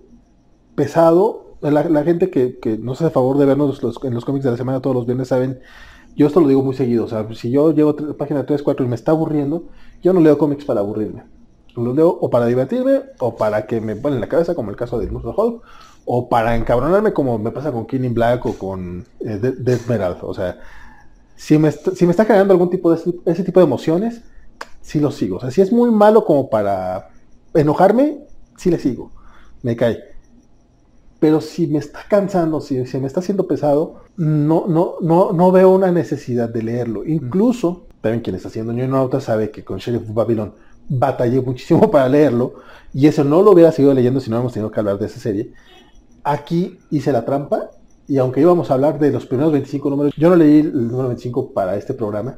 pesado. 0.75 1.45
La, 1.61 2.03
gente 2.03 2.29
que, 2.29 2.59
que 2.59 2.77
nos 2.77 3.01
hace 3.01 3.09
favor 3.09 3.37
de 3.37 3.45
vernos 3.45 3.81
en 4.03 4.13
los 4.13 4.25
cómics 4.25 4.45
de 4.45 4.51
la 4.51 4.57
semana 4.57 4.79
todos 4.79 4.95
los 4.95 5.07
viernes 5.07 5.29
saben, 5.29 5.59
yo 6.15 6.27
esto 6.27 6.39
lo 6.39 6.47
digo 6.47 6.63
muy 6.63 6.75
seguido. 6.75 7.05
O 7.05 7.07
sea, 7.07 7.27
si 7.33 7.51
yo 7.51 7.71
llego 7.71 7.91
a 7.91 8.17
página 8.17 8.45
3, 8.45 8.61
4 8.61 8.85
y 8.85 8.89
me 8.89 8.95
está 8.95 9.11
aburriendo, 9.11 9.63
yo 10.01 10.13
no 10.13 10.19
leo 10.19 10.37
cómics 10.37 10.65
para 10.65 10.81
aburrirme. 10.81 11.23
Los 11.75 11.95
leo 11.95 12.09
o 12.09 12.29
para 12.29 12.47
divertirme 12.47 13.01
o 13.19 13.35
para 13.35 13.67
que 13.67 13.79
me 13.81 13.95
ponen 13.95 14.19
la 14.19 14.27
cabeza, 14.27 14.55
como 14.55 14.71
el 14.71 14.75
caso 14.75 14.97
de 14.97 15.11
Monster 15.11 15.33
Hulk, 15.37 15.63
o 16.09 16.29
para 16.29 16.55
encabronarme 16.55 17.11
como 17.11 17.37
me 17.37 17.51
pasa 17.51 17.73
con 17.73 17.85
King 17.85 18.13
Black 18.13 18.45
o 18.45 18.53
con 18.53 19.05
eh, 19.19 19.37
Death 19.37 19.87
Metal. 19.87 20.17
O 20.21 20.33
sea, 20.33 20.57
si 21.35 21.57
me, 21.57 21.69
si 21.69 22.05
me 22.05 22.11
está 22.11 22.23
generando 22.23 22.53
algún 22.53 22.69
tipo 22.69 22.89
de 22.89 22.97
ese, 22.97 23.13
ese, 23.25 23.43
tipo 23.43 23.59
de 23.59 23.65
emociones, 23.65 24.21
sí 24.81 25.01
lo 25.01 25.11
sigo. 25.11 25.35
O 25.35 25.39
sea, 25.41 25.51
si 25.51 25.59
es 25.59 25.73
muy 25.73 25.91
malo 25.91 26.23
como 26.23 26.49
para 26.49 27.09
enojarme, 27.53 28.19
sí 28.55 28.71
le 28.71 28.79
sigo. 28.79 29.11
Me 29.63 29.75
cae. 29.75 29.99
Pero 31.19 31.41
si 31.41 31.67
me 31.67 31.79
está 31.79 31.99
cansando, 32.07 32.61
si, 32.61 32.85
si 32.85 32.99
me 32.99 33.07
está 33.07 33.19
haciendo 33.19 33.45
pesado, 33.45 34.03
no, 34.15 34.65
no, 34.65 34.95
no, 35.01 35.33
no 35.33 35.51
veo 35.51 35.71
una 35.71 35.91
necesidad 35.91 36.47
de 36.47 36.63
leerlo. 36.63 37.03
Incluso, 37.03 37.85
también 37.99 38.23
quien 38.23 38.37
está 38.37 38.47
haciendo 38.47 38.71
New 38.71 38.87
Nauta 38.87 39.19
sabe 39.19 39.51
que 39.51 39.65
con 39.65 39.79
Sheriff 39.79 40.03
of 40.03 40.15
Babylon 40.15 40.53
batallé 40.87 41.41
muchísimo 41.41 41.91
para 41.91 42.07
leerlo. 42.07 42.53
Y 42.93 43.07
eso 43.07 43.25
no 43.25 43.41
lo 43.41 43.51
hubiera 43.51 43.73
seguido 43.73 43.93
leyendo 43.93 44.21
si 44.21 44.29
no 44.29 44.39
hemos 44.39 44.53
tenido 44.53 44.71
que 44.71 44.79
hablar 44.79 44.97
de 44.99 45.07
esa 45.07 45.19
serie 45.19 45.51
aquí 46.31 46.79
hice 46.91 47.11
la 47.11 47.25
trampa 47.25 47.71
y 48.07 48.17
aunque 48.17 48.41
íbamos 48.41 48.71
a 48.71 48.75
hablar 48.75 48.99
de 48.99 49.11
los 49.11 49.25
primeros 49.25 49.51
25 49.51 49.89
números, 49.89 50.13
yo 50.17 50.29
no 50.29 50.35
leí 50.35 50.59
el 50.59 50.87
número 50.87 51.09
25 51.09 51.53
para 51.53 51.75
este 51.75 51.93
programa, 51.93 52.37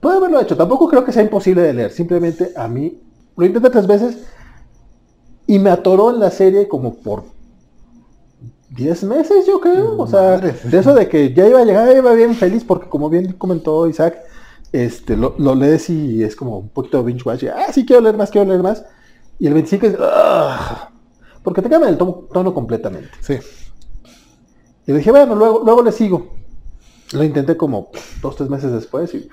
Puede 0.00 0.16
haberlo 0.16 0.40
hecho. 0.40 0.56
Tampoco 0.56 0.88
creo 0.88 1.04
que 1.04 1.12
sea 1.12 1.22
imposible 1.22 1.62
de 1.62 1.74
leer. 1.74 1.90
Simplemente 1.92 2.52
a 2.56 2.66
mí 2.66 2.98
lo 3.36 3.46
intenté 3.46 3.70
tres 3.70 3.86
veces 3.86 4.16
y 5.46 5.58
me 5.58 5.70
atoró 5.70 6.10
en 6.10 6.20
la 6.20 6.30
serie 6.30 6.68
como 6.68 6.94
por 6.94 7.24
10 8.70 9.04
meses, 9.04 9.46
yo 9.46 9.60
creo. 9.60 9.98
O 9.98 10.06
sea, 10.06 10.38
de 10.38 10.78
eso 10.78 10.94
de 10.94 11.08
que 11.08 11.34
ya 11.34 11.46
iba 11.46 11.60
a 11.60 11.64
llegar, 11.64 11.94
iba 11.94 12.12
bien 12.14 12.34
feliz, 12.34 12.64
porque 12.64 12.88
como 12.88 13.10
bien 13.10 13.32
comentó 13.34 13.86
Isaac, 13.86 14.18
este, 14.72 15.16
lo, 15.16 15.54
lees 15.54 15.90
y 15.90 16.22
es 16.22 16.34
como 16.34 16.58
un 16.58 16.68
poquito 16.68 17.04
binge 17.04 17.22
watch. 17.24 17.44
ah, 17.44 17.72
sí, 17.72 17.84
quiero 17.84 18.00
leer 18.00 18.16
más, 18.16 18.30
quiero 18.30 18.48
leer 18.48 18.62
más. 18.62 18.84
Y 19.38 19.48
el 19.48 19.54
25 19.54 19.86
es, 19.86 19.96
ah", 20.00 20.89
porque 21.42 21.62
te 21.62 21.70
cambia 21.70 21.88
el 21.88 21.98
tono, 21.98 22.54
completamente. 22.54 23.10
Sí. 23.20 23.38
Y 24.86 24.92
dije, 24.92 25.10
bueno, 25.10 25.34
luego, 25.34 25.62
luego 25.64 25.82
le 25.82 25.92
sigo. 25.92 26.34
Lo 27.12 27.24
intenté 27.24 27.56
como 27.56 27.90
dos, 28.22 28.36
tres 28.36 28.48
meses 28.48 28.72
después 28.72 29.12
y, 29.14 29.28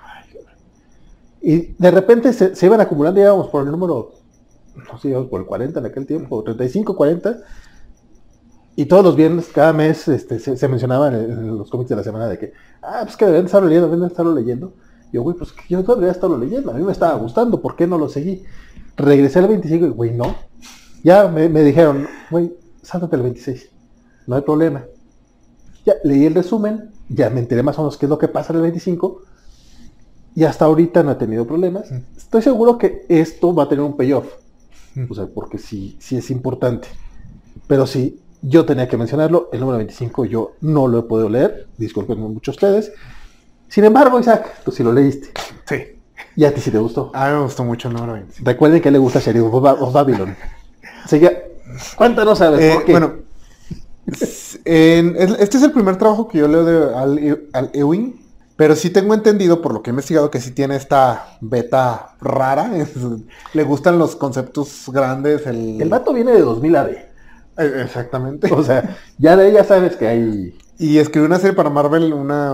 y 1.41 1.75
de 1.77 1.91
repente 1.91 2.33
se, 2.33 2.55
se 2.55 2.65
iban 2.65 2.81
acumulando, 2.81 3.19
íbamos 3.19 3.49
por 3.49 3.63
el 3.63 3.71
número, 3.71 4.13
no 4.91 4.97
sé, 4.97 5.11
por 5.29 5.41
el 5.41 5.45
40 5.45 5.79
en 5.79 5.85
aquel 5.85 6.07
tiempo, 6.07 6.43
35, 6.43 6.95
40 6.95 7.37
y 8.79 8.85
todos 8.85 9.03
los 9.03 9.15
viernes, 9.15 9.47
cada 9.51 9.73
mes, 9.73 10.07
este, 10.07 10.37
se, 10.37 10.67
mencionaba 10.67 11.07
en, 11.07 11.57
los 11.57 11.67
cómics 11.71 11.89
de 11.89 11.95
la 11.95 12.03
semana 12.03 12.27
de 12.27 12.37
que, 12.37 12.53
ah, 12.83 12.99
pues 13.05 13.17
que 13.17 13.25
deben 13.25 13.45
estarlo 13.45 13.67
leyendo, 13.67 13.89
deben 13.89 14.05
estarlo 14.05 14.35
leyendo. 14.35 14.73
yo, 15.11 15.23
güey, 15.23 15.35
pues 15.35 15.51
que 15.51 15.63
yo 15.67 15.81
debería 15.81 16.11
estarlo 16.11 16.37
leyendo, 16.37 16.69
a 16.69 16.75
mí 16.75 16.83
me 16.83 16.91
estaba 16.91 17.15
gustando, 17.15 17.59
¿por 17.59 17.75
qué 17.75 17.87
no 17.87 17.97
lo 17.97 18.07
seguí? 18.07 18.43
Regresé 18.95 19.39
al 19.39 19.47
25 19.47 19.87
y, 19.87 19.89
güey, 19.89 20.11
no. 20.11 20.35
Ya 21.07 21.25
me, 21.29 21.47
dijeron, 21.63 22.05
güey, 22.29 22.53
sáltate 22.81 23.15
el 23.15 23.21
26, 23.21 23.69
no 24.27 24.35
hay 24.35 24.41
problema. 24.41 24.83
Ya 25.85 25.93
leí 26.03 26.25
el 26.25 26.35
resumen, 26.35 26.91
ya 27.07 27.29
me 27.29 27.39
enteré 27.39 27.63
más 27.63 27.79
o 27.79 27.83
menos 27.83 27.95
qué 27.95 28.07
es 28.07 28.09
lo 28.09 28.17
que 28.17 28.27
pasa 28.27 28.51
en 28.51 28.57
el 28.57 28.63
25, 28.63 29.21
y 30.35 30.43
hasta 30.43 30.65
ahorita 30.65 31.03
no 31.03 31.11
he 31.11 31.15
tenido 31.15 31.47
problemas. 31.47 31.89
Estoy 32.17 32.41
seguro 32.41 32.77
que 32.77 33.05
esto 33.07 33.55
va 33.55 33.63
a 33.63 33.69
tener 33.69 33.85
un 33.85 33.95
payoff, 33.95 34.27
o 35.09 35.15
sea, 35.15 35.27
porque 35.27 35.57
sí, 35.57 35.95
sí 35.97 36.17
es 36.17 36.29
importante. 36.29 36.89
Pero 37.67 37.87
sí, 37.87 38.19
yo 38.41 38.65
tenía 38.65 38.89
que 38.89 38.97
mencionarlo, 38.97 39.47
el 39.53 39.61
número 39.61 39.77
25 39.77 40.25
yo 40.25 40.55
no 40.59 40.89
lo 40.89 40.99
he 40.99 41.03
podido 41.03 41.29
leer, 41.29 41.69
disculpen 41.77 42.19
mucho 42.19 42.51
ustedes. 42.51 42.91
Sin 43.69 43.85
embargo, 43.85 44.19
Isaac, 44.19 44.61
tú 44.65 44.73
sí 44.73 44.83
lo 44.83 44.91
leíste. 44.91 45.29
Sí. 45.65 45.77
Y 46.35 46.43
a 46.43 46.53
ti 46.53 46.59
sí 46.59 46.69
te 46.69 46.79
gustó. 46.79 47.11
A 47.13 47.29
mí 47.29 47.35
me 47.35 47.43
gustó 47.43 47.63
mucho 47.63 47.87
el 47.87 47.93
número 47.93 48.11
25. 48.11 48.45
Recuerden 48.45 48.81
que 48.81 48.91
le 48.91 48.97
gusta 48.97 49.21
Sheriff 49.21 49.45
of 49.53 49.93
Babylon. 49.93 50.35
Así 51.07 51.21
que, 51.21 51.55
cuéntanos 51.95 52.41
a 52.41 52.49
ver, 52.49 52.61
eh, 52.61 52.83
Bueno, 52.91 53.13
este 54.05 55.57
es 55.57 55.63
el 55.63 55.71
primer 55.71 55.95
trabajo 55.95 56.27
que 56.27 56.39
yo 56.39 56.49
leo 56.49 56.65
de 56.65 56.93
Al, 56.93 57.47
Al 57.53 57.71
Ewing, 57.73 58.19
pero 58.57 58.75
sí 58.75 58.89
tengo 58.89 59.13
entendido, 59.13 59.61
por 59.61 59.73
lo 59.73 59.81
que 59.81 59.89
he 59.89 59.93
investigado, 59.93 60.29
que 60.29 60.41
sí 60.41 60.51
tiene 60.51 60.75
esta 60.75 61.37
beta 61.39 62.17
rara. 62.19 62.69
le 63.53 63.63
gustan 63.63 63.97
los 63.97 64.17
conceptos 64.17 64.83
grandes. 64.91 65.47
El, 65.47 65.81
el 65.81 65.87
vato 65.87 66.11
viene 66.11 66.33
de 66.33 66.41
2000 66.41 66.75
AD. 66.75 66.89
Eh, 66.89 67.81
exactamente. 67.85 68.53
O 68.53 68.61
sea, 68.61 68.97
ya 69.17 69.37
de 69.37 69.49
ella 69.49 69.63
sabes 69.63 69.95
que 69.95 70.07
hay. 70.07 70.57
Y 70.77 70.97
escribí 70.97 71.25
una 71.25 71.39
serie 71.39 71.55
para 71.55 71.69
Marvel, 71.69 72.11
una, 72.11 72.53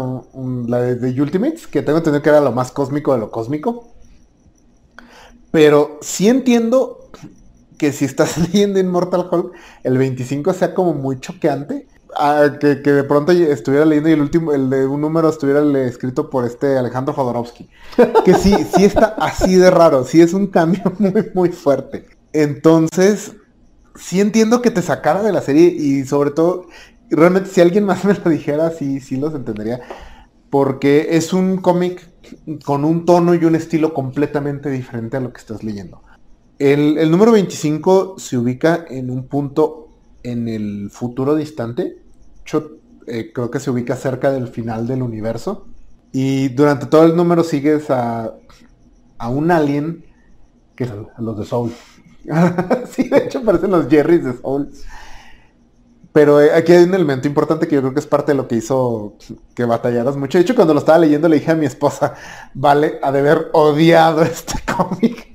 la 0.68 0.80
de, 0.80 1.22
Ultimates, 1.22 1.66
que 1.66 1.82
tengo 1.82 1.98
entendido 1.98 2.22
que 2.22 2.30
era 2.30 2.40
lo 2.40 2.52
más 2.52 2.72
cósmico 2.72 3.14
de 3.14 3.20
lo 3.20 3.32
cósmico. 3.32 3.88
Pero 5.50 5.98
sí 6.02 6.30
entiendo 6.30 7.10
que 7.84 7.92
si 7.92 8.06
estás 8.06 8.38
leyendo 8.54 8.80
Immortal 8.80 9.28
Hulk, 9.30 9.52
el 9.84 9.98
25 9.98 10.54
sea 10.54 10.74
como 10.74 10.94
muy 10.94 11.20
choqueante. 11.20 11.86
que, 12.62 12.92
de 12.92 13.04
pronto 13.04 13.34
estuviera 13.34 13.84
leyendo 13.84 14.10
y 14.10 14.14
el 14.14 14.22
último, 14.22 14.54
el 14.54 14.70
de 14.70 14.88
un 14.88 15.02
número 15.02 15.28
estuviera 15.28 15.60
escrito 15.86 16.30
por 16.30 16.46
este 16.46 16.78
Alejandro 16.78 17.14
Jodorowsky. 17.14 17.70
Que 18.24 18.36
sí, 18.36 18.56
sí 18.74 18.86
está 18.86 19.16
así 19.20 19.56
de 19.56 19.70
raro, 19.70 20.06
sí 20.06 20.22
es 20.22 20.34
un 20.34 20.48
cambio 20.48 20.82
muy, 20.98 21.30
muy 21.34 21.50
fuerte. 21.50 22.06
Entonces, 22.32 23.34
sí 23.96 24.22
entiendo 24.22 24.62
que 24.62 24.72
te 24.72 24.82
sacara 24.82 25.22
de 25.22 25.34
la 25.34 25.42
serie 25.42 25.68
y 25.68 26.06
sobre 26.06 26.32
todo, 26.32 26.68
realmente 27.10 27.50
si 27.50 27.60
alguien 27.60 27.84
más 27.84 28.06
me 28.06 28.14
lo 28.14 28.30
dijera, 28.30 28.72
sí, 28.72 29.02
sí 29.02 29.18
los 29.18 29.36
entendería. 29.36 29.82
Porque 30.50 31.18
es 31.18 31.34
un 31.34 31.58
cómic 31.58 32.10
con 32.64 32.86
un 32.86 33.06
tono 33.06 33.34
y 33.36 33.44
un 33.44 33.56
estilo 33.56 33.94
completamente 33.94 34.70
diferente 34.70 35.18
a 35.18 35.20
lo 35.20 35.34
que 35.34 35.42
estás 35.42 35.66
leyendo. 35.66 36.02
El, 36.64 37.12
número 37.12 37.34
25 37.34 38.16
se 38.18 38.38
ubica 38.38 38.86
en 38.90 39.12
un 39.12 39.28
punto 39.28 39.90
en 40.24 40.48
el 40.48 40.90
futuro 40.90 41.36
distante. 41.36 41.98
Yo 42.46 42.78
eh, 43.06 43.34
creo 43.34 43.52
que 43.52 43.60
se 43.60 43.70
ubica 43.70 43.98
cerca 43.98 44.32
del 44.32 44.48
final 44.48 44.88
del 44.88 45.02
universo. 45.02 45.68
Y 46.14 46.48
durante 46.50 46.86
todo 46.86 47.04
el 47.04 47.18
número 47.18 47.44
sigues 47.44 47.90
a, 47.90 48.34
a 49.18 49.30
un 49.30 49.52
alien 49.52 50.06
que 50.78 50.86
es 50.86 50.92
los 51.18 51.38
de 51.38 51.46
Soul 51.46 51.72
sí, 52.90 53.10
de 53.10 53.18
hecho 53.18 53.44
parecen 53.44 53.72
los 53.72 53.90
Jerrys 53.90 54.24
de 54.24 54.38
Soul. 54.38 54.72
Pero 56.14 56.40
eh, 56.40 56.54
aquí 56.54 56.72
hay 56.72 56.86
un 56.86 56.94
elemento 56.94 57.28
importante 57.28 57.68
que 57.68 57.76
yo 57.76 57.82
creo 57.82 57.94
que 57.94 58.00
es 58.00 58.08
parte 58.08 58.32
de 58.32 58.38
lo 58.38 58.48
que 58.48 58.56
hizo 58.56 59.18
que 59.54 59.66
batallaras 59.66 60.16
mucho. 60.16 60.38
De 60.38 60.44
hecho, 60.44 60.56
cuando 60.56 60.74
lo 60.74 60.80
estaba 60.80 61.00
leyendo 61.00 61.28
le 61.28 61.40
dije 61.40 61.52
a 61.52 61.56
mi 61.56 61.66
esposa, 61.66 62.14
vale, 62.54 63.00
a 63.04 63.12
de 63.12 63.20
haber 63.20 63.50
odiado 63.52 64.22
este 64.24 64.54
cómic. 64.78 65.33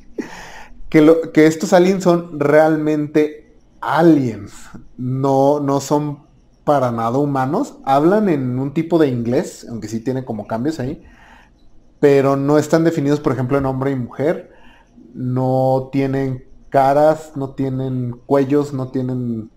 Que, 0.89 1.47
estos 1.47 1.73
aliens 1.73 2.05
son 2.05 2.41
realmente 2.41 3.57
aliens. 3.81 4.53
No, 4.97 5.61
no 5.61 5.81
son 5.81 6.27
para 6.65 6.91
nada 6.91 7.19
humanos. 7.19 7.79
Hablan 7.85 8.29
en 8.29 8.59
un 8.59 8.73
tipo 8.73 8.99
de 8.99 9.09
inglés, 9.09 9.67
aunque 9.69 9.89
sí 9.89 10.01
tiene 10.01 10.25
como 10.25 10.47
cambios 10.47 10.81
ahí. 10.81 11.03
Pero 12.01 12.37
no 12.37 12.59
están 12.59 12.85
definidos, 12.85 13.21
por 13.21 13.33
ejemplo, 13.33 13.59
en 13.59 13.67
hombre 13.67 13.91
y 13.91 13.97
mujer. 13.97 14.53
No 15.15 15.89
tienen 15.93 16.45
caras, 16.71 17.33
no 17.35 17.51
tienen 17.51 18.21
cuellos, 18.27 18.73
no 18.73 18.89
tienen... 18.89 19.51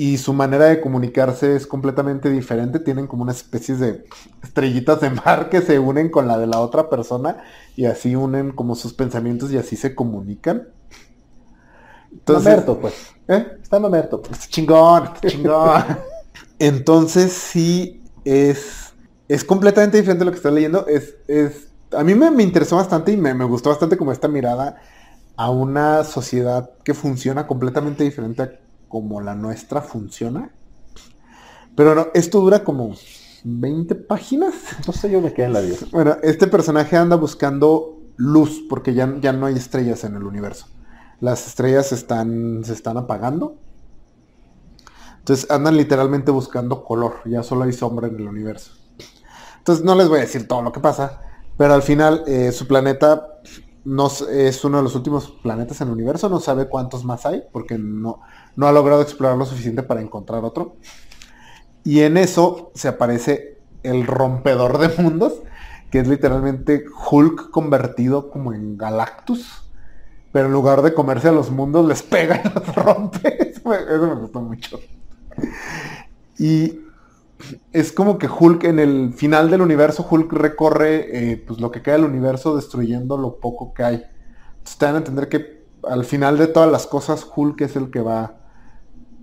Y 0.00 0.16
su 0.16 0.32
manera 0.32 0.64
de 0.64 0.80
comunicarse 0.80 1.54
es 1.54 1.66
completamente 1.66 2.30
diferente. 2.30 2.78
Tienen 2.78 3.06
como 3.06 3.22
una 3.22 3.32
especie 3.32 3.74
de 3.74 4.06
estrellitas 4.42 4.98
de 5.02 5.10
mar 5.10 5.50
que 5.50 5.60
se 5.60 5.78
unen 5.78 6.08
con 6.08 6.26
la 6.26 6.38
de 6.38 6.46
la 6.46 6.60
otra 6.60 6.88
persona 6.88 7.44
y 7.76 7.84
así 7.84 8.16
unen 8.16 8.52
como 8.52 8.76
sus 8.76 8.94
pensamientos 8.94 9.52
y 9.52 9.58
así 9.58 9.76
se 9.76 9.94
comunican. 9.94 10.68
Entonces, 12.10 12.44
mamerto, 12.46 12.80
pues. 12.80 12.94
¿Eh? 13.28 13.46
Está 13.62 13.78
mamerto. 13.78 14.22
Pues. 14.22 14.48
Chingón, 14.48 15.10
chingón. 15.26 15.84
Entonces 16.58 17.34
sí 17.34 18.02
es, 18.24 18.94
es 19.28 19.44
completamente 19.44 19.98
diferente 19.98 20.24
lo 20.24 20.30
que 20.30 20.38
estoy 20.38 20.54
leyendo. 20.54 20.86
Es, 20.86 21.16
es, 21.28 21.68
a 21.94 22.02
mí 22.04 22.14
me, 22.14 22.42
interesó 22.42 22.76
bastante 22.76 23.12
y 23.12 23.18
me, 23.18 23.34
me, 23.34 23.44
gustó 23.44 23.68
bastante 23.68 23.98
como 23.98 24.12
esta 24.12 24.28
mirada 24.28 24.80
a 25.36 25.50
una 25.50 26.04
sociedad 26.04 26.70
que 26.84 26.94
funciona 26.94 27.46
completamente 27.46 28.02
diferente 28.02 28.42
a 28.42 28.69
como 28.90 29.20
la 29.20 29.36
nuestra 29.36 29.80
funciona. 29.80 30.50
Pero 31.76 31.94
no, 31.94 32.08
esto 32.12 32.40
dura 32.40 32.64
como 32.64 32.94
20 33.44 33.94
páginas. 33.94 34.52
No 34.86 34.92
sé, 34.92 35.10
yo 35.10 35.22
me 35.22 35.32
quedé 35.32 35.46
en 35.46 35.52
la 35.54 35.60
vida. 35.60 35.76
Bueno, 35.92 36.16
este 36.22 36.48
personaje 36.48 36.96
anda 36.96 37.16
buscando 37.16 38.00
luz 38.16 38.64
porque 38.68 38.92
ya, 38.92 39.16
ya 39.20 39.32
no 39.32 39.46
hay 39.46 39.54
estrellas 39.54 40.02
en 40.04 40.16
el 40.16 40.24
universo. 40.24 40.66
Las 41.20 41.46
estrellas 41.46 41.92
están, 41.92 42.64
se 42.64 42.72
están 42.72 42.96
apagando. 42.96 43.56
Entonces 45.20 45.48
andan 45.50 45.76
literalmente 45.76 46.32
buscando 46.32 46.82
color. 46.82 47.20
Ya 47.26 47.44
solo 47.44 47.62
hay 47.62 47.72
sombra 47.72 48.08
en 48.08 48.16
el 48.16 48.26
universo. 48.26 48.72
Entonces 49.58 49.84
no 49.84 49.94
les 49.94 50.08
voy 50.08 50.18
a 50.18 50.22
decir 50.22 50.48
todo 50.48 50.62
lo 50.62 50.72
que 50.72 50.80
pasa. 50.80 51.20
Pero 51.56 51.74
al 51.74 51.82
final 51.82 52.24
eh, 52.26 52.50
su 52.50 52.66
planeta 52.66 53.40
no, 53.84 54.08
es 54.30 54.64
uno 54.64 54.78
de 54.78 54.82
los 54.82 54.94
últimos 54.94 55.30
planetas 55.42 55.80
en 55.80 55.88
el 55.88 55.94
universo, 55.94 56.28
no 56.28 56.40
sabe 56.40 56.68
cuántos 56.68 57.04
más 57.04 57.26
hay, 57.26 57.42
porque 57.52 57.78
no, 57.78 58.20
no 58.60 58.68
ha 58.68 58.72
logrado 58.72 59.00
explorar 59.00 59.38
lo 59.38 59.46
suficiente 59.46 59.82
para 59.82 60.02
encontrar 60.02 60.44
otro. 60.44 60.76
Y 61.82 62.00
en 62.00 62.18
eso 62.18 62.70
se 62.74 62.88
aparece 62.88 63.58
el 63.82 64.06
rompedor 64.06 64.76
de 64.76 65.02
mundos, 65.02 65.40
que 65.90 66.00
es 66.00 66.06
literalmente 66.06 66.84
Hulk 67.10 67.50
convertido 67.50 68.30
como 68.30 68.52
en 68.52 68.76
Galactus. 68.76 69.66
Pero 70.30 70.46
en 70.46 70.52
lugar 70.52 70.82
de 70.82 70.92
comerse 70.92 71.28
a 71.28 71.32
los 71.32 71.50
mundos, 71.50 71.88
les 71.88 72.02
pega 72.02 72.42
y 72.44 72.48
los 72.54 72.74
rompe. 72.74 73.50
Eso 73.50 73.66
me, 73.66 74.14
gustó 74.16 74.42
mucho. 74.42 74.78
Y 76.38 76.80
es 77.72 77.92
como 77.92 78.18
que 78.18 78.28
Hulk 78.28 78.64
en 78.64 78.78
el 78.78 79.14
final 79.14 79.50
del 79.50 79.62
universo, 79.62 80.06
Hulk 80.08 80.30
recorre 80.34 81.32
eh, 81.32 81.36
pues 81.38 81.60
lo 81.60 81.70
que 81.70 81.80
queda 81.80 81.94
del 81.94 82.04
universo 82.04 82.56
destruyendo 82.56 83.16
lo 83.16 83.36
poco 83.40 83.72
que 83.72 83.84
hay. 83.84 83.94
Entonces 84.58 84.76
te 84.76 84.84
van 84.84 84.96
a 84.96 84.98
entender 84.98 85.28
que 85.30 85.64
al 85.88 86.04
final 86.04 86.36
de 86.36 86.46
todas 86.46 86.70
las 86.70 86.86
cosas, 86.86 87.26
Hulk 87.34 87.62
es 87.62 87.74
el 87.74 87.90
que 87.90 88.00
va, 88.00 88.39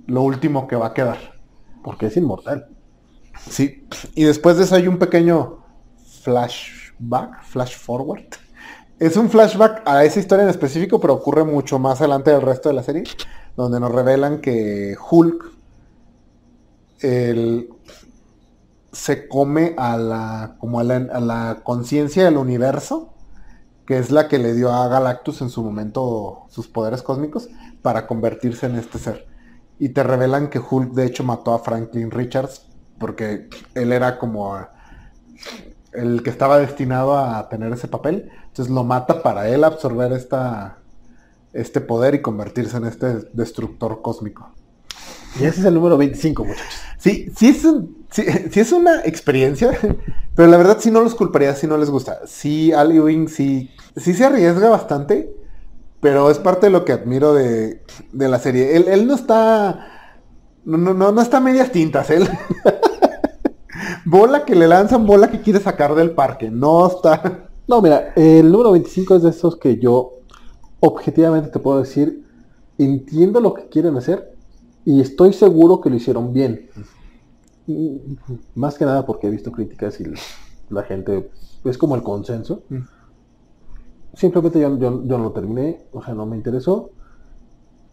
lo 0.08 0.24
último 0.24 0.68
que 0.68 0.76
va 0.76 0.88
a 0.88 0.94
quedar. 0.94 1.18
Porque 1.84 2.08
es 2.08 2.18
inmortal. 2.18 2.68
Sí, 3.50 3.88
y 4.16 4.24
después 4.24 4.58
de 4.58 4.64
eso 4.64 4.76
hay 4.76 4.88
un 4.88 4.98
pequeño 4.98 5.60
flashback, 6.24 7.44
flash 7.44 7.78
forward. 7.78 8.26
Es 9.00 9.16
un 9.16 9.30
flashback 9.30 9.84
a 9.86 10.04
esa 10.04 10.20
historia 10.20 10.44
en 10.44 10.50
específico, 10.50 11.00
pero 11.00 11.14
ocurre 11.14 11.44
mucho 11.44 11.78
más 11.78 12.00
adelante 12.02 12.32
del 12.32 12.42
resto 12.42 12.70
de 12.70 12.76
la 12.76 12.84
serie, 12.84 13.04
donde 13.56 13.80
nos 13.80 13.92
revelan 13.92 14.42
que 14.42 14.96
Hulk 15.10 15.52
se 18.92 19.28
come 19.28 19.76
a 19.78 19.98
la, 19.98 20.56
como 20.60 20.82
la, 20.82 20.96
a 20.96 21.20
la 21.20 21.62
conciencia 21.64 22.26
del 22.26 22.38
universo, 22.38 23.14
que 23.86 24.00
es 24.00 24.10
la 24.10 24.28
que 24.28 24.40
le 24.40 24.54
dio 24.54 24.74
a 24.74 24.88
Galactus 24.88 25.42
en 25.42 25.50
su 25.50 25.64
momento 25.64 26.48
sus 26.50 26.68
poderes 26.68 27.04
cósmicos, 27.04 27.50
para 27.84 28.08
convertirse 28.08 28.66
en 28.66 28.78
este 28.78 28.98
ser. 28.98 29.27
Y 29.80 29.90
te 29.90 30.04
revelan 30.04 30.50
que 30.50 30.60
Hulk 30.60 30.94
de 30.94 31.06
hecho 31.06 31.24
mató 31.24 31.54
a 31.54 31.60
Franklin 31.60 32.12
Richards, 32.12 32.66
porque 33.00 33.50
él 33.76 33.92
era 33.94 34.18
como 34.18 34.58
el 35.94 36.24
que 36.24 36.30
estaba 36.30 36.58
destinado 36.60 37.18
a 37.18 37.48
tener 37.50 37.72
ese 37.74 37.88
papel. 37.88 38.32
Entonces 38.48 38.74
lo 38.74 38.84
mata 38.84 39.22
para 39.22 39.50
él 39.50 39.64
absorber 39.64 40.14
esta, 40.14 40.80
este 41.54 41.82
poder 41.82 42.16
y 42.16 42.22
convertirse 42.22 42.78
en 42.78 42.86
este 42.86 43.20
destructor 43.34 44.02
cósmico. 44.02 44.52
Y 45.40 45.46
ese 45.46 45.60
es 45.60 45.66
el 45.66 45.76
número 45.76 45.98
25, 45.98 46.46
muchachos. 46.46 46.82
Sí, 46.98 47.32
sí 47.36 47.50
es, 47.50 47.66
sí, 48.10 48.60
es 48.60 48.72
una 48.72 49.02
experiencia, 49.02 49.78
pero 50.36 50.48
la 50.48 50.58
verdad 50.58 50.78
sí 50.80 50.90
no 50.90 51.02
los 51.02 51.14
culparía 51.14 51.54
si 51.54 51.68
no 51.68 51.78
les 51.78 51.90
gusta. 51.90 52.22
Sí, 52.26 52.72
Al 52.72 52.92
Ewing 52.92 53.28
sí, 53.28 53.72
sí 53.96 54.14
se 54.14 54.26
arriesga 54.26 54.70
bastante, 54.70 55.32
pero 56.00 56.30
es 56.30 56.40
parte 56.40 56.68
de 56.68 56.72
lo 56.72 56.86
que 56.86 56.94
admiro 56.94 57.34
de, 57.34 57.82
de 58.12 58.28
la 58.28 58.40
serie. 58.40 58.76
Él, 58.76 58.86
él, 58.88 59.08
no 59.08 59.16
está... 59.16 60.14
No, 60.66 60.78
no, 60.78 60.94
no, 60.94 61.12
no 61.12 61.22
está 61.22 61.40
medias 61.40 61.72
tintas, 61.72 62.10
él. 62.10 62.28
bola 64.06 64.46
que 64.46 64.56
le 64.56 64.68
lanzan, 64.68 65.06
bola 65.06 65.30
que 65.30 65.42
quiere 65.42 65.60
sacar 65.60 65.96
del 65.96 66.12
parque. 66.12 66.50
No 66.52 66.88
está. 66.88 67.50
No, 67.68 67.82
mira, 67.82 68.14
el 68.16 68.52
número 68.52 68.72
25 68.72 69.16
es 69.16 69.24
de 69.24 69.30
esos 69.30 69.58
que 69.58 69.78
yo 69.78 70.20
objetivamente 70.80 71.50
te 71.50 71.60
puedo 71.60 71.80
decir, 71.80 72.24
entiendo 72.78 73.42
lo 73.42 73.54
que 73.54 73.68
quieren 73.68 73.98
hacer 73.98 74.34
y 74.86 75.02
estoy 75.02 75.34
seguro 75.34 75.82
que 75.82 75.90
lo 75.90 75.96
hicieron 75.96 76.32
bien. 76.32 76.70
Más 78.56 78.78
que 78.78 78.86
nada 78.86 79.06
porque 79.06 79.28
he 79.28 79.30
visto 79.30 79.52
críticas 79.52 80.00
y 80.00 80.06
la 80.70 80.84
gente 80.84 81.30
es 81.66 81.78
como 81.78 81.96
el 81.96 82.04
consenso. 82.04 82.64
Simplemente 84.18 84.60
yo, 84.60 84.78
yo, 84.80 84.90
no 84.90 85.18
lo 85.20 85.32
terminé, 85.32 85.86
o 85.92 86.04
sea, 86.04 86.16
no 86.16 86.26
me 86.26 86.36
interesó. 86.36 86.90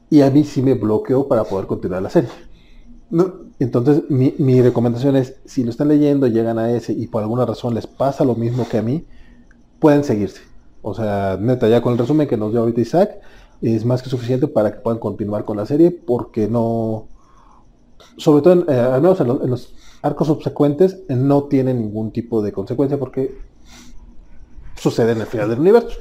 Y 0.08 0.22
a 0.22 0.30
mí 0.30 0.42
sí 0.44 0.62
me 0.62 0.72
bloqueó 0.72 1.28
para 1.28 1.44
poder 1.44 1.66
continuar 1.66 2.00
la 2.00 2.08
serie. 2.08 2.30
Entonces, 3.58 4.04
mi, 4.08 4.34
mi, 4.38 4.62
recomendación 4.62 5.16
es, 5.16 5.36
si 5.44 5.64
lo 5.64 5.70
están 5.70 5.88
leyendo, 5.88 6.26
llegan 6.26 6.58
a 6.58 6.70
ese 6.70 6.94
y 6.94 7.06
por 7.08 7.22
alguna 7.22 7.44
razón 7.44 7.74
les 7.74 7.86
pasa 7.86 8.24
lo 8.24 8.34
mismo 8.34 8.66
que 8.66 8.78
a 8.78 8.82
mí, 8.82 9.06
pueden 9.78 10.02
seguirse. 10.02 10.40
O 10.80 10.94
sea, 10.94 11.36
neta, 11.38 11.68
ya 11.68 11.82
con 11.82 11.92
el 11.92 11.98
resumen 11.98 12.26
que 12.26 12.38
nos 12.38 12.52
dio 12.52 12.60
ahorita 12.60 12.80
Isaac, 12.80 13.20
es 13.60 13.84
más 13.84 14.02
que 14.02 14.08
suficiente 14.08 14.48
para 14.48 14.72
que 14.72 14.80
puedan 14.80 14.98
continuar 14.98 15.44
con 15.44 15.58
la 15.58 15.66
serie, 15.66 15.90
porque 15.90 16.48
no, 16.48 17.08
sobre 18.16 18.42
todo, 18.42 18.54
en, 18.54 18.64
eh, 18.68 18.80
al 18.80 19.02
menos 19.02 19.20
en, 19.20 19.50
los 19.50 19.74
arcos 20.00 20.26
subsecuentes, 20.26 21.02
no 21.08 21.44
tiene 21.44 21.74
ningún 21.74 22.12
tipo 22.12 22.40
de 22.40 22.52
consecuencia 22.52 22.98
porque 22.98 23.38
sucede 24.74 25.12
en 25.12 25.20
el 25.20 25.26
final 25.26 25.50
del 25.50 25.60
universo. 25.60 25.98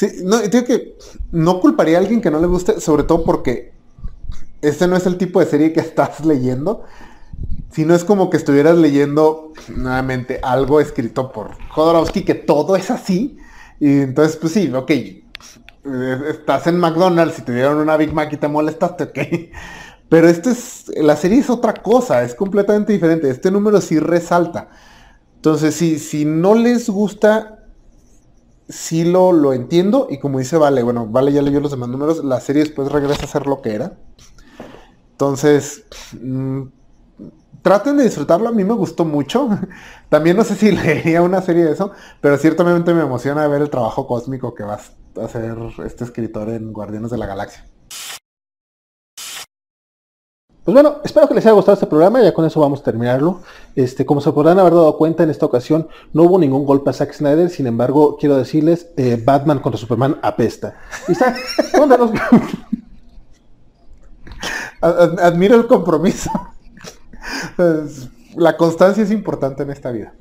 Sí, 0.00 0.22
no, 0.22 0.38
digo 0.38 0.64
que 0.64 0.96
no 1.30 1.60
culparía 1.60 1.98
a 1.98 2.00
alguien 2.00 2.22
que 2.22 2.30
no 2.30 2.40
le 2.40 2.46
guste, 2.46 2.80
sobre 2.80 3.02
todo 3.02 3.22
porque 3.22 3.74
este 4.62 4.88
no 4.88 4.96
es 4.96 5.04
el 5.04 5.18
tipo 5.18 5.40
de 5.40 5.44
serie 5.44 5.74
que 5.74 5.80
estás 5.88 6.24
leyendo, 6.24 6.84
sino 7.70 7.94
es 7.94 8.02
como 8.02 8.30
que 8.30 8.38
estuvieras 8.38 8.78
leyendo 8.78 9.52
nuevamente 9.68 10.40
algo 10.42 10.80
escrito 10.80 11.30
por 11.32 11.50
Jodorowsky, 11.68 12.22
que 12.22 12.34
todo 12.34 12.76
es 12.76 12.90
así. 12.90 13.36
Y 13.78 14.00
entonces, 14.00 14.38
pues 14.38 14.54
sí, 14.54 14.72
ok, 14.72 14.90
estás 16.30 16.66
en 16.66 16.78
McDonald's 16.78 17.38
y 17.38 17.42
te 17.42 17.52
dieron 17.52 17.76
una 17.76 17.98
Big 17.98 18.14
Mac 18.14 18.32
y 18.32 18.38
te 18.38 18.48
molestaste, 18.48 19.04
ok. 19.04 19.18
Pero 20.08 20.30
esto 20.30 20.48
es, 20.48 20.90
la 20.96 21.14
serie 21.14 21.40
es 21.40 21.50
otra 21.50 21.74
cosa, 21.74 22.22
es 22.22 22.34
completamente 22.34 22.94
diferente. 22.94 23.28
Este 23.28 23.50
número 23.50 23.82
sí 23.82 23.98
resalta. 23.98 24.70
Entonces, 25.36 25.74
si, 25.74 25.98
si 25.98 26.24
no 26.24 26.54
les 26.54 26.88
gusta, 26.88 27.59
sí 28.70 29.04
lo, 29.04 29.32
lo 29.32 29.52
entiendo. 29.52 30.06
Y 30.10 30.18
como 30.18 30.38
dice 30.38 30.56
Vale, 30.56 30.82
bueno, 30.82 31.06
Vale 31.06 31.32
ya 31.32 31.42
leyó 31.42 31.60
los 31.60 31.70
demás 31.70 31.88
números, 31.88 32.24
la 32.24 32.40
serie 32.40 32.64
después 32.64 32.90
regresa 32.90 33.24
a 33.24 33.28
ser 33.28 33.46
lo 33.46 33.60
que 33.60 33.74
era. 33.74 33.98
Entonces, 35.12 35.84
mmm, 36.20 36.62
traten 37.62 37.96
de 37.98 38.04
disfrutarlo, 38.04 38.48
a 38.48 38.52
mí 38.52 38.64
me 38.64 38.74
gustó 38.74 39.04
mucho. 39.04 39.48
También 40.08 40.36
no 40.36 40.44
sé 40.44 40.56
si 40.56 40.70
leería 40.72 41.22
una 41.22 41.42
serie 41.42 41.64
de 41.64 41.72
eso, 41.72 41.92
pero 42.20 42.38
ciertamente 42.38 42.94
me 42.94 43.02
emociona 43.02 43.46
ver 43.48 43.62
el 43.62 43.70
trabajo 43.70 44.06
cósmico 44.06 44.54
que 44.54 44.64
va 44.64 44.74
a 44.74 45.24
hacer 45.24 45.56
este 45.84 46.04
escritor 46.04 46.48
en 46.50 46.72
Guardianes 46.72 47.10
de 47.10 47.18
la 47.18 47.26
Galaxia. 47.26 47.69
Pues 50.64 50.74
bueno, 50.74 50.96
espero 51.04 51.26
que 51.26 51.34
les 51.34 51.46
haya 51.46 51.54
gustado 51.54 51.74
este 51.74 51.86
programa, 51.86 52.22
ya 52.22 52.34
con 52.34 52.44
eso 52.44 52.60
vamos 52.60 52.80
a 52.80 52.84
terminarlo. 52.84 53.40
Este, 53.74 54.04
como 54.04 54.20
se 54.20 54.30
podrán 54.30 54.58
haber 54.58 54.74
dado 54.74 54.94
cuenta, 54.98 55.22
en 55.22 55.30
esta 55.30 55.46
ocasión 55.46 55.88
no 56.12 56.24
hubo 56.24 56.38
ningún 56.38 56.66
golpe 56.66 56.90
a 56.90 56.92
Zack 56.92 57.14
Snyder, 57.14 57.48
sin 57.48 57.66
embargo, 57.66 58.18
quiero 58.18 58.36
decirles, 58.36 58.88
eh, 58.98 59.20
Batman 59.24 59.60
contra 59.60 59.80
Superman 59.80 60.18
apesta. 60.22 60.74
Admiro 64.82 65.56
el 65.56 65.66
compromiso. 65.66 66.30
La 68.36 68.56
constancia 68.56 69.02
es 69.02 69.10
importante 69.10 69.62
en 69.62 69.70
esta 69.70 69.90
vida. 69.90 70.12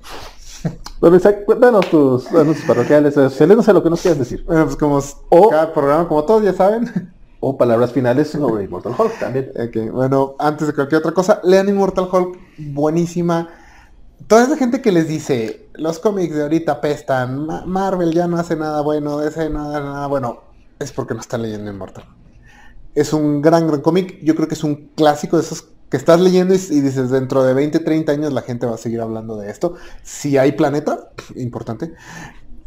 Bueno, 0.99 1.17
cuéntanos 1.45 1.89
tus 1.89 2.27
anuncios 2.27 2.65
parroquiales, 2.65 3.15
no 3.15 3.29
sé 3.29 3.73
lo 3.73 3.83
que 3.83 3.89
nos 3.89 4.01
quieras 4.01 4.19
decir. 4.19 4.43
Bueno, 4.45 4.65
pues 4.65 4.75
como 4.75 5.49
cada 5.49 5.73
programa, 5.73 6.07
como 6.07 6.23
todos 6.23 6.43
ya 6.43 6.53
saben. 6.53 7.13
O 7.41 7.57
palabras 7.57 7.93
finales 7.93 8.29
sobre 8.29 8.65
Immortal 8.65 8.93
Hulk 8.97 9.19
también. 9.19 9.51
bueno, 9.93 10.35
antes 10.39 10.67
de 10.67 10.73
cualquier 10.73 10.99
otra 10.99 11.13
cosa, 11.13 11.39
lean 11.43 11.69
Immortal 11.69 12.09
Hulk, 12.11 12.37
buenísima. 12.57 13.49
Toda 14.27 14.43
esa 14.43 14.57
gente 14.57 14.81
que 14.81 14.91
les 14.91 15.07
dice, 15.07 15.69
los 15.75 15.99
cómics 15.99 16.35
de 16.35 16.43
ahorita 16.43 16.81
pestan, 16.81 17.47
Marvel 17.65 18.13
ya 18.13 18.27
no 18.27 18.37
hace 18.37 18.57
nada 18.57 18.81
bueno, 18.81 19.21
ese 19.21 19.49
nada, 19.49 19.79
nada 19.79 20.07
bueno, 20.07 20.41
es 20.79 20.91
porque 20.91 21.13
no 21.13 21.21
están 21.21 21.41
leyendo 21.41 21.71
Immortal. 21.71 22.03
Es 22.93 23.13
un 23.13 23.41
gran, 23.41 23.67
gran 23.67 23.81
cómic, 23.81 24.19
yo 24.21 24.35
creo 24.35 24.47
que 24.47 24.55
es 24.55 24.63
un 24.63 24.89
clásico 24.95 25.37
de 25.37 25.43
esos 25.43 25.65
que 25.89 25.97
estás 25.97 26.19
leyendo 26.19 26.53
y, 26.53 26.57
dices, 26.57 27.09
dentro 27.09 27.43
de 27.43 27.53
20, 27.53 27.79
30 27.79 28.11
años 28.11 28.33
la 28.33 28.41
gente 28.41 28.65
va 28.65 28.75
a 28.75 28.77
seguir 28.77 29.01
hablando 29.01 29.37
de 29.37 29.49
esto. 29.49 29.75
Si 30.03 30.37
hay 30.37 30.51
planeta, 30.51 31.11
importante. 31.35 31.93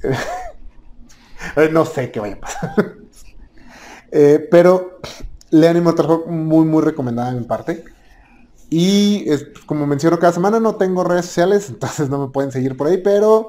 no 1.72 1.84
sé 1.84 2.10
qué 2.10 2.20
vaya 2.20 2.34
a 2.34 2.40
pasar. 2.40 3.01
Eh, 4.12 4.46
pero 4.50 5.00
lean 5.50 5.76
Immortal 5.76 6.10
Hulk 6.10 6.26
muy, 6.28 6.64
muy 6.66 6.82
recomendada 6.82 7.30
en 7.30 7.44
parte. 7.44 7.84
Y 8.70 9.26
como 9.66 9.86
menciono 9.86 10.18
cada 10.18 10.32
semana, 10.32 10.60
no 10.60 10.76
tengo 10.76 11.04
redes 11.04 11.26
sociales, 11.26 11.68
entonces 11.70 12.08
no 12.08 12.18
me 12.18 12.32
pueden 12.32 12.52
seguir 12.52 12.76
por 12.76 12.86
ahí, 12.86 12.98
pero 12.98 13.48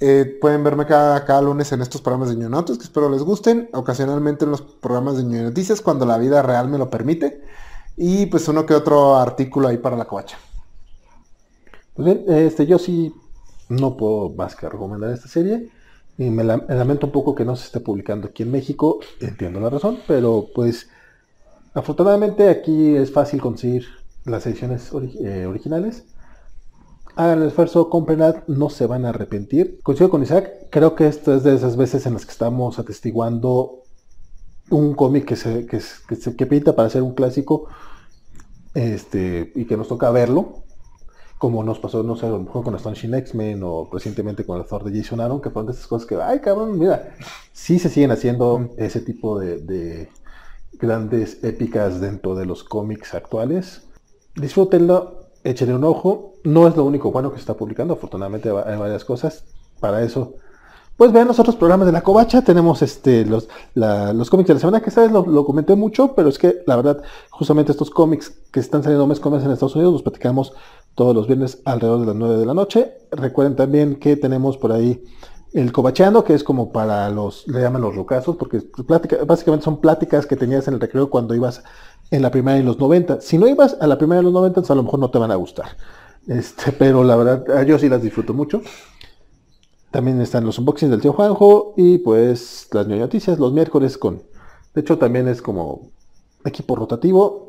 eh, 0.00 0.38
pueden 0.40 0.62
verme 0.64 0.86
cada, 0.86 1.24
cada, 1.24 1.42
lunes 1.42 1.72
en 1.72 1.82
estos 1.82 2.00
programas 2.00 2.28
de 2.28 2.36
Ñonotes, 2.36 2.78
que 2.78 2.84
espero 2.84 3.08
les 3.10 3.22
gusten. 3.22 3.68
Ocasionalmente 3.72 4.44
en 4.44 4.50
los 4.50 4.62
programas 4.62 5.16
de 5.16 5.24
Ño 5.24 5.42
Noticias, 5.42 5.80
cuando 5.80 6.06
la 6.06 6.18
vida 6.18 6.42
real 6.42 6.68
me 6.68 6.78
lo 6.78 6.90
permite. 6.90 7.42
Y 7.96 8.26
pues 8.26 8.48
uno 8.48 8.66
que 8.66 8.74
otro 8.74 9.16
artículo 9.16 9.68
ahí 9.68 9.78
para 9.78 9.96
la 9.96 10.04
covacha. 10.06 10.36
Pues 11.94 12.06
bien, 12.06 12.24
este, 12.28 12.66
yo 12.66 12.78
sí 12.78 13.14
no 13.68 13.96
puedo 13.96 14.30
más 14.30 14.56
que 14.56 14.68
recomendar 14.68 15.10
esta 15.10 15.28
serie. 15.28 15.70
Y 16.16 16.30
me, 16.30 16.44
lamento 16.44 17.06
un 17.06 17.12
poco 17.12 17.34
que 17.34 17.44
no 17.44 17.56
se 17.56 17.66
esté 17.66 17.80
publicando 17.80 18.28
aquí 18.28 18.44
en 18.44 18.52
México, 18.52 19.00
entiendo 19.20 19.60
la 19.60 19.70
razón, 19.70 19.98
pero 20.06 20.46
pues 20.54 20.88
afortunadamente 21.74 22.48
aquí 22.48 22.94
es 22.94 23.12
fácil 23.12 23.40
conseguir 23.40 23.86
las 24.24 24.46
ediciones 24.46 24.92
eh, 25.24 25.46
originales. 25.46 26.04
Hagan 27.16 27.42
el 27.42 27.48
esfuerzo, 27.48 27.90
comprenad, 27.90 28.44
no 28.46 28.70
se 28.70 28.86
van 28.86 29.04
a 29.04 29.10
arrepentir. 29.10 29.80
Coincido 29.82 30.10
con 30.10 30.22
Isaac, 30.22 30.68
creo 30.70 30.94
que 30.94 31.06
esto 31.06 31.34
es 31.34 31.42
de 31.42 31.54
esas 31.54 31.76
veces 31.76 32.06
en 32.06 32.14
las 32.14 32.24
que 32.26 32.32
estamos 32.32 32.78
atestiguando 32.78 33.82
un 34.70 34.94
cómic 34.94 35.24
que 35.24 35.36
se, 35.36 35.66
que, 35.66 35.80
que, 36.36 36.46
pinta 36.46 36.74
para 36.74 36.90
ser 36.90 37.02
un 37.02 37.14
clásico 37.14 37.68
este, 38.74 39.52
y 39.54 39.66
que 39.66 39.76
nos 39.76 39.88
toca 39.88 40.10
verlo, 40.10 40.64
como 41.44 41.62
nos 41.62 41.78
pasó, 41.78 42.02
no 42.02 42.16
sé, 42.16 42.24
a 42.24 42.30
lo 42.30 42.38
mejor 42.38 42.64
con 42.64 42.74
Astonishing 42.74 43.12
X-Men 43.12 43.60
o 43.64 43.86
recientemente 43.92 44.46
con 44.46 44.58
el 44.58 44.66
Thor 44.66 44.82
de 44.82 44.98
Jason 44.98 45.20
Aaron, 45.20 45.42
que 45.42 45.50
fueron 45.50 45.66
de 45.66 45.72
esas 45.72 45.86
cosas 45.86 46.08
que, 46.08 46.16
ay 46.16 46.40
cabrón, 46.40 46.78
mira, 46.78 47.14
sí 47.52 47.78
se 47.78 47.90
siguen 47.90 48.12
haciendo 48.12 48.70
ese 48.78 49.02
tipo 49.02 49.38
de, 49.38 50.08
grandes 50.72 51.44
épicas 51.44 52.00
dentro 52.00 52.34
de 52.34 52.46
los 52.46 52.64
cómics 52.64 53.12
actuales. 53.12 53.86
Disfrútenlo, 54.36 55.28
échenle 55.44 55.74
un 55.74 55.84
ojo. 55.84 56.32
No 56.44 56.66
es 56.66 56.74
lo 56.76 56.84
único 56.86 57.12
bueno 57.12 57.28
que 57.28 57.36
se 57.36 57.40
está 57.40 57.54
publicando, 57.58 57.92
afortunadamente 57.92 58.48
hay 58.48 58.78
varias 58.78 59.04
cosas. 59.04 59.44
Para 59.80 60.02
eso 60.02 60.36
pues 60.96 61.12
vean 61.12 61.26
los 61.26 61.38
otros 61.40 61.56
programas 61.56 61.86
de 61.86 61.92
la 61.92 62.02
covacha, 62.02 62.42
tenemos 62.42 62.80
este 62.80 63.26
los, 63.26 63.48
los 63.74 64.30
cómics 64.30 64.48
de 64.48 64.54
la 64.54 64.60
semana, 64.60 64.80
que 64.80 64.92
sabes, 64.92 65.10
lo, 65.10 65.26
lo, 65.26 65.44
comenté 65.44 65.74
mucho, 65.74 66.14
pero 66.14 66.28
es 66.28 66.38
que 66.38 66.62
la 66.66 66.76
verdad, 66.76 67.02
justamente 67.30 67.72
estos 67.72 67.90
cómics 67.90 68.30
que 68.52 68.60
están 68.60 68.82
saliendo 68.82 69.06
mes 69.06 69.18
con 69.18 69.32
mes 69.32 69.44
en 69.44 69.50
Estados 69.50 69.74
Unidos, 69.74 69.92
los 69.92 70.02
platicamos 70.02 70.54
todos 70.94 71.14
los 71.14 71.26
viernes 71.26 71.60
alrededor 71.64 72.00
de 72.00 72.06
las 72.06 72.16
9 72.16 72.38
de 72.38 72.46
la 72.46 72.54
noche. 72.54 72.92
Recuerden 73.10 73.56
también 73.56 73.96
que 73.96 74.16
tenemos 74.16 74.56
por 74.56 74.72
ahí 74.72 75.02
el 75.52 75.70
cobacheando, 75.70 76.24
que 76.24 76.34
es 76.34 76.42
como 76.42 76.72
para 76.72 77.08
los, 77.10 77.46
le 77.46 77.60
llaman 77.60 77.82
los 77.82 77.94
rocazos, 77.94 78.36
porque 78.36 78.62
básicamente 79.26 79.64
son 79.64 79.80
pláticas 79.80 80.26
que 80.26 80.36
tenías 80.36 80.66
en 80.66 80.74
el 80.74 80.80
recreo 80.80 81.10
cuando 81.10 81.34
ibas 81.34 81.62
en 82.10 82.22
la 82.22 82.30
primera 82.30 82.58
y 82.58 82.62
los 82.62 82.78
90. 82.78 83.20
Si 83.20 83.38
no 83.38 83.46
ibas 83.46 83.76
a 83.80 83.86
la 83.86 83.96
primera 83.96 84.18
de 84.18 84.24
los 84.24 84.32
90, 84.32 84.62
a 84.68 84.74
lo 84.74 84.82
mejor 84.82 84.98
no 84.98 85.10
te 85.10 85.18
van 85.18 85.30
a 85.30 85.36
gustar. 85.36 85.76
Este, 86.26 86.72
pero 86.72 87.04
la 87.04 87.16
verdad, 87.16 87.64
yo 87.66 87.78
sí 87.78 87.88
las 87.88 88.02
disfruto 88.02 88.34
mucho. 88.34 88.62
También 89.90 90.20
están 90.20 90.44
los 90.44 90.58
unboxings 90.58 90.90
del 90.90 91.00
tío 91.00 91.12
Juanjo 91.12 91.74
y 91.76 91.98
pues 91.98 92.68
las 92.72 92.88
noticias 92.88 93.38
los 93.38 93.52
miércoles 93.52 93.96
con... 93.96 94.22
De 94.74 94.80
hecho, 94.80 94.98
también 94.98 95.28
es 95.28 95.40
como 95.40 95.92
equipo 96.44 96.74
rotativo. 96.74 97.43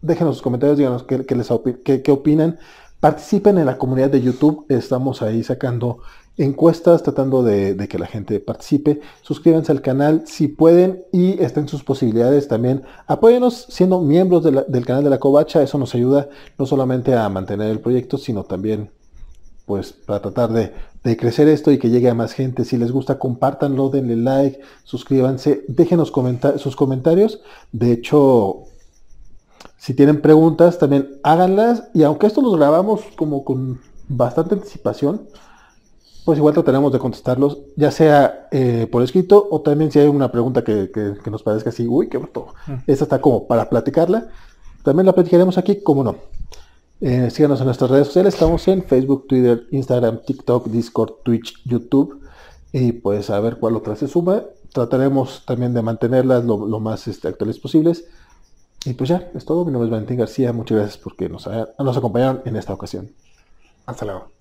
Déjenos 0.00 0.36
sus 0.36 0.42
comentarios, 0.42 0.78
díganos 0.78 1.02
qué, 1.04 1.24
les 1.34 2.02
qué 2.02 2.12
opinan. 2.12 2.58
Participen 3.00 3.58
en 3.58 3.66
la 3.66 3.78
comunidad 3.78 4.10
de 4.10 4.20
YouTube. 4.20 4.66
Estamos 4.68 5.22
ahí 5.22 5.42
sacando 5.44 6.00
encuestas, 6.38 7.02
tratando 7.02 7.42
de, 7.42 7.76
que 7.88 7.98
la 7.98 8.06
gente 8.06 8.40
participe. 8.40 9.00
Suscríbanse 9.22 9.72
al 9.72 9.82
canal 9.82 10.22
si 10.26 10.48
pueden 10.48 11.04
y 11.12 11.42
estén 11.42 11.68
sus 11.68 11.82
posibilidades 11.82 12.48
también. 12.48 12.84
Apóyenos 13.06 13.66
siendo 13.68 14.00
miembros 14.00 14.44
del 14.44 14.86
canal 14.86 15.04
de 15.04 15.10
la 15.10 15.18
Covacha. 15.18 15.62
Eso 15.62 15.78
nos 15.78 15.94
ayuda 15.94 16.28
no 16.58 16.66
solamente 16.66 17.14
a 17.14 17.28
mantener 17.28 17.70
el 17.70 17.80
proyecto, 17.80 18.18
sino 18.18 18.44
también 18.44 18.90
pues 19.66 19.92
para 19.92 20.22
tratar 20.22 20.50
de, 20.50 20.72
crecer 21.16 21.48
esto 21.48 21.70
y 21.72 21.78
que 21.78 21.90
llegue 21.90 22.08
a 22.08 22.14
más 22.14 22.32
gente. 22.32 22.64
Si 22.64 22.76
les 22.76 22.92
gusta, 22.92 23.18
compártanlo, 23.18 23.90
denle 23.90 24.16
like, 24.16 24.60
suscríbanse, 24.84 25.64
déjenos 25.68 26.12
sus 26.58 26.76
comentarios. 26.76 27.40
De 27.72 27.92
hecho, 27.92 28.64
si 29.76 29.94
tienen 29.94 30.20
preguntas, 30.20 30.78
también 30.78 31.18
háganlas. 31.22 31.84
Y 31.94 32.02
aunque 32.02 32.26
esto 32.26 32.42
los 32.42 32.56
grabamos 32.56 33.02
como 33.16 33.44
con 33.44 33.80
bastante 34.08 34.54
anticipación, 34.54 35.28
pues 36.24 36.36
igual 36.38 36.52
trataremos 36.52 36.92
de 36.92 36.98
contestarlos, 36.98 37.58
ya 37.74 37.90
sea 37.90 38.48
eh, 38.50 38.86
por 38.92 39.02
escrito 39.02 39.48
o 39.50 39.62
también 39.62 39.90
si 39.90 39.98
hay 39.98 40.08
una 40.08 40.30
pregunta 40.30 40.62
que, 40.62 40.90
nos 41.30 41.42
parezca 41.42 41.70
así, 41.70 41.88
uy, 41.88 42.08
qué 42.10 42.18
bruto. 42.18 42.48
Mm. 42.66 42.72
Esta 42.86 43.04
está 43.04 43.20
como 43.20 43.46
para 43.46 43.70
platicarla. 43.70 44.28
También 44.82 45.06
la 45.06 45.14
platicaremos 45.14 45.56
aquí, 45.56 45.82
como 45.82 46.04
no. 46.04 46.16
Eh, 47.00 47.30
síganos 47.30 47.60
en 47.60 47.66
nuestras 47.66 47.90
redes 47.90 48.08
sociales, 48.08 48.34
estamos 48.34 48.66
en 48.68 48.82
Facebook, 48.82 49.26
Twitter, 49.28 49.66
Instagram, 49.70 50.20
TikTok, 50.26 50.66
Discord, 50.66 51.12
Twitch, 51.22 51.62
YouTube. 51.64 52.20
Y 52.72 52.92
pues 52.92 53.30
a 53.30 53.40
ver 53.40 53.56
cuál 53.56 53.76
otra 53.76 53.96
se 53.96 54.08
suma. 54.08 54.42
Trataremos 54.72 55.44
también 55.46 55.72
de 55.72 55.80
mantenerlas 55.80 56.44
lo, 56.44 56.58
más 56.80 57.08
este, 57.08 57.28
actuales 57.28 57.58
posibles. 57.58 58.04
Y 58.84 58.94
pues 58.94 59.10
ya, 59.10 59.30
es 59.34 59.44
todo. 59.44 59.64
Mi 59.64 59.72
nombre 59.72 59.86
es 59.86 59.90
Valentín 59.90 60.18
García. 60.18 60.52
Muchas 60.52 60.78
gracias 60.78 60.98
porque 60.98 61.28
nos, 61.28 61.48
nos 61.78 61.96
acompañaron 61.96 62.42
en 62.44 62.56
esta 62.56 62.72
ocasión. 62.72 63.10
Hasta 63.86 64.04
luego. 64.04 64.37